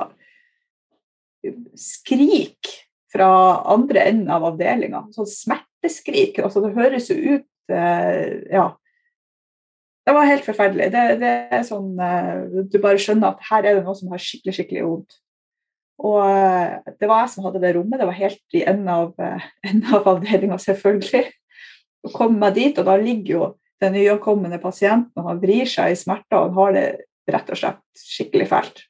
skrik 1.78 2.72
fra 3.10 3.30
andre 3.70 4.06
enden 4.10 4.30
av 4.30 4.44
avdelinga. 4.52 5.06
Sånn 5.14 5.28
smerteskrik. 5.28 6.38
altså 6.38 6.62
Det 6.62 6.74
høres 6.76 7.08
jo 7.10 7.16
ut 7.16 7.46
Eh, 7.70 8.42
ja. 8.50 8.76
Det 10.06 10.12
var 10.12 10.26
helt 10.26 10.44
forferdelig. 10.44 10.90
Det, 10.92 11.02
det, 11.20 11.32
er 11.54 11.66
sånn 11.66 11.92
eh, 12.02 12.62
Du 12.72 12.78
bare 12.82 13.00
skjønner 13.00 13.34
at 13.34 13.50
her 13.50 13.66
er 13.66 13.78
det 13.78 13.84
noe 13.86 13.96
som 13.98 14.10
har 14.12 14.22
skikkelig, 14.22 14.56
skikkelig 14.56 14.86
vondt. 14.86 15.18
Og 16.00 16.20
eh, 16.24 16.94
det 17.00 17.08
var 17.10 17.24
jeg 17.24 17.32
som 17.34 17.46
hadde 17.46 17.62
det 17.62 17.74
rommet. 17.76 18.00
Det 18.00 18.08
var 18.08 18.18
helt 18.18 18.56
i 18.56 18.64
enden 18.64 18.88
av, 18.92 19.12
enden 19.68 19.96
av 19.96 20.08
avdelinga, 20.14 20.60
selvfølgelig. 20.62 21.26
Og 22.08 22.14
kom 22.16 22.38
meg 22.40 22.56
dit, 22.56 22.78
og 22.80 22.88
da 22.88 22.96
ligger 22.96 23.34
jo 23.34 23.48
den 23.80 23.96
nyankomne 23.96 24.60
pasienten 24.60 25.20
og 25.20 25.28
han 25.28 25.40
vrir 25.40 25.68
seg 25.68 25.92
i 25.92 25.96
smerter 25.96 26.36
og 26.36 26.50
han 26.50 26.56
har 26.58 26.74
det 26.76 26.86
rett 27.32 27.52
og 27.52 27.60
slett 27.60 28.00
skikkelig 28.00 28.48
fælt. 28.50 28.82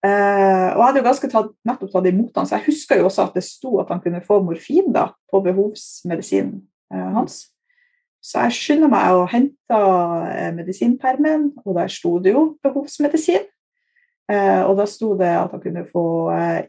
Uh, 0.00 0.72
og 0.72 0.80
jeg 0.80 0.84
hadde 0.86 1.00
jo 1.00 1.04
ganske 1.04 1.28
tatt, 1.28 1.48
nettopp 1.68 1.90
tatt 1.92 2.06
imot 2.08 2.38
han, 2.40 2.46
så 2.48 2.56
jeg 2.56 2.70
husker 2.70 3.00
jo 3.00 3.08
også 3.10 3.26
at 3.26 3.34
det 3.36 3.44
sto 3.44 3.74
at 3.82 3.90
han 3.92 4.00
kunne 4.00 4.22
få 4.24 4.38
morfin 4.44 4.88
da, 4.94 5.10
på 5.28 5.42
behovsmedisinen. 5.44 6.62
Eh, 6.90 7.10
hans. 7.14 7.42
Så 8.24 8.46
jeg 8.46 8.56
skynder 8.56 8.90
meg 8.92 9.14
å 9.14 9.26
hente 9.30 9.80
eh, 10.32 10.48
medisinpermen, 10.56 11.50
og 11.64 11.76
der 11.76 11.92
sto 11.92 12.16
det 12.22 12.32
jo 12.34 12.46
behovsmedisin. 12.64 13.44
Eh, 14.30 14.62
og 14.62 14.76
da 14.78 14.86
sto 14.86 15.14
det 15.18 15.30
at 15.34 15.54
han 15.54 15.62
kunne 15.62 15.86
få 15.90 16.04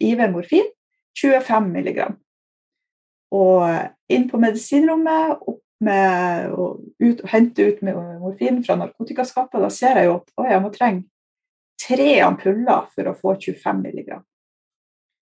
IV 0.02 0.26
morfin, 0.34 0.70
25 1.18 1.68
mg. 1.76 2.00
Og 3.38 4.12
inn 4.12 4.28
på 4.32 4.40
medisinrommet, 4.42 5.44
opp 5.48 5.62
med 5.82 6.52
og, 6.54 6.82
ut, 7.02 7.24
hente 7.32 7.66
ut 7.72 7.80
morfin 7.86 8.62
fra 8.66 8.78
narkotikaskapet. 8.80 9.62
Da 9.64 9.70
ser 9.74 10.02
jeg 10.02 10.10
jo 10.10 10.18
at 10.20 10.36
å, 10.38 10.46
jeg 10.50 10.64
må 10.64 10.74
trenge 10.74 11.08
tre 11.82 12.12
ampuller 12.22 12.86
for 12.94 13.10
å 13.10 13.16
få 13.18 13.36
25 13.40 13.82
mg. 13.88 14.20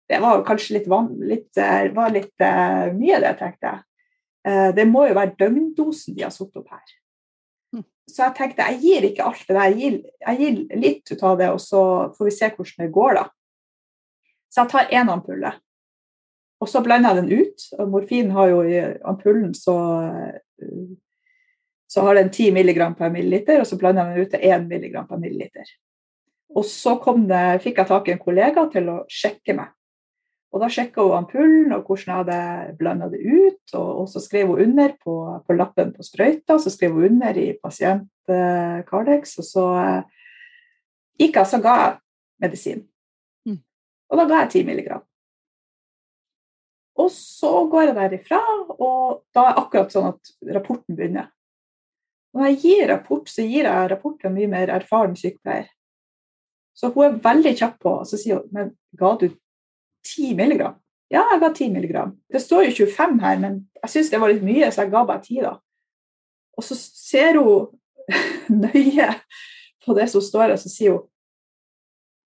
Det 0.05 0.19
var 0.21 0.43
kanskje 0.45 0.77
litt, 0.77 0.89
van, 0.89 1.09
litt, 1.25 1.49
var 1.95 2.13
litt 2.13 2.43
uh, 2.45 2.91
mye, 2.93 3.17
det, 3.23 3.31
tenkte 3.39 3.71
jeg. 3.71 3.81
Uh, 4.45 4.69
det 4.77 4.85
må 4.85 5.07
jo 5.09 5.15
være 5.17 5.33
døgndosen 5.39 6.13
de 6.13 6.27
har 6.27 6.33
satt 6.33 6.59
opp 6.61 6.69
her. 6.69 6.83
Så 8.05 8.21
jeg 8.21 8.35
tenkte 8.37 8.65
jeg 8.69 8.81
gir 8.83 9.07
ikke 9.07 9.25
alt 9.25 9.47
det 9.47 9.55
der, 9.55 9.71
jeg 9.71 9.77
gir, 9.79 9.95
jeg 10.21 10.39
gir 10.41 10.81
litt 10.81 11.11
ut 11.11 11.23
av 11.25 11.37
det, 11.39 11.51
og 11.55 11.61
så 11.61 11.81
får 12.15 12.27
vi 12.27 12.33
se 12.35 12.49
hvordan 12.53 12.83
det 12.85 12.95
går, 12.95 13.17
da. 13.17 13.23
Så 14.53 14.61
jeg 14.61 14.71
tar 14.71 14.91
én 14.93 15.09
ampulle. 15.11 15.51
Og 16.63 16.69
så 16.71 16.81
blander 16.85 17.15
jeg 17.15 17.23
den 17.23 17.41
ut. 17.41 17.65
og 17.79 17.89
Morfin 17.91 18.29
har 18.31 18.51
jo 18.51 18.61
i 18.63 18.77
ampullen 19.05 19.53
så, 19.57 19.75
så 21.91 22.05
har 22.05 22.15
den 22.15 22.29
10 22.31 22.53
mg 22.55 22.79
per 22.97 23.11
milliliter, 23.11 23.59
og 23.59 23.67
så 23.67 23.79
blander 23.81 24.05
jeg 24.05 24.15
den 24.15 24.25
ut 24.25 24.35
til 24.35 24.45
1 24.53 24.69
mg 24.69 25.01
per 25.09 25.21
milliliter. 25.21 25.73
Og 26.55 26.63
så 26.69 26.95
det, 27.27 27.43
fikk 27.65 27.81
jeg 27.81 27.89
tak 27.89 28.07
i 28.07 28.15
en 28.15 28.21
kollega 28.21 28.69
til 28.71 28.87
å 28.93 29.01
sjekke 29.11 29.57
meg. 29.57 29.73
Og 30.55 30.61
da 30.63 30.69
sjekka 30.71 31.03
hun 31.03 31.17
ampullen 31.17 31.73
og 31.75 31.83
hvordan 31.83 32.07
jeg 32.07 32.19
hadde 32.21 32.75
blanda 32.79 33.09
det 33.11 33.19
ut. 33.19 33.73
Og, 33.75 33.89
og, 33.89 34.05
så 34.07 34.21
skrev 34.23 34.53
hun 34.53 34.61
under 34.63 34.93
på, 35.03 35.15
på 35.43 35.57
lappen 35.57 35.91
på 35.91 36.05
sprøyta, 36.07 36.55
så 36.55 36.71
skrev 36.71 36.95
hun 36.95 37.09
under 37.09 37.35
i 37.35 37.49
pasient 37.59 38.07
eh, 38.31 38.79
Cardex. 38.87 39.35
Og 39.43 39.49
så 39.49 39.65
eh, 39.81 40.23
gikk 41.19 41.41
jeg, 41.41 41.51
så 41.51 41.59
ga 41.59 41.75
jeg 41.81 41.99
medisin. 42.45 42.85
Mm. 43.43 43.59
Og 44.07 44.21
da 44.21 44.29
ga 44.31 44.41
jeg 44.45 44.53
10 44.61 44.71
milligram. 44.71 45.03
Og 47.03 47.11
så 47.11 47.51
går 47.67 47.89
jeg 47.89 47.95
derifra, 47.99 48.39
og 48.79 49.25
da 49.35 49.49
er 49.49 49.57
akkurat 49.59 49.91
sånn 49.91 50.13
at 50.13 50.35
rapporten 50.55 50.95
begynner. 50.95 51.33
Når 52.31 52.53
jeg 52.53 52.61
gir 52.63 52.89
rapport, 52.93 53.27
så 53.27 53.43
gir 53.43 53.67
jeg 53.67 53.89
rapport 53.91 54.15
til 54.21 54.31
en 54.31 54.37
mye 54.39 54.51
mer 54.51 54.71
erfaren 54.71 55.19
sykepleier. 55.19 55.67
Så 56.75 56.95
hun 56.95 57.05
er 57.09 57.19
veldig 57.23 57.53
kjapp 57.59 57.75
på, 57.83 57.99
og 57.99 58.07
så 58.07 58.19
sier 58.19 58.39
hun 58.39 58.55
men 58.55 58.71
ga 58.95 59.17
du 59.19 59.27
10 60.05 60.35
milligram. 60.37 60.77
Ja, 61.11 61.23
jeg 61.31 61.41
ga 61.41 61.49
10 61.53 61.69
milligram. 61.73 62.15
Det 62.31 62.41
står 62.41 62.67
jo 62.69 62.85
25 62.85 63.19
her, 63.21 63.39
men 63.41 63.57
jeg 63.81 63.93
syns 63.93 64.11
det 64.13 64.21
var 64.21 64.33
litt 64.33 64.45
mye, 64.45 64.69
så 64.71 64.83
jeg 64.83 64.93
ga 64.93 65.03
bare 65.05 65.23
10, 65.23 65.41
da. 65.45 65.55
Og 66.55 66.65
så 66.65 66.77
ser 66.77 67.37
hun 67.41 67.67
nøye 68.65 69.09
på 69.85 69.97
det 69.97 70.07
som 70.11 70.23
står 70.23 70.47
her, 70.47 70.57
så 70.61 70.71
sier 70.71 70.97
hun 70.97 71.05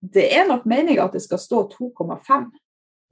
det 0.01 0.31
er 0.33 0.47
nok 0.49 0.65
meninga 0.65 1.05
at 1.05 1.13
det 1.13 1.21
skal 1.21 1.39
stå 1.39 1.67
2,5. 1.75 2.47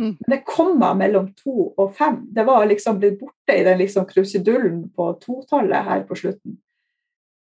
Mm. 0.00 0.14
Men 0.14 0.30
det 0.32 0.44
kommer 0.48 0.94
mellom 0.96 1.26
2 1.36 1.74
og 1.76 1.94
5. 1.98 2.16
Det 2.32 2.44
var 2.48 2.66
liksom 2.66 2.98
blitt 2.98 3.18
borte 3.20 3.56
i 3.58 3.64
den 3.66 3.78
liksom 3.82 4.06
krusidullen 4.08 4.86
på 4.96 5.10
totallet 5.20 5.84
her 5.84 6.06
på 6.08 6.16
slutten. 6.16 6.56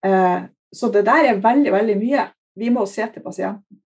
Eh, 0.07 0.47
så 0.73 0.89
det 0.89 1.05
der 1.07 1.29
er 1.29 1.43
veldig, 1.45 1.73
veldig 1.73 1.97
mye. 2.01 2.27
Vi 2.57 2.71
må 2.71 2.87
se 2.87 3.07
til 3.13 3.23
pasienten. 3.23 3.84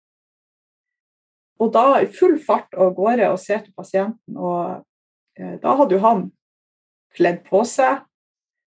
Og 1.58 1.72
da 1.74 2.00
i 2.02 2.10
full 2.10 2.36
fart 2.42 2.76
av 2.78 2.92
gårde 2.96 3.30
og 3.32 3.40
se 3.42 3.56
til 3.58 3.74
pasienten. 3.76 4.36
Og 4.36 4.78
eh, 5.38 5.56
da 5.62 5.74
hadde 5.80 5.96
jo 5.96 6.02
han 6.04 6.26
kledd 7.18 7.42
på 7.48 7.64
seg, 7.66 8.04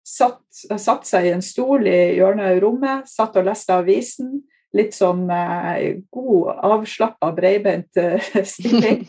satt, 0.05 0.41
satt, 0.51 1.05
seg 1.07 1.27
i 1.27 1.33
en 1.35 1.43
stol 1.45 1.87
i 1.87 2.15
hjørnet 2.17 2.55
av 2.55 2.61
rommet, 2.63 3.09
satt 3.09 3.37
og 3.37 3.45
leste 3.49 3.75
avisen. 3.77 4.39
Litt 4.77 4.93
sånn 4.93 5.23
eh, 5.33 6.01
god, 6.13 6.49
avslappa, 6.69 7.31
breibeint 7.37 7.97
eh, 7.97 8.21
stilling, 8.53 9.05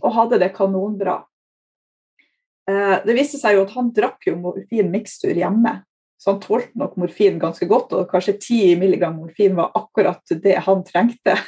og 0.00 0.12
hadde 0.14 0.38
det 0.42 0.52
kanonbra. 0.54 1.20
Eh, 2.70 2.96
det 3.06 3.16
viste 3.16 3.40
seg 3.40 3.56
jo 3.56 3.64
at 3.66 3.74
han 3.74 3.90
drakk 3.94 4.28
jo 4.30 4.36
morfin 4.38 4.90
mikstur 4.92 5.34
hjemme, 5.34 5.80
så 6.20 6.34
han 6.34 6.42
tålte 6.42 6.78
nok 6.78 6.98
morfin 7.00 7.40
ganske 7.42 7.66
godt. 7.66 7.94
Og 7.96 8.10
kanskje 8.10 8.36
10 8.36 8.76
mg 8.82 9.06
morfin 9.16 9.56
var 9.58 9.72
akkurat 9.78 10.34
det 10.44 10.58
han 10.66 10.84
trengte. 10.86 11.38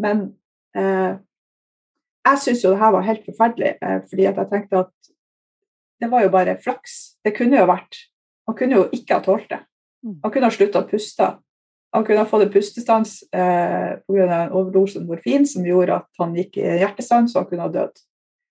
Men 0.00 0.28
jeg 0.74 2.38
syntes 2.42 2.64
jo 2.64 2.72
det 2.74 2.80
her 2.80 2.92
var 2.94 3.06
helt 3.06 3.24
forferdelig, 3.26 3.74
eh, 3.82 4.00
fordi 4.08 4.26
at 4.28 4.36
jeg 4.36 4.50
tenkte 4.50 4.82
at 4.84 5.10
det 6.00 6.10
var 6.10 6.24
jo 6.24 6.32
bare 6.32 6.56
flaks. 6.62 7.16
Det 7.24 7.36
kunne 7.36 7.58
jo 7.58 7.68
vært 7.68 8.06
Han 8.48 8.56
kunne 8.56 8.74
jo 8.74 8.88
ikke 8.90 9.14
ha 9.14 9.22
tålt 9.22 9.46
det. 9.50 9.60
Mm. 10.02 10.14
Han 10.24 10.32
kunne 10.32 10.48
ha 10.48 10.50
slutta 10.50 10.80
å 10.80 10.88
puste. 10.88 11.26
Han 11.94 12.04
kunne 12.06 12.24
ha 12.24 12.26
fått 12.26 12.42
en 12.42 12.50
pustestans 12.50 13.12
eh, 13.30 14.00
pga. 14.08 14.24
en 14.26 14.54
overdose 14.58 15.02
morfin 15.06 15.46
som 15.46 15.62
gjorde 15.66 16.00
at 16.00 16.08
han 16.18 16.34
gikk 16.34 16.56
i 16.58 16.64
hjertestans 16.80 17.36
og 17.36 17.44
han 17.44 17.50
kunne 17.50 17.68
ha 17.68 17.72
dødd. 17.76 18.02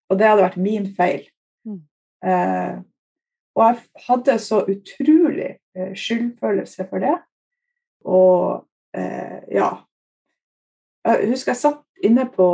Og 0.09 0.19
det 0.21 0.29
hadde 0.29 0.45
vært 0.45 0.61
min 0.61 0.87
feil. 0.95 1.25
Mm. 1.67 1.81
Eh, 2.23 2.77
og 3.57 3.65
jeg 3.65 4.05
hadde 4.07 4.37
så 4.39 4.61
utrolig 4.71 5.49
eh, 5.75 5.91
skyldfølelse 5.99 6.87
for 6.87 7.03
det. 7.03 7.17
Og 8.07 8.65
eh, 8.95 9.43
ja 9.51 9.69
Jeg 11.03 11.29
husker 11.33 11.51
jeg 11.51 11.59
satt 11.59 11.83
inne 12.05 12.25
på 12.31 12.49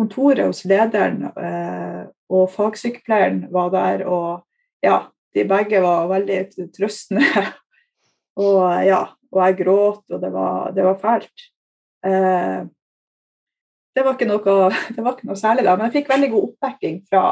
kontoret 0.00 0.46
hos 0.48 0.64
lederen 0.68 1.26
eh, 1.28 2.02
og 2.30 2.50
fagsykepleieren 2.54 3.46
var 3.52 3.72
der, 3.74 4.04
og 4.06 4.44
ja, 4.84 5.02
de 5.34 5.44
begge 5.48 5.82
var 5.82 6.08
veldig 6.10 6.70
trøstende. 6.76 7.26
og 8.40 8.60
ja, 8.86 9.02
og 9.30 9.42
jeg 9.44 9.58
gråt, 9.60 10.04
og 10.10 10.22
det 10.22 10.30
var, 10.34 10.70
det 10.76 10.86
var 10.86 10.98
fælt. 11.02 11.46
Eh, 12.06 12.62
det, 13.96 14.06
var 14.06 14.26
noe, 14.30 14.56
det 14.94 15.04
var 15.04 15.16
ikke 15.16 15.30
noe, 15.30 15.38
særlig 15.38 15.66
da, 15.66 15.76
men 15.76 15.88
jeg 15.88 16.00
fikk 16.00 16.12
veldig 16.14 16.32
god 16.34 16.48
oppbacking 16.48 17.00
fra 17.10 17.24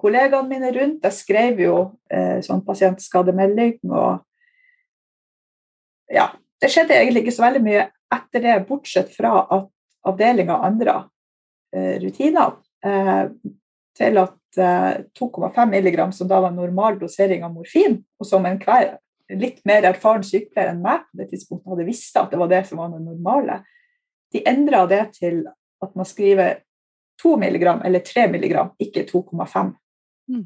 kollegaene 0.00 0.48
mine 0.50 0.72
rundt. 0.76 1.06
Jeg 1.06 1.18
skrev 1.18 1.62
jo 1.66 1.76
eh, 2.12 2.38
sånn 2.46 2.62
pasientskademelding 2.66 3.80
og 3.90 4.22
ja, 6.10 6.30
det 6.62 6.70
skjedde 6.72 6.96
egentlig 6.96 7.24
ikke 7.24 7.34
så 7.36 7.44
veldig 7.46 7.62
mye 7.62 7.84
etter 8.10 8.42
det, 8.42 8.56
bortsett 8.66 9.12
fra 9.14 9.44
at 9.46 9.68
avdelinga 10.08 10.56
endra 10.66 11.02
Eh, 11.70 12.00
rutinene 12.02 12.48
eh, 12.84 13.28
til 13.94 14.18
at 14.18 14.56
2,5 14.58 15.60
eh, 15.60 15.76
mg, 15.78 16.00
som 16.12 16.26
da 16.30 16.40
var 16.42 16.54
normal 16.54 16.96
dosering 16.98 17.44
av 17.46 17.52
morfin, 17.54 18.00
og 18.18 18.26
som 18.26 18.46
enhver 18.48 18.96
litt 19.38 19.60
mer 19.68 19.86
erfaren 19.86 20.24
sykepleier 20.26 20.72
enn 20.72 20.80
meg 20.82 21.04
på 21.06 21.20
det 21.20 21.28
tidspunktet 21.30 21.70
hadde 21.70 21.86
visst 21.86 22.18
at 22.18 22.32
det 22.32 22.40
var 22.40 22.50
det 22.50 22.64
som 22.66 22.82
var 22.82 22.90
det 22.90 23.04
normale, 23.04 23.60
de 24.34 24.42
endra 24.50 24.82
det 24.90 25.04
til 25.20 25.44
at 25.80 25.94
man 25.94 26.08
skriver 26.08 26.64
2 27.22 27.36
mg 27.38 27.68
eller 27.86 28.02
3 28.02 28.26
mg, 28.32 28.56
ikke 28.82 29.06
2,5. 29.06 29.70
Mm. 30.34 30.44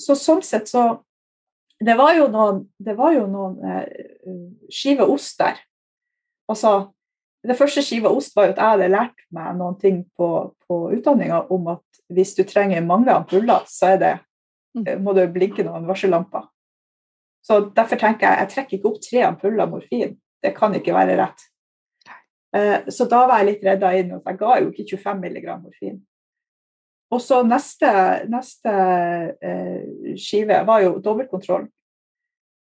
Så 0.00 0.18
sånn 0.18 0.42
sett 0.42 0.70
så 0.70 1.04
Det 1.84 1.96
var 1.98 2.14
jo 2.14 2.28
noen, 2.30 2.60
det 2.78 2.94
var 2.96 3.12
jo 3.12 3.24
noen 3.28 3.56
eh, 3.66 4.04
skiver 4.72 5.10
ost 5.10 5.40
der. 5.42 5.58
Altså 6.48 6.94
det 7.44 7.56
første 7.58 7.82
skiva 7.84 8.08
ost 8.08 8.36
var 8.36 8.48
jo 8.48 8.54
at 8.54 8.60
jeg 8.60 8.72
hadde 8.72 8.92
lært 8.92 9.24
meg 9.34 9.56
noen 9.58 9.76
ting 9.80 9.98
på, 10.16 10.28
på 10.64 10.78
utdanninga 10.96 11.42
om 11.52 11.74
at 11.74 12.04
hvis 12.14 12.34
du 12.38 12.44
trenger 12.48 12.84
mange 12.84 13.12
ampuller, 13.12 13.66
så 13.68 13.94
det, 14.00 14.14
mm. 14.76 14.86
eh, 14.86 15.00
må 15.00 15.12
du 15.16 15.22
blinke 15.32 15.64
noen 15.66 15.84
varsellamper. 15.88 16.46
Så 17.44 17.60
derfor 17.76 18.00
tenker 18.00 18.30
jeg 18.30 18.40
jeg 18.40 18.52
trekker 18.54 18.78
ikke 18.78 18.92
opp 18.92 19.02
tre 19.04 19.26
ampuller 19.28 19.68
morfin. 19.68 20.16
Det 20.40 20.54
kan 20.56 20.72
ikke 20.76 20.96
være 20.96 21.18
rett. 21.20 21.46
Eh, 22.56 22.88
så 22.88 23.08
da 23.10 23.26
var 23.28 23.42
jeg 23.42 23.50
litt 23.50 23.68
redda 23.68 23.92
inn. 23.98 24.16
at 24.16 24.32
Jeg 24.32 24.40
ga 24.40 24.58
jo 24.62 24.72
ikke 24.72 24.96
25 24.96 25.24
mg 25.28 25.48
morfin. 25.60 26.02
Og 27.12 27.20
så 27.20 27.42
neste, 27.44 27.90
neste 28.32 28.72
eh, 29.44 30.16
skive 30.16 30.64
var 30.66 30.80
jo 30.86 30.96
dobbeltkontroll. 31.04 31.68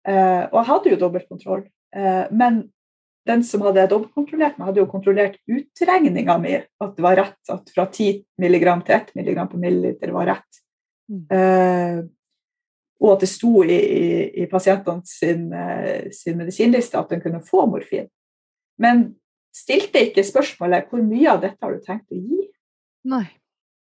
og 0.08 0.58
jeg 0.60 0.68
hadde 0.68 0.92
jo 0.92 1.00
dobbeltkontroll. 1.00 1.64
men 2.32 2.62
den 3.28 3.44
som 3.44 3.64
hadde 3.66 3.88
dobbeltkontrollert 3.92 4.58
meg, 4.58 4.70
hadde 4.70 4.82
jo 4.82 4.90
kontrollert 4.90 5.38
utregninga 5.52 6.38
mi, 6.42 6.56
at 6.58 6.94
det 6.96 7.04
var 7.04 7.18
rett. 7.20 7.40
At 7.52 7.72
fra 7.74 7.88
10 7.90 8.22
mg 8.40 8.68
til 8.88 8.96
1 8.98 9.12
mg 9.20 9.42
på 9.52 9.60
milliliter 9.62 10.14
var 10.16 10.30
rett. 10.32 10.62
Mm. 11.12 11.24
Uh, 11.32 12.00
og 12.98 13.14
at 13.14 13.24
det 13.24 13.30
sto 13.30 13.62
i, 13.64 13.78
i, 13.78 14.06
i 14.44 14.48
pasientene 14.52 15.06
sin, 15.08 15.48
uh, 15.54 16.08
sin, 16.16 16.38
medisinliste 16.40 17.00
at 17.00 17.12
den 17.14 17.24
kunne 17.24 17.44
få 17.46 17.66
morfin. 17.70 18.08
Men 18.82 19.10
stilte 19.56 20.08
ikke 20.08 20.26
spørsmålet 20.26 20.90
hvor 20.92 21.04
mye 21.06 21.32
av 21.32 21.44
dette 21.44 21.62
har 21.64 21.76
du 21.76 21.84
tenkt 21.84 22.14
å 22.14 22.20
gi? 22.20 22.48
Nei. 23.08 23.26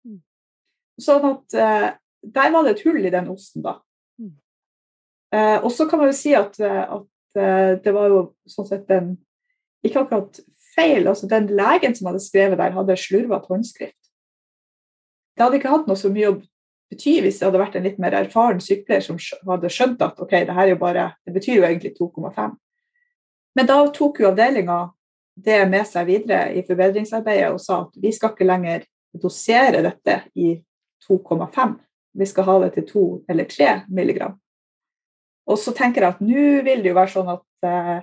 Mm. 0.08 0.22
Sånn 1.04 1.30
at 1.32 1.58
uh, 1.58 1.90
der 2.28 2.54
var 2.54 2.66
det 2.66 2.76
et 2.76 2.88
hull 2.88 3.00
i 3.06 3.14
den 3.14 3.30
osten, 3.32 3.66
da. 3.66 3.80
Mm. 4.18 4.34
og 5.62 5.68
så 5.72 5.86
kan 5.88 6.00
man 6.02 6.10
jo 6.10 6.16
si 6.18 6.32
at, 6.36 6.56
at 6.58 7.38
det 7.86 7.92
var 7.94 8.10
jo 8.10 8.22
sånn 8.50 8.66
sett 8.66 8.90
en 8.96 9.12
ikke 9.90 10.04
akkurat 10.06 10.40
feil. 10.76 11.08
altså 11.08 11.28
Den 11.28 11.48
legen 11.48 11.96
som 11.96 12.12
hadde 12.12 12.24
skrevet 12.24 12.60
der, 12.60 12.76
hadde 12.76 13.00
slurvete 13.00 13.50
håndskrift. 13.50 14.12
Det 15.38 15.46
hadde 15.46 15.60
ikke 15.60 15.74
hatt 15.74 15.90
noe 15.90 16.00
så 16.00 16.10
mye 16.14 16.32
å 16.32 16.38
bety 16.92 17.18
hvis 17.22 17.40
det 17.40 17.48
hadde 17.48 17.62
vært 17.62 17.76
en 17.78 17.86
litt 17.86 18.00
mer 18.02 18.16
erfaren 18.18 18.62
sykepleier 18.64 19.04
som 19.06 19.20
hadde 19.50 19.72
skjønt 19.74 20.02
at 20.06 20.20
ok, 20.24 20.34
det 20.48 20.56
her 20.56 20.66
er 20.66 20.74
jo 20.74 20.82
bare, 20.82 21.10
det 21.28 21.34
betyr 21.36 21.60
jo 21.60 21.66
egentlig 21.68 21.94
2,5. 21.98 22.56
Men 23.58 23.70
da 23.70 23.78
tok 23.94 24.22
jo 24.22 24.30
avdelinga 24.32 24.80
det 25.38 25.60
med 25.70 25.86
seg 25.86 26.08
videre 26.10 26.54
i 26.58 26.64
forbedringsarbeidet 26.66 27.52
og 27.54 27.62
sa 27.62 27.84
at 27.86 28.00
vi 28.02 28.12
skal 28.14 28.34
ikke 28.34 28.48
lenger 28.48 28.86
dosere 29.18 29.84
dette 29.86 30.22
i 30.38 30.56
2,5. 31.06 31.76
Vi 32.18 32.26
skal 32.26 32.48
ha 32.48 32.58
det 32.64 32.74
til 32.76 32.88
2 32.90 33.06
eller 33.30 33.50
3 33.50 33.70
milligram. 33.94 34.38
Og 35.48 35.60
så 35.62 35.72
tenker 35.76 36.04
jeg 36.04 36.16
at 36.16 36.24
nå 36.24 36.46
vil 36.66 36.82
det 36.84 36.92
jo 36.92 36.98
være 36.98 37.14
sånn 37.14 37.30
at 37.32 37.68
eh, 37.68 38.00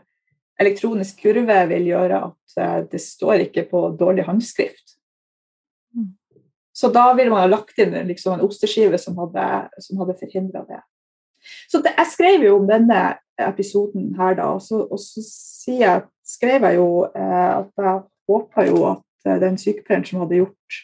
elektronisk 0.61 1.22
kurve 1.22 1.57
vil 1.70 1.88
gjøre 1.90 2.20
at 2.28 2.59
eh, 2.61 2.80
det 2.92 3.00
står 3.02 3.46
ikke 3.48 3.66
på 3.70 3.86
dårlig 3.98 4.26
håndskrift. 4.28 4.96
Mm. 5.94 6.12
Så 6.74 6.90
da 6.94 7.12
ville 7.14 7.30
man 7.30 7.44
ha 7.44 7.50
lagt 7.50 7.78
inn 7.78 7.94
liksom, 8.09 8.36
en 8.36 8.46
osteskive 8.46 8.98
som 8.98 9.18
hadde, 9.22 9.46
som 9.82 10.00
hadde 10.02 10.18
forhindra 10.18 10.64
det. 10.68 10.80
Så 11.70 11.78
det, 11.84 11.94
Jeg 11.98 12.11
skrev 12.12 12.46
jo 12.46 12.57
om 12.59 12.66
denne 12.68 13.02
episoden 13.38 14.14
her, 14.18 14.34
da, 14.38 14.48
og 14.57 14.62
så, 14.62 14.80
og 14.86 14.98
så 15.00 15.22
jeg, 15.78 16.02
skrev 16.24 16.66
jeg 16.68 16.78
jo 16.78 16.88
eh, 17.11 17.50
at 17.59 17.86
jeg 17.86 18.02
håpa 18.30 18.66
jo 18.68 18.82
at 18.94 19.28
eh, 19.28 19.40
den 19.42 19.59
sykepleieren 19.61 20.07
som 20.09 20.24
hadde 20.24 20.42
gjort 20.42 20.82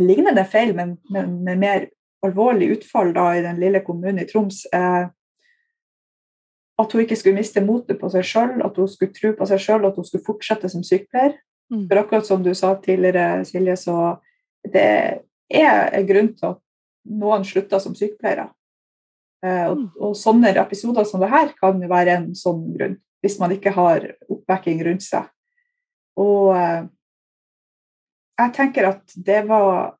lignende 0.00 0.44
feil, 0.50 0.74
men, 0.74 0.96
men 1.10 1.38
med 1.46 1.60
mer 1.62 1.86
alvorlig 2.24 2.72
utfall 2.78 3.12
da 3.14 3.28
i 3.36 3.44
den 3.44 3.60
lille 3.62 3.82
kommunen 3.84 4.22
i 4.22 4.28
Troms, 4.28 4.64
eh, 4.74 5.06
at 6.80 6.92
hun 6.92 7.04
ikke 7.04 7.16
skulle 7.18 7.38
miste 7.38 7.62
motet 7.62 8.00
på 8.00 8.10
seg 8.10 8.26
sjøl, 8.26 8.56
at 8.66 8.78
hun 8.80 8.90
skulle 8.90 9.14
tro 9.14 9.30
på 9.38 9.46
seg 9.46 9.62
sjøl, 9.62 9.86
at 9.86 9.98
hun 9.98 10.06
skulle 10.06 10.26
fortsette 10.26 10.70
som 10.72 10.82
sykepleier. 10.86 11.36
Mm. 11.72 11.86
For 11.88 12.00
akkurat 12.00 12.26
som 12.26 12.42
du 12.42 12.50
sa 12.56 12.74
tidligere, 12.82 13.44
Silje, 13.48 13.76
så 13.78 13.96
det 14.72 14.88
er 15.54 15.94
en 15.94 16.08
grunn 16.08 16.32
til 16.34 16.50
at 16.50 16.60
noen 17.22 17.46
slutter 17.46 17.82
som 17.82 17.94
sykepleiere. 17.96 18.48
Eh, 19.44 19.66
og, 19.68 19.78
mm. 19.78 19.88
og, 20.00 20.16
sånne 20.18 20.54
episoder 20.62 21.06
som 21.08 21.22
det 21.22 21.30
her 21.32 21.52
kan 21.58 21.78
være 21.90 22.18
en 22.18 22.30
sånn 22.38 22.66
grunn, 22.74 22.98
hvis 23.24 23.38
man 23.40 23.54
ikke 23.54 23.74
har 23.76 24.08
oppbacking 24.26 24.82
rundt 24.86 25.06
seg. 25.06 25.28
Og 26.20 26.54
eh, 26.58 26.86
jeg 28.40 28.54
tenker 28.56 28.90
at 28.90 29.14
det 29.14 29.44
var, 29.46 29.94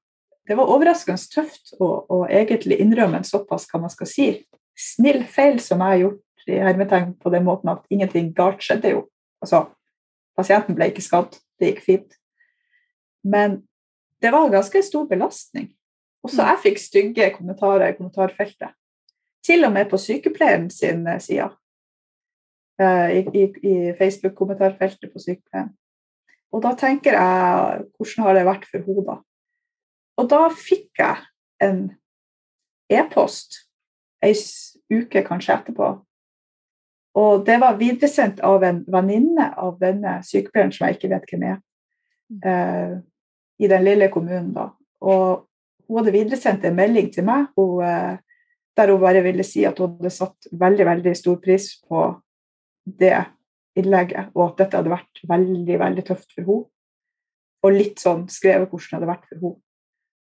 det 0.49 0.59
var 0.59 0.75
overraskende 0.75 1.31
tøft 1.31 1.77
å, 1.79 1.91
å 2.11 2.25
egentlig 2.27 2.81
innrømme 2.83 3.21
en 3.21 3.29
såpass, 3.29 3.69
hva 3.71 3.85
man 3.85 3.93
skal 3.93 4.11
si, 4.11 4.29
snill 4.75 5.23
feil 5.31 5.61
som 5.63 5.83
jeg 5.85 5.93
har 5.93 6.03
gjort 6.03 6.24
i 6.49 6.61
hermetegn 6.61 7.15
på 7.21 7.33
den 7.33 7.45
måten 7.47 7.73
at 7.73 7.85
ingenting 7.93 8.33
galt 8.37 8.63
skjedde 8.65 8.93
jo. 8.95 9.05
Altså, 9.45 9.65
pasienten 10.37 10.77
ble 10.77 10.91
ikke 10.91 11.05
skadd, 11.05 11.39
det 11.61 11.73
gikk 11.73 11.83
fint. 11.85 12.17
Men 13.25 13.63
det 14.23 14.33
var 14.33 14.47
en 14.47 14.55
ganske 14.55 14.83
stor 14.83 15.07
belastning. 15.11 15.71
Også 16.25 16.41
mm. 16.41 16.49
jeg 16.49 16.63
fikk 16.65 16.81
stygge 16.81 17.31
kommentarer 17.37 17.91
i 17.93 17.97
kommentarfeltet. 17.99 18.73
Til 19.45 19.67
og 19.67 19.75
med 19.75 19.91
på 19.91 20.01
sykepleieren 20.01 20.71
sin 20.73 21.07
eh, 21.07 21.21
side. 21.21 21.51
uh, 22.83 23.11
i, 23.13 23.21
i, 23.39 23.43
i 23.71 23.93
Facebook-kommentarfeltet 23.99 25.13
på 25.13 25.21
sykepleien. 25.23 25.69
Og 26.55 26.63
da 26.63 26.73
tenker 26.79 27.15
jeg 27.15 27.85
hvordan 27.99 28.25
har 28.25 28.35
det 28.35 28.47
vært 28.47 28.67
for 28.71 28.87
henne? 28.87 29.19
Og 30.19 30.27
da 30.31 30.41
fikk 30.55 31.03
jeg 31.03 31.23
en 31.63 31.85
e-post 32.91 33.65
ei 34.25 34.35
uke 34.93 35.23
kanskje 35.27 35.57
etterpå. 35.59 35.91
Og 37.15 37.45
det 37.47 37.61
var 37.63 37.79
videresendt 37.79 38.41
av 38.43 38.65
en 38.67 38.81
venninne 38.91 39.53
av 39.61 39.77
denne 39.79 40.19
sykepleieren 40.27 40.73
som 40.75 40.89
jeg 40.89 40.99
ikke 40.99 41.13
vet 41.13 41.29
hvem 41.31 41.45
er, 41.53 41.59
eh, 42.51 42.95
i 43.63 43.71
den 43.71 43.85
lille 43.85 44.09
kommunen. 44.11 44.53
da. 44.53 44.71
Og 45.01 45.47
hun 45.87 45.99
hadde 46.01 46.17
videresendt 46.17 46.65
en 46.65 46.77
melding 46.77 47.13
til 47.13 47.25
meg 47.25 47.47
hun, 47.57 47.85
eh, 47.85 48.19
der 48.77 48.91
hun 48.91 49.01
bare 49.01 49.23
ville 49.23 49.45
si 49.45 49.65
at 49.65 49.79
hun 49.79 49.97
hadde 49.97 50.11
satt 50.11 50.49
veldig, 50.53 50.87
veldig 50.87 51.17
stor 51.17 51.37
pris 51.37 51.81
på 51.89 52.21
det 52.85 53.27
innlegget, 53.77 54.31
og 54.35 54.51
at 54.51 54.57
dette 54.65 54.77
hadde 54.77 54.91
vært 54.93 55.23
veldig, 55.29 55.79
veldig 55.79 56.05
tøft 56.05 56.33
for 56.35 56.43
henne. 56.43 56.71
Og 57.65 57.73
litt 57.73 58.03
sånn 58.03 58.27
skrevet 58.29 58.69
hvordan 58.69 58.91
det 58.91 58.99
hadde 58.99 59.13
vært 59.13 59.29
for 59.31 59.39
henne. 59.39 59.61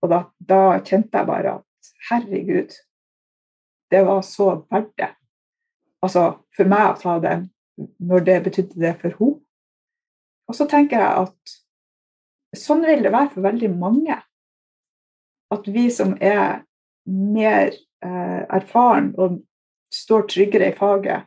Og 0.03 0.11
da, 0.12 0.18
da 0.39 0.61
kjente 0.84 1.18
jeg 1.18 1.26
bare 1.26 1.59
at 1.59 1.91
herregud, 2.11 2.74
det 3.91 4.03
var 4.07 4.22
så 4.26 4.49
verdt 4.70 4.93
det. 5.01 5.11
Altså 6.05 6.26
for 6.57 6.68
meg 6.68 6.90
å 6.90 6.99
ta 7.01 7.16
den 7.22 7.49
når 7.76 8.24
det 8.26 8.36
betydde 8.47 8.80
det 8.80 8.94
for 9.01 9.16
henne. 9.18 9.40
Og 10.47 10.55
så 10.55 10.66
tenker 10.70 11.03
jeg 11.03 11.26
at 11.26 11.57
sånn 12.57 12.84
vil 12.86 13.03
det 13.03 13.12
være 13.14 13.32
for 13.34 13.47
veldig 13.47 13.70
mange. 13.74 14.18
At 15.53 15.66
vi 15.70 15.88
som 15.94 16.14
er 16.22 16.62
mer 17.07 17.72
eh, 17.72 18.42
erfaren 18.44 19.12
og 19.18 19.40
står 19.94 20.26
tryggere 20.30 20.70
i 20.70 20.76
faget, 20.76 21.26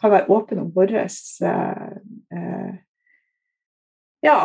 kan 0.00 0.12
være 0.12 0.30
åpne 0.32 0.64
om 0.64 0.70
våre 0.74 1.04
eh, 1.06 1.96
eh, 2.36 2.72
ja, 4.24 4.38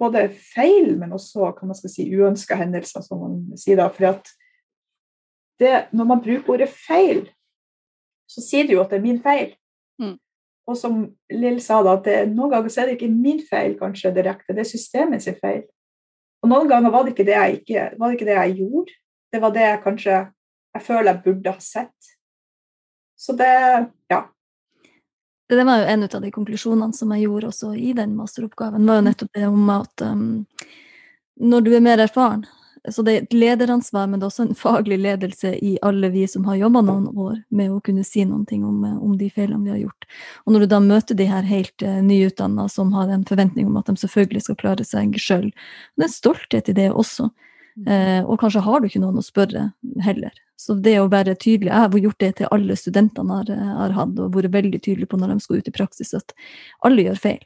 både 0.00 0.26
feil, 0.54 0.94
men 0.98 1.12
også 1.16 1.44
hva 1.44 1.68
man 1.68 1.76
skal 1.78 1.92
si, 1.92 2.08
uønska 2.12 2.58
hendelser, 2.60 3.04
som 3.04 3.22
man 3.22 3.60
sier 3.60 3.80
da. 3.80 3.88
For 3.92 4.10
at 4.10 4.32
det, 5.60 5.74
når 5.94 6.10
man 6.10 6.22
bruker 6.24 6.56
ordet 6.56 6.70
feil, 6.72 7.26
så 8.30 8.44
sier 8.44 8.68
du 8.68 8.76
jo 8.76 8.82
at 8.82 8.92
det 8.92 9.00
er 9.00 9.06
min 9.06 9.20
feil. 9.22 9.54
Mm. 10.00 10.16
Og 10.70 10.78
som 10.80 11.00
Lill 11.32 11.60
sa, 11.62 11.82
da, 11.84 11.96
at 11.98 12.06
det, 12.08 12.18
noen 12.32 12.52
ganger 12.54 12.72
så 12.72 12.82
er 12.82 12.90
det 12.90 12.98
ikke 12.98 13.12
min 13.12 13.42
feil 13.44 13.76
kanskje 13.78 14.14
direkte, 14.16 14.56
det 14.56 14.64
er 14.64 14.70
systemet 14.70 15.24
sin 15.24 15.38
feil. 15.40 15.64
Og 16.44 16.50
noen 16.52 16.68
ganger 16.70 16.92
var 16.92 17.04
det 17.04 17.14
ikke 17.14 17.28
det 17.28 17.36
jeg, 17.36 17.58
ikke, 17.60 17.88
var 17.98 18.08
det, 18.08 18.18
ikke 18.18 18.30
det 18.30 18.38
jeg 18.38 18.56
gjorde, 18.60 18.98
det 19.32 19.42
var 19.42 19.54
det 19.54 19.66
jeg 19.66 19.82
kanskje 19.84 20.20
jeg 20.74 20.82
føler 20.82 21.10
jeg 21.12 21.22
burde 21.24 21.52
ha 21.54 21.62
sett. 21.62 22.14
Så 23.14 23.36
det 23.38 23.52
ja, 24.10 24.24
det 25.48 25.64
var 25.64 25.78
jo 25.78 25.84
en 25.84 26.02
av 26.02 26.22
de 26.22 26.30
konklusjonene 26.32 26.96
som 26.96 27.12
jeg 27.14 27.26
gjorde 27.26 27.50
også 27.52 27.74
i 27.76 27.92
den 27.96 28.14
masteroppgaven, 28.16 28.86
var 28.88 29.00
jo 29.00 29.06
nettopp 29.08 29.32
det 29.36 29.46
om 29.46 29.70
at 29.74 30.04
um, 30.06 30.44
når 31.40 31.66
du 31.66 31.72
er 31.76 31.84
mer 31.84 32.00
erfaren 32.00 32.46
så 32.90 33.02
det 33.02 33.12
er 33.12 33.22
et 33.22 33.32
lederansvar, 33.32 34.08
men 34.10 34.20
det 34.20 34.26
er 34.26 34.30
også 34.32 34.44
en 34.44 34.58
faglig 34.58 34.98
ledelse 35.00 35.54
i 35.64 35.76
alle 35.82 36.10
vi 36.12 36.26
som 36.28 36.44
har 36.44 36.58
jobba 36.60 36.82
noen 36.84 37.06
år 37.16 37.38
med 37.48 37.72
å 37.72 37.80
kunne 37.84 38.04
si 38.04 38.26
noen 38.28 38.44
ting 38.48 38.64
om, 38.68 38.82
om, 38.84 39.14
de 39.16 39.30
feilene 39.32 39.64
vi 39.64 39.72
har 39.72 39.80
gjort. 39.86 40.04
Og 40.44 40.52
når 40.52 40.64
du 40.64 40.68
da 40.74 40.80
møter 40.84 41.16
de 41.16 41.28
her 41.30 41.48
helt 41.48 41.84
uh, 41.86 42.02
nyutdanna 42.04 42.66
som 42.68 42.92
har 42.92 43.08
en 43.08 43.24
forventning 43.24 43.70
om 43.70 43.78
at 43.80 43.88
de 43.88 43.96
selvfølgelig 44.02 44.44
skal 44.44 44.60
klare 44.60 44.84
seg 44.84 45.16
sjøl, 45.16 45.48
det 45.96 46.04
er 46.04 46.10
en 46.10 46.16
stolthet 46.18 46.68
i 46.68 46.76
det 46.76 46.90
også. 46.92 47.30
Uh, 47.88 48.20
og 48.28 48.36
kanskje 48.44 48.62
har 48.68 48.80
du 48.80 48.90
ikke 48.90 49.02
noen 49.02 49.22
å 49.22 49.24
spørre 49.24 49.70
heller. 50.04 50.36
Så 50.60 50.76
det 50.78 50.98
å 51.00 51.08
være 51.10 51.34
tydelig 51.34 51.72
Jeg 51.72 51.80
har 51.80 51.96
gjort 51.98 52.20
det 52.22 52.30
til 52.38 52.52
alle 52.54 52.76
studentene 52.78 53.40
har, 53.40 53.48
har 53.80 53.96
hatt, 53.96 54.12
og 54.20 54.36
vært 54.36 54.52
veldig 54.54 54.84
tydelig 54.84 55.08
på 55.08 55.18
når 55.18 55.32
de 55.32 55.40
skal 55.42 55.64
ut 55.64 55.72
i 55.72 55.74
praksis, 55.80 56.12
at 56.20 56.36
alle 56.84 57.08
gjør 57.08 57.24
feil. 57.30 57.42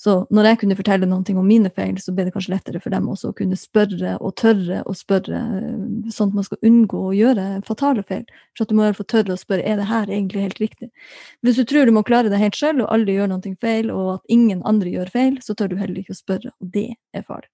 Så 0.00 0.14
når 0.32 0.46
jeg 0.48 0.58
kunne 0.62 0.76
fortelle 0.78 1.04
noe 1.04 1.34
om 1.36 1.44
mine 1.44 1.68
feil, 1.76 1.98
så 2.00 2.14
ble 2.16 2.24
det 2.24 2.32
kanskje 2.32 2.54
lettere 2.54 2.80
for 2.80 2.94
dem 2.94 3.08
også 3.12 3.30
å 3.30 3.34
kunne 3.36 3.58
spørre 3.60 4.14
og 4.16 4.32
tørre 4.40 4.78
å 4.88 4.94
spørre, 4.96 5.40
sånn 6.08 6.30
at 6.30 6.38
man 6.38 6.46
skal 6.46 6.62
unngå 6.64 7.00
å 7.10 7.12
gjøre 7.12 7.44
fatale 7.66 8.04
feil. 8.08 8.22
For 8.56 8.64
at 8.64 8.72
du 8.72 8.78
må 8.78 8.86
i 8.86 8.88
hvert 8.88 9.00
fall 9.02 9.10
tørre 9.12 9.36
å 9.36 9.42
spørre 9.42 9.66
er 9.68 9.76
det 9.76 9.90
her 9.90 10.08
egentlig 10.08 10.46
helt 10.46 10.62
riktig. 10.62 10.88
Hvis 11.44 11.60
du 11.60 11.66
tror 11.68 11.84
du 11.84 11.92
må 11.92 12.04
klare 12.08 12.32
det 12.32 12.40
helt 12.40 12.56
selv, 12.56 12.86
og 12.86 12.94
alle 12.96 13.18
gjør 13.18 13.28
noe 13.34 13.52
feil, 13.60 13.92
og 13.92 14.08
at 14.14 14.32
ingen 14.38 14.64
andre 14.70 14.94
gjør 14.94 15.12
feil, 15.12 15.36
så 15.44 15.52
tør 15.58 15.74
du 15.74 15.76
heller 15.82 16.00
ikke 16.00 16.16
å 16.16 16.22
spørre, 16.22 16.54
og 16.56 16.72
det 16.78 16.86
er 17.12 17.26
farlig. 17.28 17.52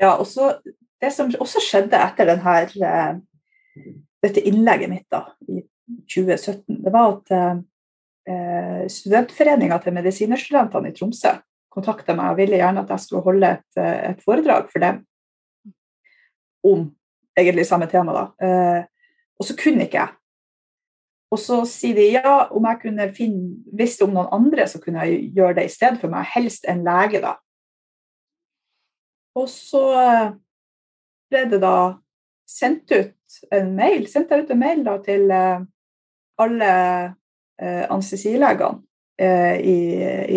Ja, 0.00 0.18
og 0.18 0.28
så 0.28 0.52
Det 1.00 1.08
som 1.16 1.30
også 1.40 1.62
skjedde 1.64 1.96
etter 1.96 2.28
denne 2.28 3.22
dette 4.20 4.42
innlegget 4.44 4.90
mitt 4.92 5.06
da, 5.08 5.22
i 5.48 5.62
2017, 6.04 6.82
det 6.84 6.92
var 6.92 7.14
at 7.14 7.32
eh, 7.32 7.62
studentforeninga 8.90 9.76
til 9.82 9.94
medisinerstudentene 9.96 10.90
i 10.90 10.94
Tromsø 10.96 11.32
kontakta 11.70 12.16
meg 12.18 12.32
og 12.32 12.40
ville 12.40 12.58
gjerne 12.58 12.84
at 12.84 12.94
jeg 12.94 13.04
skulle 13.04 13.24
holde 13.26 13.52
et, 13.56 13.68
eh, 13.78 13.98
et, 14.10 14.22
foredrag 14.24 14.70
for 14.72 14.82
dem 14.82 15.04
om 16.66 16.88
egentlig 17.38 17.66
samme 17.66 17.86
tema. 17.86 18.12
da. 18.12 18.46
Eh, 18.46 18.84
og 19.38 19.46
så 19.46 19.56
kunne 19.56 19.86
ikke 19.86 20.00
jeg. 20.00 20.16
Og 21.30 21.38
så 21.38 21.64
sier 21.64 21.94
de 21.94 22.08
ja, 22.18 22.48
om 22.50 22.64
jeg 22.66 22.80
kunne 22.82 23.12
finne, 23.14 23.62
visste 23.72 24.04
om 24.04 24.10
noen 24.10 24.32
andre, 24.34 24.66
så 24.66 24.80
kunne 24.82 25.06
jeg 25.06 25.30
gjøre 25.36 25.54
det 25.60 25.64
i 25.64 25.72
stedet 25.72 26.00
for 26.00 26.10
meg. 26.10 26.26
Helst 26.34 26.66
en 26.68 26.82
lege, 26.84 27.22
da. 27.22 27.36
Og 29.38 29.46
så 29.48 29.84
eh, 29.94 30.32
ble 31.30 31.44
det 31.52 31.62
da 31.62 31.76
sendt 32.50 32.90
ut 32.90 33.38
en 33.54 33.76
mail, 33.76 34.08
sendte 34.10 34.34
jeg 34.34 34.44
ut 34.44 34.50
en 34.50 34.58
mail 34.58 34.82
da, 34.84 34.96
til 34.98 35.30
alle 35.30 36.70
uh, 37.62 37.84
anestesilegene 37.92 38.80
uh, 39.22 39.56
i, 39.56 39.78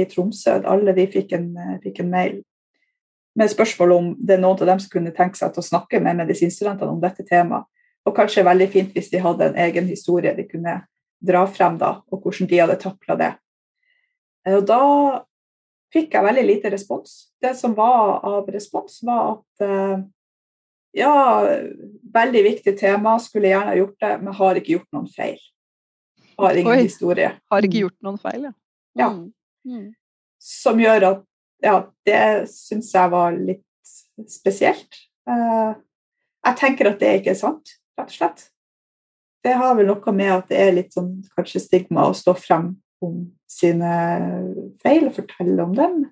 i, 0.02 0.06
Tromsø. 0.12 0.60
Alle 0.70 0.96
de 0.96 1.08
fikk 1.12 1.36
en, 1.38 1.52
fikk 1.84 2.04
en, 2.04 2.12
mail 2.12 2.40
med 3.40 3.50
spørsmål 3.50 3.92
om 3.96 4.10
det 4.20 4.36
er 4.36 4.42
noen 4.44 4.60
av 4.62 4.70
dem 4.70 4.82
som 4.84 4.92
kunne 4.94 5.14
tenke 5.16 5.40
seg 5.40 5.54
til 5.54 5.64
å 5.64 5.70
snakke 5.72 6.02
med 6.04 6.20
medisinstudentene 6.20 6.94
om 6.94 7.02
dette 7.02 7.26
temaet. 7.26 7.66
Og 8.04 8.14
kanskje 8.14 8.44
veldig 8.46 8.68
fint 8.70 8.92
hvis 8.94 9.08
de 9.14 9.22
hadde 9.24 9.48
en 9.48 9.62
egen 9.64 9.88
historie 9.88 10.34
de 10.36 10.44
kunne 10.46 10.82
dra 11.24 11.46
frem, 11.48 11.78
da, 11.80 11.96
og 12.12 12.20
hvordan 12.20 12.50
de 12.52 12.60
hadde 12.60 12.76
takla 12.82 13.16
det. 13.18 13.30
Og 14.52 14.66
da 14.68 14.82
fikk 15.96 16.18
jeg 16.18 16.28
veldig 16.28 16.44
lite 16.46 16.74
respons. 16.74 17.14
Det 17.42 17.54
som 17.56 17.74
var 17.78 18.20
av 18.28 18.50
respons, 18.52 19.00
var 19.08 19.38
at 19.38 20.04
ja, 20.94 21.48
veldig 22.14 22.44
viktig 22.44 22.76
tema, 22.80 23.16
skulle 23.20 23.50
gjerne 23.50 23.78
gjort 23.80 23.98
det, 24.04 24.14
men 24.22 24.38
har 24.38 24.60
ikke 24.60 24.76
gjort 24.76 24.92
noen 24.94 25.10
feil. 25.10 25.40
Har 26.40 26.58
ingen 26.58 26.74
Oi, 26.74 26.86
historie. 26.86 27.34
Har 27.52 27.68
ikke 27.68 27.86
gjort 27.86 28.00
noen 28.06 28.20
feil, 28.22 28.48
ja. 28.50 28.54
ja. 29.00 29.10
Mm. 29.14 29.30
mm. 29.70 29.92
Som 30.44 30.82
gjør 30.82 31.10
at 31.12 31.30
Ja, 31.64 31.78
det 32.04 32.50
syns 32.52 32.90
jeg 32.92 33.12
var 33.14 33.38
litt 33.40 33.94
spesielt. 34.28 34.98
Uh, 35.24 35.72
jeg 36.44 36.58
tenker 36.60 36.90
at 36.90 36.98
det 37.00 37.12
ikke 37.22 37.32
er 37.32 37.40
sant, 37.40 37.78
rett 37.96 38.10
og 38.10 38.18
slett. 38.18 38.42
Det 39.44 39.54
har 39.60 39.78
vel 39.78 39.88
noe 39.88 40.14
med 40.16 40.32
at 40.34 40.50
det 40.52 40.60
er 40.60 40.76
litt 40.76 40.92
sånn 40.96 41.22
kanskje 41.38 41.62
stigma 41.64 42.10
å 42.10 42.18
stå 42.18 42.34
frem 42.36 42.74
om 43.04 43.22
sine 43.48 43.94
feil 44.84 45.08
og 45.08 45.16
fortelle 45.18 45.64
om 45.64 45.72
dem. 45.78 46.04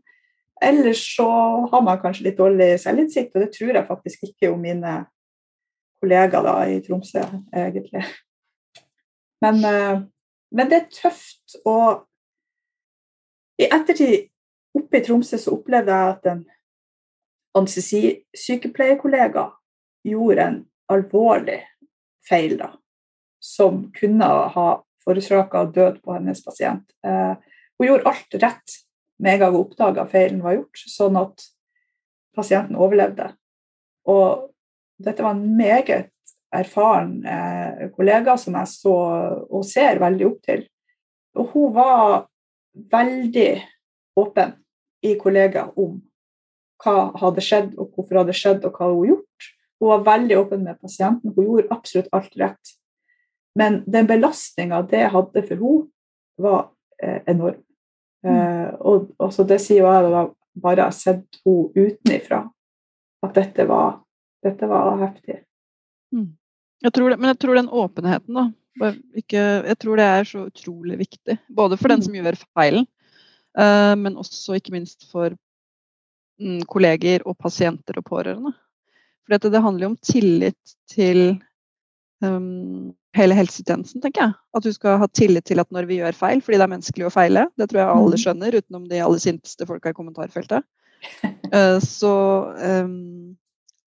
Ellers 0.61 1.03
så 1.15 1.27
har 1.71 1.83
man 1.83 1.99
kanskje 2.01 2.29
litt 2.29 2.39
dårlig 2.39 2.75
selvinnsikt, 2.83 3.33
og 3.35 3.43
det 3.43 3.51
tror 3.55 3.73
jeg 3.73 3.87
faktisk 3.87 4.27
ikke 4.27 4.51
om 4.53 4.61
mine 4.61 4.97
kollegaer 6.01 6.45
da, 6.45 6.55
i 6.69 6.81
Tromsø, 6.85 7.23
egentlig. 7.55 8.03
Men, 9.41 9.63
eh, 9.65 10.03
men, 10.51 10.69
det 10.69 10.77
er 10.77 10.89
tøft. 10.93 11.57
Og 11.65 12.05
i 13.61 13.67
ettertid 13.67 14.29
oppe 14.77 14.99
i 14.99 15.03
Tromsø 15.05 15.37
så 15.39 15.55
opplevde 15.55 15.95
jeg 15.95 16.15
at 16.15 16.29
en 16.31 16.43
anestesisykepleierkollega 17.59 19.49
gjorde 20.07 20.45
en 20.45 20.59
alvorlig 20.91 21.59
feil, 22.27 22.57
da, 22.59 22.71
som 23.43 23.83
kunne 23.95 24.25
ha 24.55 24.67
forårsaka 25.03 25.65
død 25.75 25.99
på 26.05 26.15
hennes 26.15 26.43
pasient. 26.45 26.85
Eh, 27.05 27.33
hun 27.77 27.87
gjorde 27.87 28.09
alt 28.11 28.37
rett 28.43 28.77
med 29.21 29.33
en 29.33 29.39
gang 29.43 29.55
hun 29.55 29.65
oppdaga 29.65 30.07
feilen 30.09 30.41
var 30.43 30.57
gjort, 30.57 30.83
sånn 30.89 31.19
at 31.19 31.45
pasienten 32.35 32.79
overlevde. 32.79 33.31
Og 34.09 34.51
dette 35.01 35.23
var 35.25 35.35
en 35.35 35.57
meget 35.57 36.11
erfaren 36.51 37.21
eh, 37.25 37.87
kollega 37.95 38.35
som 38.39 38.57
jeg 38.59 38.69
så 38.71 38.95
og 39.47 39.65
ser 39.67 40.01
veldig 40.01 40.27
opp 40.27 40.41
til. 40.47 40.65
Og 41.39 41.53
hun 41.53 41.73
var 41.75 42.25
veldig 42.91 43.51
åpen 44.19 44.55
i 45.05 45.15
kollega 45.19 45.67
om 45.79 45.99
hva 46.81 47.11
hadde 47.21 47.43
skjedd, 47.45 47.73
og 47.77 47.93
hvorfor 47.93 48.21
hadde 48.21 48.35
skjedd, 48.35 48.65
og 48.65 48.75
hva 48.75 48.87
hadde 48.87 48.99
hun 48.99 49.09
gjort. 49.13 49.49
Hun 49.81 49.91
var 49.91 50.05
veldig 50.05 50.37
åpen 50.37 50.63
med 50.65 50.79
pasienten. 50.81 51.33
Hun 51.35 51.47
gjorde 51.47 51.73
absolutt 51.73 52.09
alt 52.15 52.37
rett. 52.41 52.75
Men 53.57 53.81
den 53.85 54.07
belastninga 54.09 54.81
det 54.89 55.07
hadde 55.13 55.43
for 55.47 55.57
henne, 55.57 55.87
var 56.41 56.61
eh, 57.03 57.21
enorm. 57.29 57.61
Eh, 58.25 58.69
og 58.81 59.33
så 59.33 59.45
det 59.45 59.57
sier 59.61 59.85
jeg 59.85 60.11
da 60.13 60.25
bare 60.61 60.87
har 60.87 60.95
sett 60.95 61.41
henne 61.45 61.71
utenifra, 61.75 62.43
at 63.21 63.35
dette 63.37 63.65
var, 63.69 64.01
dette 64.43 64.69
var 64.69 64.95
heftig. 65.01 65.41
Mm. 66.15 66.31
Jeg 66.81 66.93
det, 66.97 67.19
men 67.19 67.29
jeg 67.29 67.39
tror 67.43 67.59
den 67.59 67.69
åpenheten, 67.69 68.37
da, 68.37 68.47
Ikke, 69.19 69.41
jeg 69.67 69.77
tror 69.77 69.99
det 69.99 70.07
er 70.07 70.25
så 70.25 70.47
utrolig 70.47 70.97
viktig. 71.03 71.37
Både 71.53 71.77
for 71.77 71.91
den 71.91 72.01
mm. 72.01 72.05
som 72.07 72.17
gjør 72.17 72.39
feilen, 72.57 72.87
uh, 73.59 73.93
men 73.99 74.17
også 74.17 74.57
ikke 74.57 74.73
minst 74.73 75.05
for 75.11 75.35
mm, 76.41 76.63
kolleger 76.71 77.25
og 77.27 77.37
pasienter 77.37 77.99
og 78.01 78.07
pårørende. 78.07 78.55
For 79.21 79.35
dette, 79.35 79.53
det 79.53 79.61
handler 79.61 79.85
jo 79.85 79.91
om 79.91 79.99
tillit 80.01 80.75
til 80.89 81.21
um, 82.25 82.89
hele 83.17 83.37
helsetjenesten, 83.37 84.01
tenker 84.01 84.25
jeg. 84.25 84.37
At 84.57 84.65
du 84.65 84.73
skal 84.73 84.97
ha 85.03 85.09
tillit 85.13 85.45
til 85.51 85.61
at 85.61 85.69
når 85.69 85.85
vi 85.89 86.01
gjør 86.01 86.17
feil, 86.17 86.41
fordi 86.41 86.57
det 86.57 86.65
er 86.65 86.73
menneskelig 86.73 87.09
å 87.11 87.13
feile, 87.13 87.47
det 87.61 87.69
tror 87.69 87.83
jeg 87.83 87.93
alle 87.93 88.17
mm. 88.17 88.23
skjønner, 88.25 88.61
utenom 88.63 88.87
de 88.89 89.03
aller 89.05 89.21
sinteste 89.21 89.69
folka 89.69 89.93
i 89.93 89.97
kommentarfeltet, 89.99 90.65
uh, 91.53 91.77
så 91.77 92.15
um, 92.57 93.35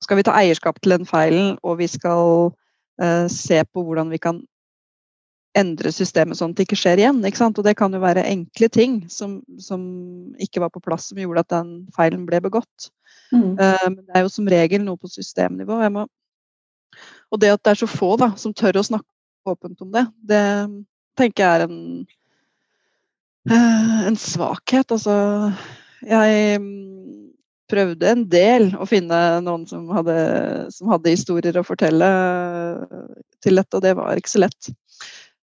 skal 0.04 0.20
vi 0.20 0.26
ta 0.28 0.36
eierskap 0.38 0.78
til 0.78 0.94
den 0.94 1.08
feilen, 1.08 1.56
og 1.64 1.80
vi 1.80 1.90
skal 1.90 2.52
se 3.30 3.56
på 3.66 3.82
hvordan 3.82 4.12
vi 4.12 4.20
kan 4.22 4.36
endre 5.58 5.92
systemet 5.94 6.38
sånn 6.38 6.52
at 6.52 6.58
det 6.58 6.66
ikke 6.66 6.78
skjer 6.78 7.00
igjen. 7.00 7.20
Ikke 7.26 7.46
og 7.46 7.62
det 7.66 7.76
kan 7.78 7.94
jo 7.94 8.02
være 8.02 8.26
enkle 8.26 8.68
ting 8.72 8.96
som, 9.12 9.38
som, 9.62 9.84
ikke 10.42 10.62
var 10.64 10.72
på 10.74 10.82
plass, 10.84 11.10
som 11.10 11.20
gjorde 11.20 11.44
at 11.44 11.52
den 11.54 11.72
feilen 11.94 12.26
ble 12.28 12.40
begått. 12.44 12.90
Mm. 13.30 13.54
Uh, 13.58 13.86
men 13.86 14.00
det 14.02 14.18
er 14.18 14.26
jo 14.26 14.34
som 14.34 14.50
regel 14.50 14.84
noe 14.84 15.00
på 15.00 15.10
systemnivå. 15.12 15.78
Må, 15.94 16.06
og 17.30 17.42
det 17.42 17.54
at 17.54 17.62
det 17.62 17.74
er 17.74 17.82
så 17.84 17.90
få 17.90 18.14
da, 18.20 18.32
som 18.40 18.54
tør 18.56 18.80
å 18.80 18.86
snakke 18.90 19.08
åpent 19.50 19.80
om 19.84 19.90
det, 19.94 20.06
det 20.24 20.44
tenker 21.18 21.44
jeg 21.44 21.56
er 21.56 21.66
en, 21.68 21.80
uh, 23.52 23.98
en 24.10 24.18
svakhet. 24.18 24.94
Altså, 24.94 25.16
jeg 26.04 26.58
prøvde 27.70 28.10
en 28.10 28.24
del 28.30 28.70
å 28.76 28.86
finne 28.88 29.18
noen 29.44 29.64
som 29.68 29.86
hadde, 29.94 30.16
som 30.74 30.90
hadde, 30.92 31.14
historier 31.14 31.56
å 31.58 31.66
fortelle 31.66 32.08
til 33.44 33.60
dette, 33.60 33.76
og 33.76 33.84
det 33.84 33.94
var 33.98 34.20
ikke 34.20 34.34
så 34.34 34.44
lett. 34.44 34.70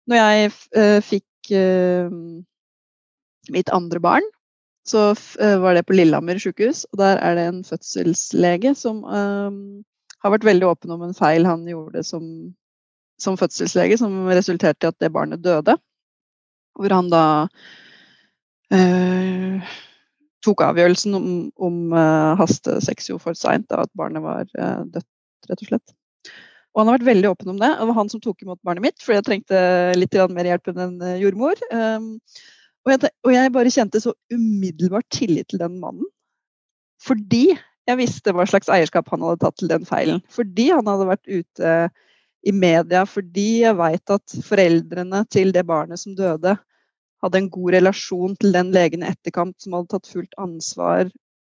Når 0.09 0.21
jeg 0.21 0.51
uh, 0.77 0.99
fikk 1.05 1.53
uh, 1.55 2.13
mitt 3.53 3.71
andre 3.73 4.01
barn, 4.03 4.27
så 4.87 5.11
var 5.37 5.75
det 5.77 5.83
på 5.85 5.93
Lillehammer 5.93 6.39
sykehus. 6.41 6.87
Og 6.89 6.97
der 6.97 7.19
er 7.21 7.35
det 7.37 7.43
en 7.45 7.59
fødselslege 7.63 8.71
som 8.75 9.03
har 9.05 10.33
vært 10.33 10.47
veldig 10.47 10.65
åpen 10.71 10.93
om 10.95 11.03
en 11.05 11.13
feil 11.13 11.45
han 11.45 11.67
gjorde 11.69 12.01
som, 12.03 12.23
som 13.21 13.37
fødselslege, 13.37 13.99
som 14.01 14.25
resulterte 14.33 14.87
i 14.87 14.89
at 14.89 14.97
det 14.97 15.11
barnet 15.13 15.43
døde. 15.45 15.77
Hvor 16.73 16.97
han 16.97 17.13
da 17.13 17.23
tok 20.45 20.63
avgjørelsen 20.65 21.17
om, 21.17 21.25
om 21.61 21.81
uh, 21.95 22.37
hasteseksio 22.39 23.19
for 23.21 23.37
seint, 23.37 23.67
at 23.71 23.91
barnet 23.97 24.23
var 24.23 24.47
uh, 24.57 24.83
dødt, 24.89 25.09
rett 25.49 25.65
og 25.65 25.69
slett. 25.69 25.97
Og 26.71 26.81
han 26.81 26.89
har 26.89 26.99
vært 26.99 27.09
veldig 27.09 27.31
åpen 27.33 27.51
om 27.51 27.59
det. 27.59 27.69
Det 27.79 27.87
var 27.89 27.97
han 27.97 28.11
som 28.11 28.21
tok 28.23 28.45
imot 28.45 28.61
barnet 28.67 28.85
mitt, 28.85 29.01
fordi 29.03 29.19
jeg 29.19 29.27
trengte 29.27 29.63
litt 29.97 30.15
mer 30.31 30.47
hjelp 30.47 30.71
enn 30.71 30.83
en 30.85 30.93
eh, 31.03 31.17
jordmor. 31.19 31.59
Um, 31.67 32.13
og, 32.85 32.93
jeg, 32.93 33.11
og, 33.25 33.31
jeg, 33.35 33.51
bare 33.57 33.73
kjente 33.75 34.01
så 34.03 34.13
umiddelbart 34.31 35.09
tillit 35.11 35.49
til 35.51 35.59
den 35.59 35.75
mannen. 35.81 36.07
Fordi 37.03 37.49
jeg 37.89 37.99
visste 37.99 38.31
hva 38.35 38.45
slags 38.47 38.71
eierskap 38.71 39.09
han 39.11 39.25
hadde 39.25 39.41
tatt 39.43 39.59
til 39.59 39.71
den 39.71 39.83
feilen. 39.89 40.23
Fordi 40.31 40.69
han 40.71 40.87
hadde 40.87 41.09
vært 41.09 41.27
ute 41.27 41.75
i 42.47 42.53
media, 42.55 43.03
fordi 43.05 43.49
jeg 43.65 43.77
veit 43.77 44.15
at 44.15 44.37
foreldrene 44.47 45.25
til 45.33 45.51
det 45.53 45.65
barnet 45.67 45.99
som 45.99 46.15
døde, 46.17 46.55
hadde 47.21 47.41
en 47.41 47.49
god 47.53 47.75
relasjon 47.77 48.37
til 48.41 48.53
den 48.55 48.71
legen 48.75 49.03
i 49.05 49.11
etterkant 49.11 49.57
som 49.61 49.75
hadde 49.77 49.91
tatt 49.93 50.09
fullt 50.09 50.37
ansvar, 50.41 51.11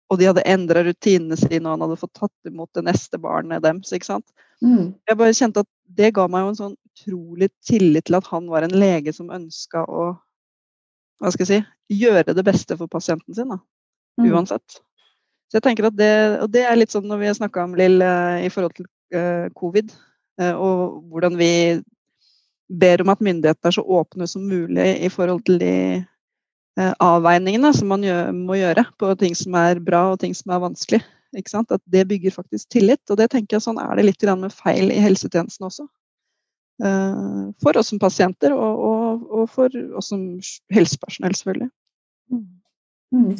og 0.08 0.20
de 0.20 0.28
hadde 0.30 0.46
endra 0.48 0.82
rutinene 0.86 1.36
sine, 1.36 1.64
og 1.66 1.74
han 1.74 1.84
hadde 1.84 1.98
fått 2.00 2.14
tatt 2.16 2.48
imot 2.48 2.70
det 2.76 2.86
neste 2.86 3.20
barnet 3.20 3.64
deres. 3.64 3.92
ikke 3.92 4.08
sant? 4.08 4.26
Mm. 4.64 4.94
Jeg 5.06 5.18
bare 5.20 5.36
kjente 5.36 5.62
at 5.62 5.70
det 5.98 6.14
ga 6.16 6.24
meg 6.30 6.44
jo 6.44 6.52
en 6.52 6.60
sånn 6.62 6.78
utrolig 6.88 7.50
tillit 7.66 8.08
til 8.08 8.16
at 8.18 8.30
han 8.32 8.48
var 8.50 8.64
en 8.64 8.74
lege 8.74 9.12
som 9.14 9.30
ønska 9.34 9.84
å 9.84 10.08
hva 11.18 11.32
skal 11.34 11.44
jeg 11.44 11.50
si, 11.50 11.98
gjøre 11.98 12.34
det 12.36 12.44
beste 12.46 12.76
for 12.78 12.90
pasienten 12.90 13.34
sin, 13.34 13.50
da. 13.50 13.58
Mm. 14.20 14.30
Uansett. 14.32 14.78
Så 15.48 15.58
jeg 15.58 15.64
tenker 15.64 15.88
at 15.88 15.96
det, 15.96 16.12
Og 16.44 16.50
det 16.52 16.64
er 16.68 16.76
litt 16.76 16.92
sånn 16.92 17.06
når 17.08 17.22
vi 17.22 17.28
har 17.30 17.38
snakka 17.38 17.64
om 17.64 17.74
Lill 17.78 18.02
eh, 18.04 18.44
i 18.46 18.50
forhold 18.52 18.74
til 18.76 18.86
uh, 19.16 19.48
covid, 19.58 19.90
uh, 20.42 20.54
og 20.54 21.02
hvordan 21.10 21.38
vi 21.40 21.50
ber 22.68 23.02
om 23.02 23.12
at 23.12 23.22
myndighetene 23.24 23.70
er 23.70 23.76
så 23.78 23.82
åpne 23.82 24.28
som 24.28 24.44
mulig 24.48 24.88
i 25.04 25.10
forhold 25.12 25.44
til 25.48 25.60
de 25.62 25.74
eh, 26.78 26.94
avveiningene 27.02 27.72
som 27.74 27.88
man 27.92 28.04
gjør, 28.04 28.32
må 28.36 28.58
gjøre 28.58 28.84
på 29.00 29.14
ting 29.20 29.36
som 29.38 29.56
er 29.58 29.80
bra 29.84 30.08
og 30.12 30.20
ting 30.22 30.36
som 30.36 30.52
er 30.54 30.64
vanskelig. 30.66 31.02
At 31.36 31.82
det 31.84 32.06
bygger 32.08 32.32
faktisk 32.32 32.70
tillit. 32.72 33.02
Og 33.10 33.18
det 33.20 33.30
tenker 33.32 33.58
jeg 33.58 33.66
sånn 33.66 33.80
er 33.80 33.98
det 33.98 34.06
litt 34.06 34.28
med 34.40 34.52
feil 34.54 34.92
i 34.92 35.00
helsetjenesten 35.04 35.68
også. 35.68 35.88
Eh, 36.84 37.42
for 37.62 37.76
oss 37.76 37.90
som 37.92 37.98
pasienter, 37.98 38.54
og, 38.54 38.84
og, 38.88 39.26
og 39.40 39.50
for 39.50 39.72
oss 39.98 40.12
som 40.12 40.24
helsepersonell, 40.72 41.34
selvfølgelig. 41.34 41.70
Mm. 42.32 42.46
mm. 43.12 43.32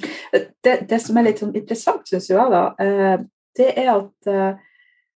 Det, 0.64 0.74
det, 0.90 1.00
som 1.04 1.16
er 1.16 1.28
litt 1.28 1.40
sånn 1.44 1.54
interessant, 1.56 2.08
syns 2.08 2.28
jeg, 2.30 2.52
da, 2.52 2.64
eh, 2.82 3.20
det 3.58 3.72
er 3.78 3.92
at 3.94 4.32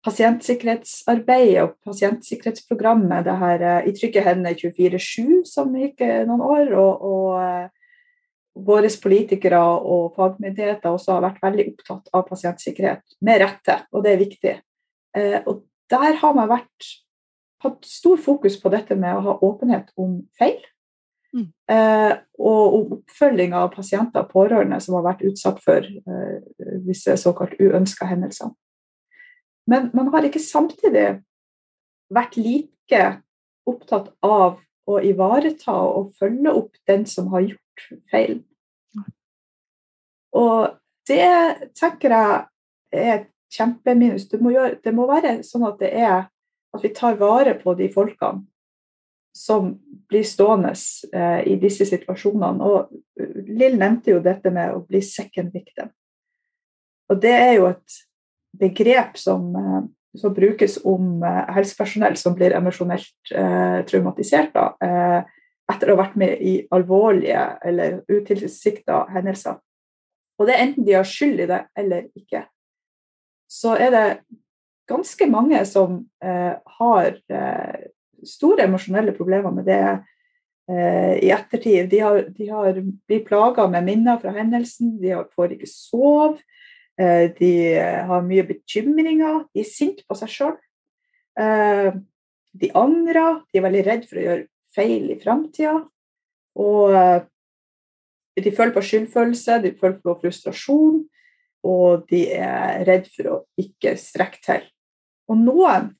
pasientsikkerhetsarbeidet 0.06 1.62
og 1.64 1.76
pasientsikkerhetsprogrammet 1.86 3.26
det 3.28 3.36
her 3.41 3.66
eh, 3.68 3.89
I 3.89 3.93
trygge 3.97 4.24
hender 4.26 4.58
24-7, 4.58 5.43
som 5.49 5.76
gikk 5.78 6.02
eh, 6.06 6.24
noen 6.30 6.41
år, 6.45 6.74
og, 6.74 7.06
og 7.06 7.28
eh, 7.43 7.68
våre 8.66 8.89
politikere 9.04 9.60
og 9.62 10.16
fagmyndigheter 10.18 10.91
også 10.91 11.16
har 11.16 11.28
vært 11.28 11.43
veldig 11.43 11.68
opptatt 11.72 12.10
av 12.18 12.26
pasientsikkerhet, 12.28 13.04
med 13.22 13.39
rette, 13.43 13.78
og 13.93 14.04
det 14.04 14.12
er 14.12 14.20
viktig. 14.20 14.56
Og 15.47 15.62
der 15.91 16.18
har 16.20 16.36
man 16.36 16.49
vært, 16.52 16.89
hatt 17.64 17.88
stor 17.88 18.20
fokus 18.20 18.58
på 18.60 18.72
dette 18.74 18.97
med 18.99 19.16
å 19.16 19.24
ha 19.24 19.38
åpenhet 19.47 19.93
om 19.95 20.20
feil. 20.39 20.60
Mm. 21.32 21.45
og 22.43 22.74
om 22.76 22.89
oppfølging 22.97 23.54
av 23.56 23.70
pasienter 23.72 24.26
og 24.26 24.34
pårørende 24.34 24.82
som 24.84 24.97
har 24.97 25.06
vært 25.06 25.22
utsatt 25.30 25.62
for 25.64 25.86
disse 26.84 27.16
såkalt 27.22 27.56
uønska 27.56 28.10
hendelsene. 28.10 28.52
Men 29.70 29.89
man 29.93 30.09
har 30.14 30.26
ikke 30.26 30.41
samtidig 30.41 31.22
vært 32.12 32.38
like 32.39 33.01
opptatt 33.70 34.09
av 34.26 34.59
å 34.89 34.99
ivareta 35.05 35.74
og 35.74 36.14
følge 36.20 36.53
opp 36.57 36.80
den 36.89 37.05
som 37.07 37.30
har 37.34 37.45
gjort 37.45 37.86
feil. 38.12 38.39
Og 40.36 40.72
det 41.07 41.72
tenker 41.78 42.16
jeg 42.16 42.39
er 42.91 43.14
et 43.20 43.30
kjempeminus. 43.51 44.28
Det 44.32 44.39
må, 44.41 44.53
gjøre, 44.55 44.78
det 44.84 44.93
må 44.95 45.07
være 45.09 45.41
sånn 45.47 45.68
at 45.68 45.80
det 45.82 45.91
er 45.99 46.18
at 46.72 46.84
vi 46.86 46.93
tar 46.95 47.20
vare 47.20 47.57
på 47.59 47.76
de 47.76 47.89
folkene 47.91 48.45
som 49.36 49.74
blir 50.12 50.24
stående 50.28 50.74
eh, 51.16 51.41
i 51.47 51.55
disse 51.59 51.88
situasjonene. 51.88 52.68
Og 52.68 53.47
Lill 53.47 53.78
nevnte 53.80 54.14
jo 54.14 54.22
dette 54.24 54.51
med 54.51 54.76
å 54.76 54.84
bli 54.88 55.01
second 55.03 55.53
victim. 55.55 55.91
Og 57.12 57.20
det 57.24 57.34
er 57.36 57.53
jo 57.59 57.68
et 57.72 57.99
begrep 58.60 59.18
som, 59.18 59.56
eh, 59.56 59.84
som, 60.20 60.34
brukes 60.34 60.80
om 60.86 61.24
eh, 61.24 61.43
helsepersonell 61.56 62.18
som 62.18 62.36
blir 62.36 62.56
emosjonelt 62.58 63.34
eh, 63.36 63.80
traumatisert 63.88 64.54
da, 64.56 64.68
eh, 64.84 65.20
etter 65.72 65.91
å 65.91 65.95
ha 65.95 66.04
vært 66.04 66.20
med 66.20 66.41
i 66.43 66.56
alvorlige 66.76 67.45
eller 67.66 68.02
utilsikta 68.12 69.06
hendelser. 69.14 69.60
Og 70.39 70.47
det 70.47 70.56
er 70.56 70.66
enten 70.66 70.88
de 70.88 70.97
har 70.97 71.08
skyld 71.08 71.43
i 71.43 71.49
det 71.52 71.62
eller 71.78 72.08
ikke. 72.18 72.45
Så 73.52 73.76
er 73.78 73.91
det 73.93 74.06
ganske 74.89 75.28
mange 75.32 75.60
som 75.70 76.02
eh, 76.24 76.56
har 76.80 77.12
eh, 77.32 77.84
store 78.28 78.66
emosjonelle 78.68 79.14
problemer 79.18 79.54
med 79.56 79.70
det 79.70 79.84
i 80.72 81.28
ettertid. 81.34 81.89
De 81.91 81.97
har, 81.99 82.22
de 82.32 82.45
har 82.47 82.78
blir 82.80 83.24
plaga 83.28 83.66
med 83.68 83.84
minner 83.84 84.20
fra 84.22 84.32
hendelsen, 84.32 84.93
de 85.02 85.18
får 85.36 85.58
ikke 85.58 85.68
sove. 85.68 86.38
Eh, 87.02 87.28
de 87.38 87.52
har 88.08 88.26
mye 88.28 88.45
bekymringer. 88.45 89.45
De 89.54 89.64
er 89.64 89.70
sinte 89.70 90.06
på 90.08 90.18
seg 90.20 90.32
sjøl. 90.32 90.56
Eh, 91.39 91.91
de 92.62 92.72
angrer. 92.78 93.41
De 93.49 93.60
er 93.60 93.66
veldig 93.66 93.86
redd 93.88 94.08
for 94.10 94.20
å 94.20 94.26
gjøre 94.28 94.47
feil 94.76 95.10
i 95.14 95.20
framtida. 95.22 95.78
Og 96.62 96.95
eh, 96.97 97.24
de 98.41 98.54
føler 98.56 98.76
på 98.76 98.84
skyldfølelse, 98.86 99.60
de 99.64 99.74
føler 99.80 99.97
på 100.04 100.18
frustrasjon, 100.22 101.02
og 101.68 102.06
de 102.10 102.24
er 102.34 102.86
redd 102.88 103.10
for 103.14 103.32
å 103.32 103.39
ikke 103.60 103.95
strekke 103.99 104.39
til. 104.45 104.64
Og 105.30 105.39
noen 105.39 105.91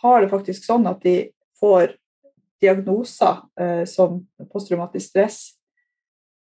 har 0.00 0.22
det 0.22 0.30
faktisk 0.30 0.64
sånn 0.64 0.88
at 0.88 1.02
de 1.04 1.32
får 1.60 1.96
diagnoser 2.62 3.42
eh, 3.60 3.84
som 3.88 4.20
posttraumatisk 4.52 5.12
stress, 5.12 5.40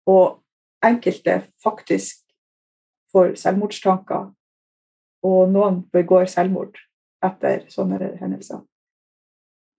og 0.09 0.41
enkelte 0.85 1.43
faktisk 1.63 2.23
får 3.13 3.35
selvmordstanker, 3.41 4.29
og 5.27 5.53
noen 5.53 5.83
begår 5.95 6.29
selvmord 6.31 6.79
etter 7.25 7.65
sånne 7.73 8.13
hendelser. 8.21 8.63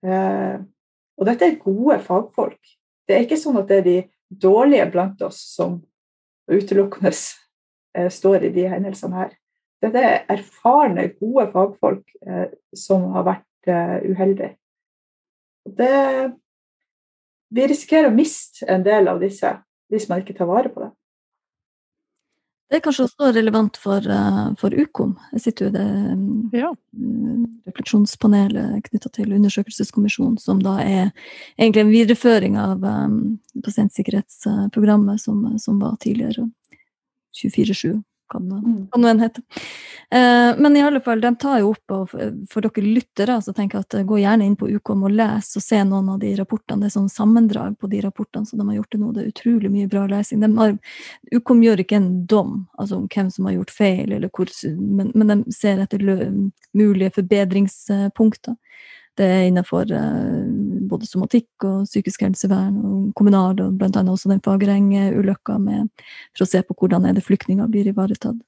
Eh, 0.05 0.57
og 1.19 1.27
dette 1.27 1.47
er 1.47 1.59
gode 1.61 1.99
fagfolk. 2.03 2.59
Det 3.07 3.15
er 3.15 3.25
ikke 3.25 3.39
sånn 3.39 3.59
at 3.59 3.69
det 3.69 3.79
er 3.79 3.85
de 3.87 3.97
dårlige 4.29 4.87
blant 4.93 5.21
oss 5.25 5.39
som 5.55 5.79
utelukkende 6.49 7.11
eh, 7.11 8.09
står 8.11 8.47
i 8.47 8.53
de 8.55 8.67
hendelsene 8.71 9.17
her. 9.17 9.33
Dette 9.83 10.03
er 10.03 10.25
erfarne, 10.35 11.07
gode 11.19 11.47
fagfolk 11.53 12.03
eh, 12.27 12.47
som 12.75 13.09
har 13.15 13.25
vært 13.27 13.69
uh, 13.71 13.99
uheldige. 14.03 14.57
Det, 15.79 15.91
vi 17.53 17.67
risikerer 17.69 18.09
å 18.09 18.15
miste 18.15 18.67
en 18.71 18.83
del 18.83 19.07
av 19.11 19.21
disse 19.23 19.53
hvis 19.89 20.07
man 20.09 20.23
ikke 20.23 20.35
tar 20.37 20.49
vare 20.49 20.71
på 20.73 20.83
det. 20.83 20.89
Det 22.69 22.77
er 22.77 22.83
kanskje 22.85 23.07
også 23.07 23.31
relevant 23.33 23.79
for, 23.81 24.05
uh, 24.05 24.51
for 24.61 24.73
Ukom. 24.77 25.15
Jeg 25.33 25.41
sitter 25.41 25.65
jo 25.65 25.69
i 25.71 25.73
det 25.73 26.59
ja. 26.61 26.69
refleksjonspanelet 27.69 28.83
knytta 28.85 29.09
til 29.15 29.33
undersøkelseskommisjonen, 29.39 30.37
som 30.41 30.61
da 30.61 30.75
er 30.83 31.09
egentlig 31.57 31.81
en 31.81 31.95
videreføring 31.95 32.59
av 32.61 32.85
um, 32.85 33.17
pasientsikkerhetsprogrammet 33.65 35.21
som, 35.21 35.41
som 35.57 35.81
var 35.81 35.97
tidligere. 36.03 36.45
24-7 37.39 37.97
hva 38.29 38.39
det 38.41 38.49
nå 39.01 39.09
enn. 39.09 39.21
Eh, 40.11 40.57
men 40.57 40.77
i 40.77 40.81
alle 40.81 41.01
fall, 41.05 41.21
de 41.21 41.29
tar 41.35 41.59
jo 41.61 41.71
opp, 41.73 41.93
og 41.93 42.13
for 42.49 42.65
dere 42.65 42.83
lyttere, 42.85 43.35
så 43.45 43.53
tenker 43.53 43.77
jeg 43.77 43.87
at 43.87 43.97
eh, 43.99 44.05
gå 44.09 44.19
gjerne 44.21 44.47
inn 44.47 44.55
på 44.57 44.69
Ukom 44.73 45.03
og 45.05 45.13
les 45.13 45.51
og 45.57 45.65
se 45.65 45.81
noen 45.85 46.09
av 46.15 46.21
de 46.23 46.31
rapportene. 46.39 46.81
Det 46.81 46.89
er 46.89 46.95
sånn 46.95 47.11
sammendrag 47.13 47.77
på 47.79 47.89
de 47.91 48.01
rapportene 48.05 48.49
som 48.49 48.61
de 48.61 48.67
har 48.71 48.79
gjort 48.79 48.91
til 48.95 49.03
nå. 49.03 49.11
Det 49.13 49.23
er 49.23 49.33
utrolig 49.33 49.73
mye 49.73 49.91
bra 49.91 50.05
lesing. 50.09 50.45
Har, 50.57 50.77
Ukom 51.35 51.61
gjør 51.65 51.83
ikke 51.83 51.99
en 51.99 52.09
dom 52.29 52.55
altså 52.79 52.97
om 52.97 53.09
hvem 53.11 53.29
som 53.33 53.49
har 53.49 53.59
gjort 53.59 53.75
feil, 53.75 54.15
hvor, 54.33 54.53
men, 54.79 55.11
men, 55.13 55.29
de 55.29 55.55
ser 55.55 55.83
etter 55.83 56.01
mulige 56.73 57.13
forbedringspunkter. 57.19 58.57
Det 59.19 59.27
er 59.27 59.47
innenfor 59.49 59.89
eh, 59.91 60.43
både 60.89 61.07
somatikk 61.07 61.65
og 61.67 61.87
psykisk 61.87 62.23
helsevern 62.25 62.77
og 62.79 63.09
kommunal, 63.17 63.57
og 63.61 63.79
bl.a. 63.79 64.03
også 64.03 64.31
den 64.31 64.43
Fagereng-ulykka 64.45 65.57
for 65.59 66.45
å 66.45 66.49
se 66.49 66.61
på 66.65 66.77
hvordan 66.79 67.07
er 67.09 67.17
det 67.17 67.25
flyktninger 67.27 67.67
blir 67.71 67.89
ivaretatt 67.91 68.39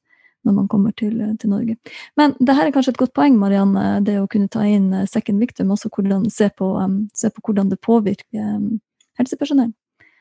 når 0.48 0.56
man 0.56 0.68
kommer 0.72 0.94
til, 0.98 1.20
til, 1.38 1.52
Norge. 1.52 1.76
Men 2.18 2.34
det 2.40 2.56
her 2.58 2.66
er 2.66 2.74
kanskje 2.74 2.96
et 2.96 3.02
godt 3.02 3.14
poeng, 3.14 3.36
Marianne, 3.38 4.00
det 4.06 4.16
å 4.18 4.30
kunne 4.32 4.50
ta 4.50 4.64
inn 4.66 4.90
eh, 4.98 5.06
second 5.10 5.38
victim, 5.44 5.70
også 5.74 5.92
hvordan, 5.94 6.26
se, 6.34 6.50
på, 6.58 6.72
um, 6.82 7.04
se 7.14 7.30
på 7.30 7.44
hvordan 7.46 7.70
det 7.70 7.78
påvirker 7.86 8.56
um, 8.58 8.80
helsepersonell. 9.22 9.70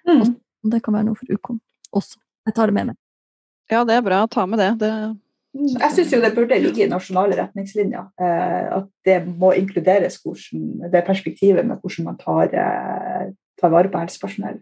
Mm. 0.08 0.34
det 0.72 0.80
kan 0.84 0.96
være 0.96 1.08
noe 1.08 1.16
for 1.16 1.28
Ukom 1.32 1.60
også. 1.96 2.18
Jeg 2.48 2.56
tar 2.56 2.70
det 2.70 2.76
med 2.76 2.90
meg. 2.90 3.00
Ja, 3.70 3.84
det 3.86 3.96
er 3.96 4.04
bra. 4.04 4.24
Ta 4.28 4.46
med 4.48 4.60
det. 4.60 4.70
det 4.80 4.92
jeg 5.54 5.94
syns 5.96 6.12
jo 6.14 6.20
det 6.22 6.34
burde 6.36 6.58
ligge 6.62 6.84
i 6.84 6.90
nasjonale 6.90 7.38
retningslinjer. 7.38 8.06
Eh, 8.22 8.66
at 8.78 8.88
det 9.06 9.18
må 9.26 9.52
inkluderes 9.58 10.20
hvordan, 10.22 10.90
det 10.92 11.06
perspektivet 11.06 11.66
med 11.66 11.80
hvordan 11.82 12.06
man 12.12 12.18
tar, 12.20 12.54
eh, 12.54 13.32
tar 13.60 13.72
vare 13.72 13.90
på 13.90 14.02
helsepersonell 14.02 14.60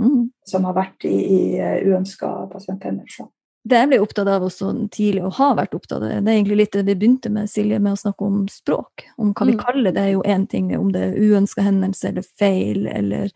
mm. 0.00 0.22
som 0.50 0.66
har 0.66 0.76
vært 0.76 1.06
i, 1.06 1.14
i 1.14 1.40
eh, 1.60 1.80
uønska 1.86 2.32
pasienthendelser. 2.52 3.30
Det 3.66 3.78
jeg 3.80 3.90
ble 3.90 3.98
opptatt 3.98 4.28
av 4.30 4.44
også 4.46 4.68
tidlig, 4.94 5.24
og 5.26 5.38
har 5.40 5.56
vært 5.58 5.74
opptatt 5.74 5.98
av, 5.98 6.10
det 6.10 6.30
er 6.30 6.36
egentlig 6.36 6.58
litt 6.60 6.74
det 6.76 6.84
vi 6.86 6.94
begynte 6.98 7.32
med, 7.34 7.50
Silje, 7.50 7.80
med 7.82 7.96
å 7.96 7.98
snakke 7.98 8.26
om 8.26 8.44
språk. 8.50 9.06
Om 9.18 9.32
hva 9.32 9.46
vi 9.48 9.56
mm. 9.56 9.62
kaller 9.62 9.94
det, 9.94 10.04
er 10.04 10.12
jo 10.14 10.26
én 10.26 10.46
ting, 10.50 10.70
om 10.78 10.92
det 10.94 11.02
er 11.02 11.16
uønska 11.18 11.64
hendelse 11.66 12.12
eller 12.12 12.26
feil 12.38 12.86
eller 12.90 13.32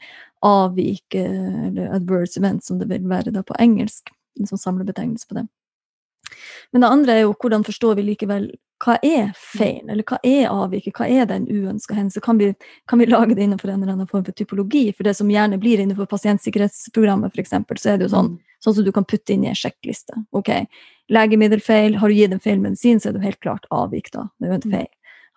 avvik 0.47 1.19
eller 1.19 1.91
adverse 1.99 2.39
event, 2.39 2.63
som 2.67 2.79
det 2.79 2.87
vil 2.91 3.11
være 3.11 3.35
da 3.35 3.43
på 3.47 3.59
engelsk. 3.59 4.15
En 4.39 4.47
sånn 4.47 4.63
samlebetegnelse 4.63 5.27
på 5.27 5.41
det. 5.41 5.49
Men 6.73 6.85
det 6.85 6.93
andre 6.97 7.17
er 7.17 7.25
jo 7.25 7.37
hvordan 7.39 7.67
forstår 7.67 7.99
vi 7.99 8.11
likevel 8.11 8.51
hva 8.81 8.97
er 9.05 9.33
feil, 9.37 9.83
eller 9.93 10.05
hva 10.09 10.17
er 10.25 10.47
avviket, 10.49 10.97
hva 10.97 11.09
er 11.09 11.27
den 11.29 11.47
uønska 11.51 11.97
hendelsen? 11.97 12.25
Kan, 12.25 12.39
kan, 12.89 13.01
vi 13.01 13.09
lage 13.11 13.37
det 13.37 13.45
innenfor 13.45 13.69
en 13.69 13.83
eller 13.83 13.93
annen 13.93 14.09
form 14.09 14.25
for 14.25 14.37
typologi? 14.37 14.87
For 14.97 15.05
det 15.05 15.15
som 15.19 15.31
gjerne 15.31 15.59
blir 15.61 15.83
innenfor 15.83 16.09
pasientsikkerhetsprogrammet, 16.09 17.37
f.eks., 17.37 17.53
så 17.53 17.93
er 17.93 18.01
det 18.01 18.09
jo 18.09 18.15
sånn, 18.15 18.31
mm. 18.37 18.55
sånn 18.65 18.79
som 18.79 18.87
du 18.87 18.93
kan 18.97 19.07
putte 19.09 19.35
inn 19.35 19.45
i 19.45 19.51
en 19.53 19.59
sjekkliste. 19.59 20.23
Ok, 20.37 20.49
legemiddelfeil, 21.13 21.99
har 22.01 22.09
du 22.09 22.17
gitt 22.17 22.37
en 22.37 22.43
feil 22.43 22.63
medisin, 22.63 23.03
så 23.03 23.11
er 23.11 23.19
det 23.19 23.27
helt 23.27 23.43
klart 23.45 23.69
avvik, 23.75 24.09
da. 24.17 24.31
Det 24.39 24.49
er 24.49 24.55
jo 24.55 24.59
en 24.61 24.65
mm. 24.65 24.79
feil. 24.79 24.91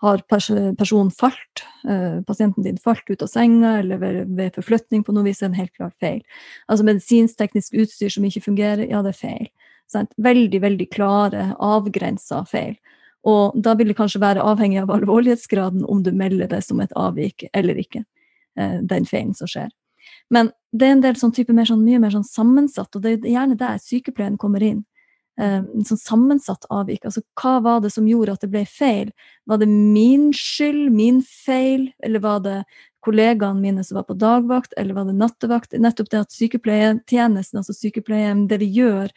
Har 0.04 0.24
personen 0.28 1.12
falt, 1.16 1.64
uh, 1.88 2.20
pasienten 2.28 2.64
din 2.66 2.80
falt 2.80 3.08
ut 3.08 3.24
av 3.24 3.30
senga, 3.32 3.78
eller 3.84 4.00
ved, 4.00 4.24
ved 4.36 4.56
forflytning 4.56 5.04
på 5.04 5.16
noe 5.16 5.28
vis, 5.28 5.42
er 5.42 5.50
det 5.50 5.52
en 5.52 5.62
helt 5.62 5.76
klart 5.76 5.96
feil. 6.04 6.24
Altså 6.72 6.88
medisinsk-teknisk 6.88 7.76
utstyr 7.84 8.12
som 8.16 8.28
ikke 8.28 8.44
fungerer, 8.48 8.88
ja, 8.88 9.04
det 9.04 9.14
er 9.14 9.20
feil. 9.20 9.52
Sant? 9.94 10.12
Veldig, 10.18 10.60
veldig 10.64 10.90
klare, 10.94 11.52
avgrensa 11.62 12.44
feil. 12.50 12.76
Og 13.30 13.56
da 13.56 13.76
vil 13.80 13.92
det 13.92 13.98
kanskje 14.00 14.22
være 14.24 14.44
avhengig 14.44 14.82
av 14.82 14.92
alvorlighetsgraden 14.92 15.86
om 15.90 16.02
du 16.04 16.12
melder 16.12 16.50
det 16.52 16.64
som 16.66 16.82
et 16.84 16.92
avvik 17.00 17.46
eller 17.54 17.80
ikke, 17.80 18.04
eh, 18.60 18.80
den 18.82 19.08
feilen 19.08 19.36
som 19.38 19.48
skjer. 19.48 19.70
Men 20.30 20.52
det 20.74 20.88
er 20.88 20.96
en 20.98 21.04
del 21.06 21.16
sånn 21.20 21.34
type 21.36 21.54
mer 21.56 21.70
sånn, 21.70 21.86
mye 21.86 22.02
mer 22.02 22.12
sånn 22.12 22.28
sammensatt, 22.28 22.96
og 22.96 23.04
det 23.06 23.14
er 23.14 23.30
gjerne 23.36 23.58
der 23.60 23.80
sykepleien 23.80 24.38
kommer 24.42 24.64
inn. 24.66 24.84
Eh, 25.40 25.62
en 25.64 25.88
sånn 25.88 26.02
sammensatt 26.02 26.68
avvik. 26.70 27.06
Altså 27.06 27.24
hva 27.40 27.60
var 27.64 27.80
det 27.82 27.94
som 27.94 28.08
gjorde 28.10 28.36
at 28.36 28.44
det 28.44 28.52
ble 28.54 28.66
feil? 28.70 29.14
Var 29.50 29.62
det 29.62 29.70
min 29.70 30.32
skyld, 30.36 30.92
min 30.94 31.22
feil, 31.22 31.92
eller 32.04 32.20
var 32.20 32.44
det 32.46 32.60
kollegaene 33.04 33.62
mine 33.62 33.84
som 33.84 34.00
var 34.00 34.08
på 34.08 34.16
dagvakt, 34.18 34.74
eller 34.78 34.96
var 34.98 35.08
det 35.10 35.16
nattevakt? 35.20 35.76
Nettopp 35.80 36.10
det 36.12 36.22
at 36.24 36.36
sykepleietjenesten, 36.36 37.60
altså 37.60 37.76
sykepleien, 37.76 38.48
det 38.48 38.62
vi 38.64 38.70
gjør, 38.80 39.12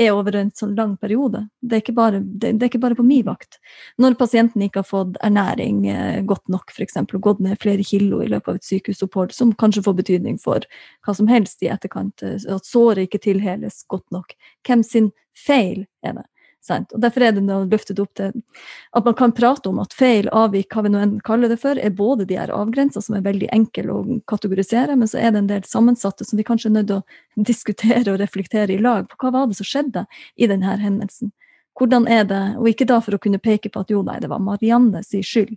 er 0.00 0.14
over 0.16 0.36
en 0.38 0.50
sånn 0.56 0.72
lang 0.76 0.94
periode. 1.00 1.42
Det 1.60 1.76
er 1.76 1.82
ikke 1.82 1.94
bare, 1.96 2.22
det, 2.22 2.54
det 2.56 2.64
er 2.64 2.70
ikke 2.70 2.80
bare 2.84 2.96
på 2.96 3.04
min 3.04 3.26
vakt. 3.26 3.58
Når 4.00 4.16
pasienten 4.20 4.64
ikke 4.64 4.80
har 4.80 4.88
fått 4.88 5.18
ernæring 5.24 5.84
eh, 5.92 6.22
godt 6.28 6.46
nok, 6.52 6.72
f.eks., 6.72 6.96
og 7.02 7.20
gått 7.26 7.42
ned 7.44 7.60
flere 7.60 7.84
kilo 7.84 8.22
i 8.24 8.30
løpet 8.32 8.54
av 8.54 8.60
et 8.60 8.68
sykehusopphold, 8.68 9.34
som 9.36 9.52
kanskje 9.58 9.84
får 9.84 9.98
betydning 10.00 10.40
for 10.42 10.64
hva 11.04 11.16
som 11.16 11.28
helst 11.28 11.64
i 11.64 11.70
etterkant, 11.72 12.24
eh, 12.24 12.40
at 12.40 12.68
såret 12.68 13.08
ikke 13.08 13.24
tilheles 13.28 13.82
godt 13.92 14.08
nok. 14.14 14.32
Hvem 14.66 14.86
sin 14.86 15.12
feil 15.36 15.84
er 16.06 16.22
det? 16.22 16.28
Sant? 16.62 16.92
Og 16.94 17.02
Derfor 17.02 17.24
er 17.26 17.34
det 17.34 17.42
løftet 17.72 17.98
opp 17.98 18.12
til 18.18 18.30
at 18.30 19.06
man 19.08 19.16
kan 19.18 19.34
prate 19.34 19.66
om 19.68 19.80
at 19.82 19.94
feil, 19.98 20.28
avvik, 20.30 20.70
hva 20.70 20.84
vi 20.86 20.92
nå 20.94 21.00
enn 21.02 21.16
kaller 21.26 21.50
det 21.50 21.58
for, 21.58 21.78
er 21.78 21.90
både 21.98 22.26
de 22.28 22.38
her 22.38 22.52
avgrensa, 22.54 23.02
som 23.02 23.16
er 23.18 23.24
veldig 23.26 23.48
enkle 23.54 23.90
å 23.90 24.18
kategorisere, 24.30 24.94
men 24.98 25.10
så 25.10 25.18
er 25.18 25.32
det 25.32 25.42
en 25.42 25.50
del 25.50 25.66
sammensatte 25.66 26.26
som 26.28 26.38
vi 26.38 26.46
kanskje 26.46 26.70
er 26.70 26.76
nødt 26.78 26.90
til 26.92 27.00
å 27.00 27.46
diskutere 27.50 28.14
og 28.14 28.20
reflektere 28.22 28.76
i 28.76 28.82
lag 28.82 29.08
på. 29.10 29.18
Hva 29.18 29.32
var 29.34 29.50
det 29.50 29.58
som 29.58 29.66
skjedde 29.66 30.04
i 30.38 30.48
denne 30.50 30.76
hendelsen? 30.78 31.32
Hvordan 31.78 32.06
er 32.06 32.26
det, 32.28 32.42
og 32.60 32.68
ikke 32.68 32.86
da 32.86 33.00
for 33.02 33.16
å 33.16 33.22
kunne 33.22 33.40
peke 33.42 33.72
på 33.72 33.82
at 33.82 33.90
jo, 33.90 34.04
nei, 34.06 34.20
det 34.22 34.30
var 34.30 34.42
Marianne 34.44 35.02
sin 35.06 35.24
skyld, 35.26 35.56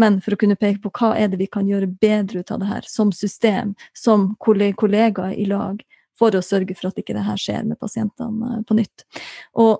men 0.00 0.18
for 0.24 0.34
å 0.34 0.40
kunne 0.40 0.58
peke 0.58 0.80
på 0.82 0.90
hva 0.96 1.12
er 1.18 1.30
det 1.30 1.38
vi 1.38 1.50
kan 1.50 1.68
gjøre 1.68 1.90
bedre 2.00 2.42
ut 2.42 2.50
av 2.50 2.62
det 2.62 2.70
her, 2.70 2.88
som 2.88 3.12
system, 3.14 3.76
som 3.94 4.32
kollegaer 4.40 5.36
i 5.36 5.46
lag, 5.50 5.82
for 6.18 6.34
å 6.36 6.42
sørge 6.44 6.74
for 6.76 6.90
at 6.90 6.98
ikke 7.00 7.14
det 7.16 7.26
her 7.26 7.38
skjer 7.40 7.64
med 7.68 7.78
pasientene 7.80 8.60
på 8.68 8.76
nytt. 8.76 9.06
Og 9.60 9.78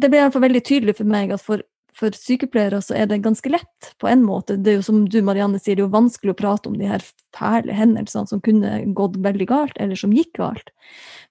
det 0.00 0.10
ble 0.12 0.20
iallfall 0.20 0.44
veldig 0.46 0.62
tydelig 0.66 0.96
for 0.98 1.08
meg 1.08 1.32
at 1.34 1.42
for, 1.44 1.62
for, 1.96 2.14
sykepleiere 2.16 2.80
så 2.84 2.96
er 2.98 3.10
det 3.10 3.22
ganske 3.24 3.50
lett, 3.52 3.90
på 4.02 4.08
en 4.10 4.24
måte. 4.26 4.58
Det 4.60 4.72
er 4.72 4.78
jo 4.80 4.86
som 4.86 5.04
du 5.10 5.18
Marianne 5.24 5.60
sier, 5.60 5.76
det 5.76 5.84
er 5.84 5.88
jo 5.88 5.94
vanskelig 5.96 6.34
å 6.34 6.38
prate 6.38 6.70
om 6.70 6.78
de 6.80 6.88
her 6.90 7.04
fæle 7.36 7.76
hendelsene 7.76 8.30
som 8.30 8.42
kunne 8.44 8.78
gått 8.96 9.18
veldig 9.24 9.48
galt, 9.50 9.76
eller 9.80 9.98
som 9.98 10.14
gikk 10.16 10.36
galt. 10.40 10.72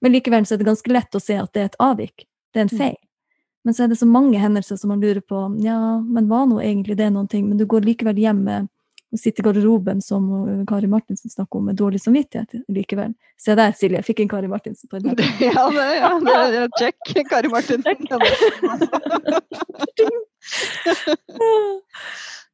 Men 0.02 0.16
likevel 0.16 0.48
så 0.48 0.56
er 0.56 0.64
det 0.64 0.70
ganske 0.70 0.94
lett 0.94 1.18
å 1.18 1.24
se 1.24 1.40
at 1.42 1.54
det 1.54 1.64
er 1.64 1.72
et 1.72 1.84
avvik. 1.84 2.28
Det 2.54 2.62
er 2.62 2.68
en 2.68 2.74
mm. 2.74 2.80
feil. 2.84 3.02
Men 3.66 3.74
så 3.74 3.84
er 3.84 3.90
det 3.90 3.98
så 3.98 4.06
mange 4.06 4.38
hendelser 4.38 4.78
som 4.78 4.92
man 4.94 5.02
lurer 5.02 5.24
på 5.26 5.40
ja, 5.66 5.80
men 5.98 6.30
var 6.30 6.46
nå 6.46 6.60
egentlig 6.62 7.00
det 7.00 7.10
noen 7.14 7.28
ting? 7.28 7.48
Men 7.50 7.58
du 7.58 7.66
går 7.66 7.88
likevel 7.88 8.20
hjem 8.22 8.44
med 8.46 8.68
å 9.14 9.18
sitte 9.20 9.42
i 9.42 9.46
garderoben, 9.46 10.02
som 10.02 10.28
Kari 10.68 10.88
Martinsen 10.92 11.32
snakker 11.32 11.60
om, 11.60 11.66
med 11.70 11.76
dårlig 11.80 12.02
samvittighet 12.04 12.50
likevel. 12.72 13.14
Se 13.42 13.56
der, 13.58 13.72
Silje, 13.78 13.98
jeg 14.02 14.08
fikk 14.10 14.20
en 14.24 14.32
Kari 14.32 14.50
Martinsen 14.52 14.90
på 14.92 14.96
en 15.00 15.04
dag. 15.10 15.18
Ja, 15.46 15.64
det, 15.72 15.86
ja, 16.00 16.12
det 16.24 16.34
er 16.64 16.70
check. 16.80 16.98
Kari 17.30 17.50
Martinsen. 17.52 17.98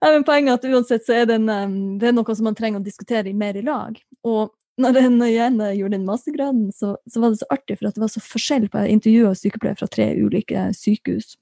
ja, 0.01 0.07
men 0.07 0.23
poenget 0.27 0.51
er 0.51 0.57
at 0.57 0.65
uansett 0.71 1.05
så 1.07 1.11
er 1.21 1.25
det, 1.29 1.37
en, 1.41 1.75
det 2.01 2.07
er 2.09 2.17
noe 2.17 2.35
som 2.35 2.45
man 2.49 2.57
trenger 2.57 2.81
å 2.81 2.85
diskutere 2.85 3.33
mer 3.37 3.55
i 3.57 3.65
lag. 3.65 3.93
Og 4.27 4.51
når 4.81 4.97
jeg 4.97 5.11
igjen 5.29 5.57
gjorde 5.77 5.95
den 5.97 6.07
mastergraden, 6.07 6.67
så, 6.73 6.95
så, 7.09 7.19
var 7.21 7.29
det 7.33 7.41
så 7.41 7.49
artig, 7.53 7.77
for 7.77 7.89
at 7.89 7.95
det 7.97 8.03
var 8.03 8.11
så 8.13 8.23
forskjell 8.23 8.65
på 8.71 8.77
intervjuer 8.89 9.37
sykepleiere 9.37 9.79
fra 9.81 9.89
tre 9.91 10.07
ulike 10.17 10.69
sykehus 10.77 11.35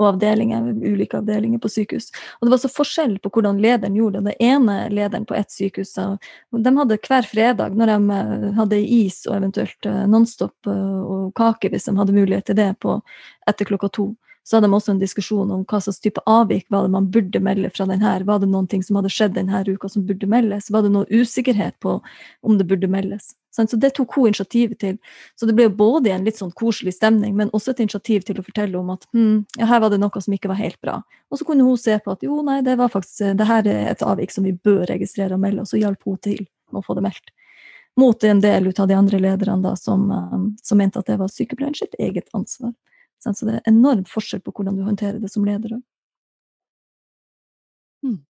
og 0.00 0.08
avdelinger, 0.12 0.68
ulike 0.82 1.18
avdelinger 1.20 1.60
på 1.62 1.70
sykehus. 1.72 2.10
Og 2.38 2.46
det 2.46 2.54
var 2.54 2.60
så 2.62 2.72
forskjell 2.72 3.16
på 3.22 3.32
hvordan 3.32 3.60
lederen 3.62 3.96
gjorde 3.96 4.20
det. 4.20 4.36
Den 4.36 4.50
ene 4.50 4.76
lederen 4.92 5.26
på 5.28 5.36
ett 5.38 5.50
sykehus 5.52 5.94
de 5.96 6.76
hadde 6.76 7.00
hver 7.08 7.26
fredag, 7.28 7.76
når 7.76 7.92
de 7.92 8.18
eh, 8.18 8.46
hadde 8.58 8.82
is 8.82 9.22
og 9.28 9.38
eventuelt 9.38 9.88
eh, 9.88 10.04
Nonstop 10.10 10.70
eh, 10.70 11.00
og 11.00 11.32
kake, 11.38 11.70
hvis 11.72 11.88
de 11.88 11.96
hadde 11.96 12.16
mulighet 12.16 12.48
til 12.50 12.58
det 12.58 12.72
på, 12.84 13.00
etter 13.48 13.68
klokka 13.68 13.90
to, 13.92 14.10
så 14.46 14.56
hadde 14.56 14.68
de 14.68 14.78
også 14.78 14.92
en 14.94 15.00
diskusjon 15.00 15.50
om 15.50 15.64
hva 15.66 15.80
slags 15.82 15.98
type 16.04 16.22
avvik 16.30 16.68
var 16.70 16.84
det 16.86 16.92
man 16.94 17.08
burde 17.10 17.40
melde 17.42 17.70
fra 17.74 17.88
denne. 17.90 18.12
Var 18.28 18.42
det 18.42 18.50
noen 18.52 18.68
ting 18.70 18.84
som 18.86 19.00
hadde 19.00 19.10
skjedd 19.10 19.34
denne 19.34 19.64
uka 19.66 19.90
som 19.90 20.04
burde 20.06 20.28
meldes? 20.30 20.70
Var 20.70 20.84
det 20.84 20.92
noe 20.94 21.08
usikkerhet 21.10 21.74
på 21.82 21.96
om 22.46 22.60
det 22.60 22.68
burde 22.70 22.86
meldes? 22.90 23.32
Så 23.56 23.78
det 23.80 23.94
tok 23.96 24.18
hun 24.18 24.28
initiativet 24.28 24.78
til. 24.82 24.98
Så 25.34 25.48
det 25.48 25.54
ble 25.56 25.70
både 25.72 26.12
en 26.12 26.26
litt 26.26 26.36
sånn 26.36 26.52
koselig 26.52 26.96
stemning, 26.98 27.32
men 27.38 27.52
også 27.56 27.72
et 27.72 27.80
initiativ 27.86 28.26
til 28.28 28.40
å 28.40 28.44
fortelle 28.44 28.76
om 28.76 28.92
at 28.92 29.06
hm, 29.16 29.46
ja, 29.56 29.68
her 29.70 29.80
var 29.80 29.94
det 29.94 30.00
noe 30.02 30.22
som 30.22 30.36
ikke 30.36 30.50
var 30.52 30.60
helt 30.60 30.80
bra. 30.84 30.98
Og 31.32 31.40
så 31.40 31.48
kunne 31.48 31.64
hun 31.64 31.80
se 31.80 31.96
på 32.02 32.12
at 32.12 32.22
jo, 32.26 32.42
nei, 32.44 32.60
det 32.66 32.76
var 32.76 32.92
faktisk, 32.92 33.24
det 33.38 33.48
her 33.48 33.66
er 33.72 33.90
et 33.94 34.04
avvik 34.04 34.34
som 34.34 34.44
vi 34.44 34.52
bør 34.52 34.84
registrere 34.92 35.38
og 35.38 35.42
melde, 35.42 35.64
og 35.64 35.70
så 35.70 35.80
hjalp 35.80 36.04
hun 36.04 36.20
til 36.20 36.44
med 36.44 36.82
å 36.82 36.84
få 36.84 36.98
det 36.98 37.06
meldt. 37.08 37.32
Mot 37.96 38.24
en 38.28 38.42
del 38.44 38.68
av 38.68 38.88
de 38.90 38.96
andre 38.96 39.18
lederne 39.22 39.62
da, 39.64 39.72
som, 39.80 40.10
eh, 40.12 40.40
som 40.62 40.78
mente 40.78 41.00
at 41.00 41.08
det 41.08 41.16
var 41.16 41.32
sykepleierens 41.32 41.96
eget 41.98 42.28
ansvar. 42.36 42.74
Så 43.24 43.46
det 43.48 43.56
er 43.56 43.70
enorm 43.70 44.04
forskjell 44.06 44.42
på 44.44 44.52
hvordan 44.52 44.76
du 44.76 44.84
håndterer 44.86 45.18
det 45.18 45.30
som 45.32 45.44
leder. 45.46 45.78
Hmm. 48.04 48.20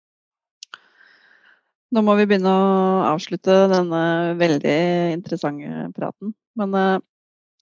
Nå 1.94 2.02
må 2.02 2.16
vi 2.18 2.26
begynne 2.26 2.50
å 2.50 3.02
avslutte 3.12 3.54
denne 3.70 4.02
veldig 4.40 4.78
interessante 5.14 5.90
praten. 5.94 6.32
Men 6.58 6.74
uh, 6.74 6.98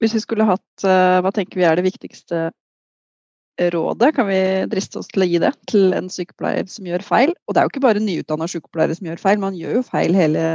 hvis 0.01 0.17
vi 0.17 0.23
skulle 0.23 0.47
hatt 0.49 0.87
uh, 0.87 1.21
Hva 1.25 1.33
tenker 1.35 1.61
vi 1.61 1.67
er 1.69 1.77
det 1.77 1.87
viktigste 1.87 2.47
rådet? 3.75 4.15
Kan 4.17 4.27
vi 4.31 4.41
driste 4.71 4.99
oss 4.99 5.11
til 5.13 5.27
å 5.27 5.29
gi 5.29 5.39
det 5.43 5.53
til 5.71 5.93
en 5.95 6.09
sykepleier 6.11 6.67
som 6.71 6.89
gjør 6.89 7.05
feil? 7.07 7.35
Og 7.45 7.55
det 7.55 7.61
er 7.61 7.69
jo 7.69 7.75
ikke 7.75 7.85
bare 7.85 8.03
nyutdanna 8.03 8.49
sykepleiere 8.51 8.97
som 8.99 9.11
gjør 9.11 9.23
feil, 9.23 9.43
man 9.43 9.59
gjør 9.59 9.79
jo 9.79 9.85
feil 9.87 10.17
hele, 10.17 10.47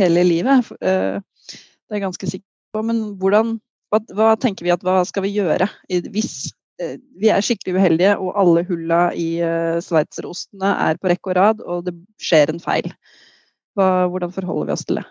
hele 0.00 0.26
livet. 0.26 0.74
Uh, 0.82 1.22
det 1.22 1.94
er 1.94 2.00
jeg 2.00 2.06
ganske 2.08 2.32
sikker 2.34 2.48
på. 2.74 2.84
Men 2.90 3.02
hvordan, 3.22 3.56
hva, 3.94 4.02
hva, 4.18 4.34
tenker 4.42 4.66
vi 4.66 4.74
at 4.74 4.84
hva 4.84 5.00
skal 5.08 5.24
vi 5.24 5.36
gjøre 5.38 5.70
hvis 6.10 6.50
vi 7.20 7.30
er 7.32 7.44
skikkelig 7.44 7.76
uheldige, 7.78 8.16
og 8.20 8.34
alle 8.40 8.64
hulla 8.68 9.00
i 9.16 9.28
uh, 9.40 9.78
sveitserostene 9.84 10.72
er 10.88 11.00
på 11.00 11.10
rekke 11.12 11.32
og 11.32 11.38
rad, 11.38 11.62
og 11.64 11.86
det 11.88 11.94
skjer 12.22 12.52
en 12.52 12.62
feil. 12.62 12.90
Hva, 13.76 14.06
hvordan 14.12 14.32
forholder 14.34 14.68
vi 14.68 14.76
oss 14.76 14.86
til 14.88 15.00
det? 15.00 15.06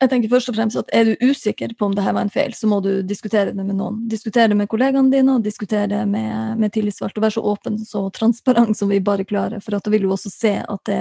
Jeg 0.00 0.08
tenker 0.08 0.30
først 0.32 0.48
og 0.48 0.56
fremst 0.56 0.78
at 0.80 0.92
Er 0.96 1.04
du 1.04 1.26
usikker 1.28 1.74
på 1.76 1.86
om 1.86 1.94
det 1.94 2.04
her 2.04 2.14
var 2.16 2.24
en 2.24 2.32
feil, 2.32 2.54
så 2.56 2.68
må 2.70 2.80
du 2.80 3.02
diskutere 3.04 3.52
det 3.52 3.64
med 3.64 3.76
noen. 3.76 3.98
Diskutere 4.08 4.48
det 4.48 4.56
med 4.56 4.68
kollegaene 4.72 5.12
dine 5.12 5.34
og 5.36 5.44
diskutere 5.44 5.86
det 5.90 6.00
med, 6.08 6.56
med 6.60 6.72
tillitsvalgte. 6.72 7.20
Og 7.20 7.26
være 7.26 7.36
så 7.36 7.42
åpen 7.52 7.78
så 7.84 8.02
transparent 8.16 8.78
som 8.78 8.88
vi 8.88 9.00
bare 9.04 9.26
klarer. 9.28 9.60
For 9.60 9.76
da 9.76 9.92
vil 9.92 10.06
du 10.06 10.12
også 10.14 10.32
se 10.32 10.54
at 10.60 10.82
det, 10.88 11.00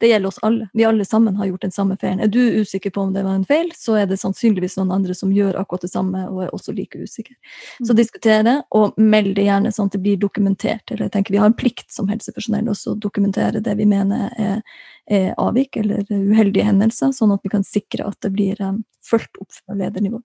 det, 0.00 0.10
gjelder 0.12 0.32
oss 0.32 0.40
alle. 0.46 0.70
Vi 0.72 0.86
alle 0.88 1.04
sammen 1.04 1.36
har 1.36 1.50
gjort 1.50 1.66
den 1.66 1.74
samme 1.74 1.98
feilen. 2.00 2.22
Er 2.24 2.32
du 2.32 2.40
usikker 2.40 2.94
på 2.94 3.04
om 3.04 3.12
det 3.12 3.26
var 3.26 3.36
en 3.36 3.44
feil, 3.44 3.72
så 3.76 3.98
er 4.00 4.08
det 4.08 4.20
sannsynligvis 4.22 4.78
noen 4.80 4.94
andre 4.96 5.16
som 5.16 5.32
gjør 5.34 5.60
akkurat 5.60 5.84
det 5.84 5.92
samme 5.92 6.24
og 6.30 6.44
er 6.46 6.54
også 6.56 6.74
like 6.76 6.98
usikker. 6.98 7.36
Så 7.84 7.96
diskuter 7.96 8.46
det, 8.46 8.56
og 8.76 8.96
meld 8.96 9.34
det 9.36 9.48
gjerne 9.50 9.72
sånn 9.74 9.92
at 9.92 9.98
det 9.98 10.02
blir 10.04 10.20
dokumentert. 10.20 10.86
Eller 10.88 11.08
jeg 11.08 11.16
tenker 11.18 11.36
Vi 11.36 11.42
har 11.42 11.52
en 11.52 11.60
plikt 11.60 11.90
som 11.92 12.08
helsepersonell 12.08 12.72
også 12.72 12.94
å 12.94 13.00
dokumentere 13.00 13.60
det 13.64 13.76
vi 13.76 13.88
mener 13.88 14.32
er 14.38 14.50
er 14.50 14.62
avvik 15.10 15.76
eller 15.80 16.04
uheldige 16.06 16.68
hendelser, 16.68 17.10
sånn 17.14 17.32
at 17.34 17.42
vi 17.42 17.50
kan 17.50 17.64
sikre 17.66 18.06
at 18.06 18.18
det 18.22 18.30
blir 18.34 18.60
um, 18.62 18.84
fulgt 19.02 19.40
opp 19.42 19.50
fra 19.56 19.74
ledernivå. 19.74 20.20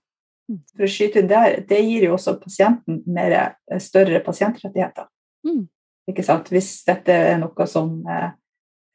Mm. 0.51 0.59
For 0.75 0.85
å 0.85 0.89
skyte 0.91 1.21
inn 1.21 1.29
der, 1.29 1.61
Det 1.65 1.79
gir 1.81 2.05
jo 2.05 2.15
også 2.17 2.35
pasienten 2.41 3.01
mer, 3.09 3.57
eh, 3.71 3.79
større 3.81 4.19
pasientrettigheter. 4.21 5.07
Mm. 5.47 5.67
Ikke 6.09 6.23
sant? 6.23 6.51
Hvis 6.53 6.83
dette 6.85 7.11
er 7.11 7.39
noe 7.41 7.67
som 7.67 8.05
eh, 8.07 8.29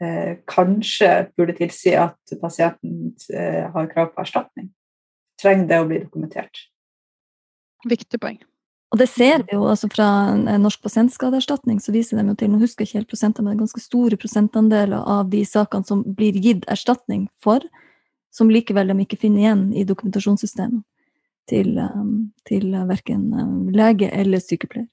eh, 0.02 0.36
kanskje 0.46 1.30
burde 1.36 1.56
tilsi 1.58 1.96
at 1.98 2.36
pasienten 2.40 3.16
eh, 3.34 3.66
har 3.72 3.90
krav 3.90 4.12
på 4.14 4.22
erstatning, 4.22 4.70
trenger 5.40 5.66
det 5.66 5.80
å 5.80 5.88
bli 5.88 6.02
dokumentert. 6.04 6.66
Viktig 7.88 8.20
poeng. 8.20 8.38
Og 8.90 8.98
det 8.98 9.06
ser 9.06 9.44
vi 9.46 9.54
jo 9.54 9.68
altså 9.70 9.86
fra 9.90 10.08
Norsk 10.58 10.82
pasientskadeerstatning, 10.82 11.78
så 11.78 11.94
viser 11.94 12.18
de 12.18 12.32
jo 12.32 12.36
til, 12.38 12.50
nå 12.50 12.58
husker 12.58 12.82
jeg 12.82 12.90
ikke 12.90 12.98
helt 12.98 13.12
prosenter, 13.12 13.46
men 13.46 13.60
ganske 13.60 13.82
store 13.82 14.18
prosentandeler 14.18 15.04
av 15.06 15.28
de 15.30 15.44
sakene 15.46 15.86
som 15.86 16.02
blir 16.02 16.38
gitt 16.42 16.66
erstatning 16.70 17.28
for, 17.42 17.62
som 18.34 18.50
likevel 18.50 18.90
de 18.90 19.04
ikke 19.04 19.20
finner 19.20 19.44
igjen 19.44 19.66
i 19.78 19.86
dokumentasjonssystemet 19.86 20.82
til, 21.50 21.78
um, 21.78 22.30
til 22.46 22.74
verken 22.90 23.30
um, 23.34 23.70
lege 23.74 24.10
eller 24.10 24.42
sykepleier. 24.42 24.88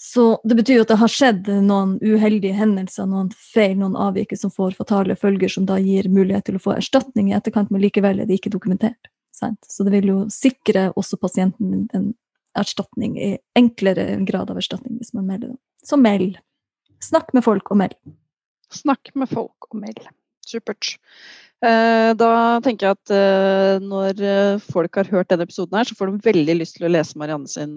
Så 0.00 0.38
det 0.48 0.56
betyr 0.56 0.78
jo 0.78 0.84
at 0.86 0.92
det 0.94 1.00
har 1.00 1.12
skjedd 1.12 1.48
noen 1.64 1.98
uheldige 2.00 2.56
hendelser, 2.56 3.04
noen 3.08 3.28
feil, 3.36 3.74
noen 3.76 3.98
avvik 4.00 4.32
som 4.40 4.52
får 4.52 4.78
fatale 4.78 5.16
følger, 5.16 5.52
som 5.52 5.66
da 5.68 5.76
gir 5.76 6.08
mulighet 6.08 6.46
til 6.48 6.56
å 6.56 6.62
få 6.64 6.72
erstatning 6.78 7.28
i 7.28 7.34
etterkant, 7.36 7.68
men 7.68 7.82
likevel 7.84 8.22
er 8.22 8.28
det 8.28 8.38
ikke 8.40 8.52
dokumentert. 8.52 9.10
Sant? 9.36 9.60
Så 9.68 9.84
det 9.84 9.92
vil 9.98 10.08
jo 10.08 10.22
sikre 10.32 10.88
også 10.96 11.20
pasienten 11.20 11.84
en 11.92 12.14
erstatning 12.58 13.18
i 13.20 13.34
enklere 13.58 14.06
grad 14.26 14.50
av 14.50 14.58
erstatning 14.60 14.98
hvis 15.00 15.14
man 15.16 15.28
melder. 15.28 15.54
Så 15.86 15.98
meld. 16.00 16.38
Snakk 17.00 17.32
med 17.36 17.44
folk 17.46 17.70
og 17.72 17.80
meld. 17.80 17.94
Snakk 18.70 19.12
med 19.18 19.30
folk 19.30 19.70
og 19.70 19.78
meld. 19.82 20.02
Supert. 20.46 20.96
Eh, 21.60 22.10
da 22.16 22.56
tenker 22.64 22.86
jeg 22.86 22.96
at 22.96 23.10
eh, 23.12 23.82
når 23.84 24.20
eh, 24.24 24.62
folk 24.72 24.94
har 24.96 25.10
hørt 25.12 25.28
denne 25.28 25.44
episoden, 25.44 25.76
her, 25.76 25.84
så 25.84 25.96
får 25.98 26.08
de 26.08 26.22
veldig 26.24 26.54
lyst 26.56 26.78
til 26.78 26.86
å 26.88 26.90
lese 26.92 27.18
Marianne 27.20 27.50
sin, 27.52 27.74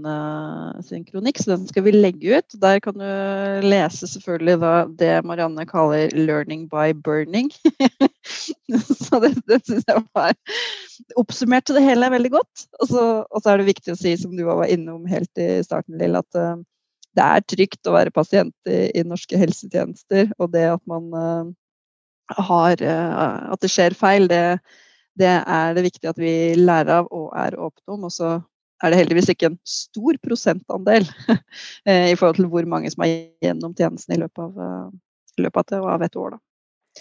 sin 0.87 1.01
kronikk, 1.03 1.41
så 1.41 1.51
den 1.51 1.65
skal 1.67 1.83
vi 1.83 1.91
legge 1.95 2.39
ut. 2.39 2.55
Der 2.63 2.79
kan 2.83 2.95
du 2.95 3.67
lese 3.67 4.07
selvfølgelig 4.07 4.95
det 5.01 5.11
Marianne 5.27 5.65
kaller 5.67 6.13
'learning 6.15 6.69
by 6.71 6.95
burning'. 6.95 7.51
så 9.03 9.19
det, 9.19 9.33
det 9.51 9.59
syns 9.67 9.83
jeg 9.89 10.05
var 10.15 10.31
oppsummerte 11.19 11.75
det 11.75 11.83
hele 11.83 12.11
veldig 12.13 12.31
godt. 12.37 12.67
Og 12.79 12.87
så, 12.87 13.07
er 13.43 13.59
det 13.59 13.71
viktig 13.73 13.97
å 13.97 13.99
si, 13.99 14.15
som 14.21 14.37
du 14.37 14.45
var 14.47 14.63
innom 14.71 15.03
helt 15.11 15.31
i 15.35 15.57
starten, 15.65 15.99
Lill, 15.99 16.15
at 16.15 16.31
det 17.13 17.25
er 17.25 17.43
trygt 17.51 17.91
å 17.91 17.97
være 17.97 18.15
pasient 18.15 18.55
i, 18.63 18.87
i 18.95 19.03
norske 19.03 19.37
helsetjenester. 19.37 20.31
Og 20.39 20.55
det 20.55 20.69
at 20.71 20.81
man 20.87 21.51
har, 22.31 22.81
eh, 22.81 23.51
at 23.53 23.61
det 23.61 23.71
skjer 23.71 23.95
feil, 23.97 24.27
det, 24.31 24.59
det, 25.19 25.31
er 25.43 25.75
det 25.75 25.85
viktig 25.87 26.09
at 26.09 26.19
vi 26.21 26.55
lærer 26.59 27.01
av 27.01 27.11
og 27.11 27.31
er 27.37 27.57
åpne 27.59 27.95
om. 27.95 28.07
Og 28.07 28.13
så 28.13 28.37
er 28.83 28.91
det 28.91 29.01
heldigvis 29.01 29.31
ikke 29.33 29.51
en 29.51 29.59
stor 29.67 30.19
prosentandel 30.23 31.07
eh, 31.87 32.11
i 32.11 32.15
forhold 32.19 32.39
til 32.39 32.49
hvor 32.51 32.67
mange 32.69 32.91
som 32.93 33.05
er 33.05 33.29
gjennom 33.43 33.75
tjenesten 33.75 34.15
i 34.15 34.23
løpet 34.23 34.43
av, 34.47 34.65
eh, 34.65 34.89
i 35.39 35.45
løpet 35.47 35.77
av 35.79 36.07
et 36.07 36.19
år. 36.19 36.35
Da. 36.35 36.43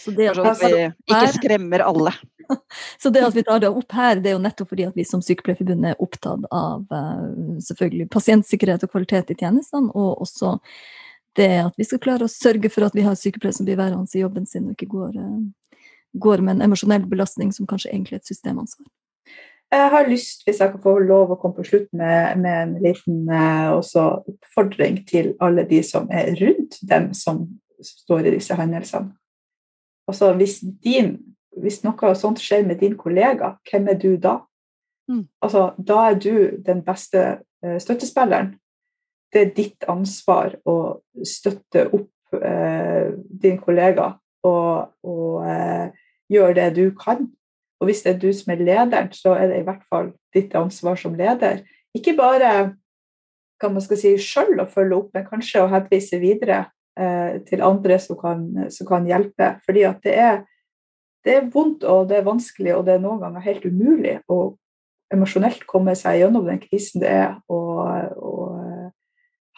Så 0.03 0.13
det 0.17 0.31
at, 0.31 0.39
sånn 0.39 0.53
at 0.53 0.63
vi 0.63 0.85
ikke 0.89 1.33
skremmer 1.37 1.85
alle. 1.85 2.15
Så 3.03 3.13
det 3.13 3.23
at 3.25 3.37
vi 3.37 3.45
tar 3.47 3.61
det 3.63 3.71
opp 3.71 3.93
her, 3.95 4.19
det 4.21 4.33
er 4.33 4.35
jo 4.39 4.43
nettopp 4.45 4.73
fordi 4.73 4.87
at 4.89 4.97
vi 4.97 5.05
som 5.07 5.21
Sykepleierforbundet 5.25 5.93
er 5.93 6.01
opptatt 6.03 6.47
av 6.53 6.83
selvfølgelig 7.63 8.09
pasientsikkerhet 8.13 8.83
og 8.85 8.93
kvalitet 8.93 9.31
i 9.33 9.37
tjenestene, 9.39 9.93
og 9.93 10.25
også 10.25 10.57
det 11.39 11.51
at 11.67 11.79
vi 11.81 11.87
skal 11.89 12.01
klare 12.03 12.27
å 12.27 12.33
sørge 12.33 12.71
for 12.73 12.87
at 12.87 12.97
vi 12.97 13.05
har 13.07 13.19
sykepleiere 13.19 13.57
som 13.57 13.69
blir 13.69 13.79
værende 13.81 14.11
i 14.15 14.25
jobben 14.25 14.47
sin, 14.49 14.67
og 14.69 14.77
ikke 14.77 14.91
går, 14.93 15.17
eh, 15.17 15.79
går 16.21 16.45
med 16.45 16.57
en 16.57 16.67
emosjonell 16.69 17.07
belastning 17.09 17.53
som 17.53 17.67
kanskje 17.67 17.93
egentlig 17.93 18.19
er 18.19 18.23
et 18.23 18.33
systemansvar. 18.35 18.87
Jeg 19.73 19.91
har 19.91 20.09
lyst, 20.09 20.43
hvis 20.45 20.61
jeg 20.61 20.71
kan 20.75 20.83
få 20.85 20.99
lov 21.01 21.31
å 21.33 21.39
komme 21.41 21.57
på 21.57 21.65
slutt 21.65 21.89
med, 21.97 22.39
med 22.45 22.57
en 22.63 22.73
liten 22.85 23.31
også, 23.73 24.03
oppfordring 24.29 24.99
til 25.09 25.33
alle 25.41 25.65
de 25.65 25.81
som 25.83 26.11
er 26.13 26.35
rundt 26.37 26.77
dem 26.85 27.15
som 27.17 27.47
står 27.81 28.29
i 28.29 28.35
disse 28.37 28.55
hendelsene. 28.59 29.15
Altså, 30.09 30.33
hvis, 30.37 30.59
din, 30.85 31.15
hvis 31.57 31.81
noe 31.87 32.13
sånt 32.19 32.43
skjer 32.43 32.67
med 32.67 32.83
din 32.83 32.99
kollega, 33.01 33.55
hvem 33.71 33.89
er 33.89 33.97
du 34.03 34.11
da? 34.21 34.43
Mm. 35.09 35.25
Altså, 35.41 35.71
da 35.79 36.03
er 36.11 36.19
du 36.21 36.35
den 36.67 36.83
beste 36.85 37.25
uh, 37.65 37.79
støttespilleren 37.81 38.53
det 39.33 39.41
er 39.41 39.55
ditt 39.57 39.87
ansvar 39.89 40.59
å 40.69 40.77
støtte 41.25 41.87
opp 41.89 42.37
eh, 42.37 43.13
din 43.17 43.59
kollega 43.63 44.13
og, 44.45 44.93
og 45.07 45.47
eh, 45.49 45.89
gjøre 46.33 46.57
det 46.59 46.69
du 46.77 46.85
kan. 46.99 47.25
Og 47.81 47.89
hvis 47.89 48.05
det 48.05 48.15
er 48.15 48.21
du 48.23 48.31
som 48.37 48.53
er 48.55 48.63
lederen, 48.63 49.11
så 49.17 49.35
er 49.35 49.51
det 49.51 49.63
i 49.63 49.67
hvert 49.67 49.83
fall 49.91 50.13
ditt 50.35 50.55
ansvar 50.59 51.01
som 51.01 51.17
leder. 51.19 51.65
Ikke 51.97 52.15
bare 52.19 52.53
hva 53.63 53.71
man 53.73 53.85
skal 53.85 53.99
si, 53.99 54.15
sjøl 54.19 54.61
å 54.63 54.69
følge 54.71 54.99
opp, 54.99 55.11
men 55.15 55.27
kanskje 55.27 55.63
å 55.63 55.71
henvise 55.71 56.19
videre 56.23 56.65
eh, 56.99 57.39
til 57.47 57.63
andre 57.65 57.99
som 58.03 58.19
kan, 58.21 58.47
som 58.75 58.89
kan, 58.89 59.07
hjelpe. 59.09 59.55
Fordi 59.67 59.85
at 59.89 60.03
det 60.07 60.17
er, 60.19 60.41
det 61.27 61.37
er 61.39 61.53
vondt 61.55 61.87
og 61.89 62.09
det 62.11 62.21
er 62.21 62.27
vanskelig, 62.27 62.75
og 62.77 62.87
det 62.89 62.97
er 62.97 63.05
noen 63.05 63.23
ganger 63.23 63.47
helt 63.47 63.67
umulig 63.67 64.19
å 64.31 64.43
emosjonelt 65.13 65.67
komme 65.69 65.95
seg 65.99 66.23
gjennom 66.23 66.47
den 66.49 66.61
krisen 66.63 67.03
det 67.03 67.11
er 67.13 67.35
og, 67.53 67.83
å 68.17 68.33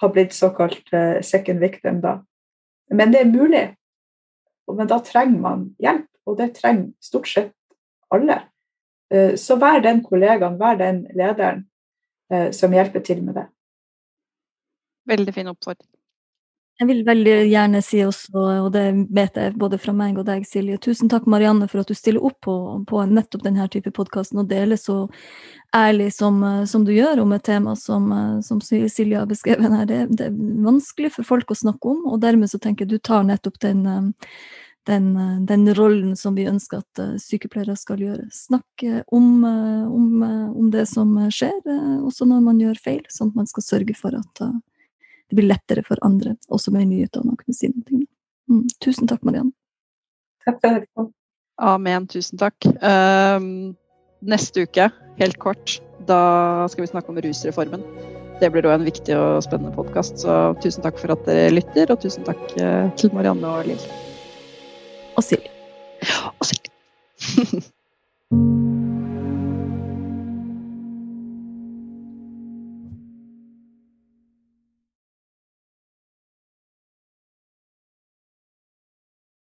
har 0.00 0.12
blitt 0.14 0.34
såkalt 0.34 0.92
uh, 0.92 1.20
second 1.22 1.60
victim, 1.60 2.00
da. 2.00 2.18
Men 2.90 3.12
det 3.12 3.20
er 3.20 3.30
mulig. 3.30 3.64
Men 4.72 4.88
da 4.90 4.98
trenger 5.04 5.40
man 5.40 5.64
hjelp, 5.82 6.08
og 6.26 6.38
det 6.40 6.54
trenger 6.58 6.90
stort 7.04 7.28
sett 7.30 7.54
alle. 8.14 8.40
Uh, 9.14 9.34
så 9.40 9.58
vær 9.60 9.82
den 9.84 10.02
kollegaen, 10.04 10.58
vær 10.60 10.78
den 10.80 11.04
lederen 11.14 11.66
uh, 12.32 12.50
som 12.52 12.74
hjelper 12.74 13.04
til 13.06 13.22
med 13.24 13.38
det. 13.40 13.48
Veldig 15.08 15.34
fin 15.36 15.50
oppfordring. 15.52 15.93
Jeg 16.80 16.88
vil 16.88 17.04
veldig 17.06 17.34
gjerne 17.52 17.80
si 17.86 18.00
også, 18.02 18.32
og 18.34 18.72
det 18.74 18.82
vet 19.14 19.36
jeg 19.38 19.52
både 19.62 19.78
fra 19.78 19.92
meg 19.94 20.16
og 20.18 20.24
deg, 20.26 20.42
Silje, 20.48 20.74
tusen 20.82 21.06
takk 21.10 21.28
Marianne 21.30 21.68
for 21.70 21.84
at 21.84 21.90
du 21.90 21.94
stiller 21.94 22.24
opp 22.26 22.40
på, 22.42 22.54
på 22.90 23.02
nettopp 23.06 23.44
denne 23.44 23.68
type 23.70 23.92
podkasten 23.94 24.40
og 24.42 24.48
deler 24.50 24.80
så 24.80 25.04
ærlig 25.74 26.08
som, 26.16 26.42
som, 26.66 26.82
du 26.82 26.90
gjør 26.90 27.22
om 27.22 27.36
et 27.36 27.46
tema 27.46 27.76
som, 27.78 28.10
som 28.42 28.58
Silje 28.58 29.20
har 29.20 29.30
beskrevet 29.30 29.70
her. 29.70 29.86
Det, 29.86 30.00
det, 30.18 30.32
er 30.32 30.66
vanskelig 30.66 31.12
for 31.14 31.30
folk 31.30 31.54
å 31.54 31.58
snakke 31.62 31.94
om, 31.94 32.02
og 32.10 32.18
dermed 32.26 32.50
så 32.50 32.58
tenker 32.58 32.88
jeg 32.88 32.96
du 32.96 33.06
tar 33.06 33.22
nettopp 33.30 33.62
den, 33.62 33.86
den, 34.90 35.08
den 35.46 35.70
rollen 35.78 36.18
som 36.18 36.34
vi 36.34 36.50
ønsker 36.50 36.82
at 36.82 37.22
sykepleiere 37.22 37.78
skal 37.78 38.02
gjøre. 38.02 38.26
Snakke 38.34 39.04
om, 39.14 39.46
om, 39.46 40.10
om 40.26 40.74
det 40.74 40.88
som 40.90 41.14
skjer, 41.30 41.54
også 42.02 42.26
når 42.26 42.46
man 42.50 42.62
gjør 42.66 42.82
feil, 42.82 43.02
sånn 43.14 43.30
at 43.30 43.44
man 43.44 43.54
skal 43.54 43.70
sørge 43.70 44.00
for 44.02 44.18
at 44.18 44.48
det 45.34 45.40
blir 45.40 45.50
lettere 45.50 45.82
for 45.82 45.98
andre, 46.06 46.36
også 46.54 46.70
med 46.70 46.86
nyutdanna, 46.92 47.34
å 47.34 47.40
kunne 47.40 47.56
si 47.58 47.70
noe. 47.72 48.04
Mm. 48.46 48.66
Tusen 48.84 49.08
takk, 49.10 49.24
Marianne. 49.26 49.50
Takk 50.46 50.60
for 50.62 50.78
det. 50.78 51.08
Amen. 51.64 52.06
Tusen 52.10 52.38
takk. 52.38 52.68
Um, 52.78 53.74
neste 54.22 54.66
uke, 54.68 54.88
helt 55.18 55.38
kort, 55.42 55.78
da 56.06 56.68
skal 56.70 56.84
vi 56.84 56.92
snakke 56.92 57.10
om 57.10 57.18
rusreformen. 57.24 57.82
Det 58.38 58.50
blir 58.54 58.66
da 58.66 58.74
en 58.74 58.86
viktig 58.86 59.14
og 59.18 59.42
spennende 59.46 59.74
podkast, 59.74 60.22
så 60.22 60.54
tusen 60.62 60.86
takk 60.86 60.98
for 61.02 61.14
at 61.14 61.26
dere 61.26 61.52
lytter, 61.54 61.90
og 61.90 62.02
tusen 62.02 62.26
takk 62.26 62.42
eh, 62.58 62.90
til 62.98 63.14
Marianne 63.14 63.50
og 63.50 63.68
Lill. 63.70 63.84
Og 65.14 65.22
Silje. 65.26 65.50
Og 66.34 66.50
Silje. 66.50 67.62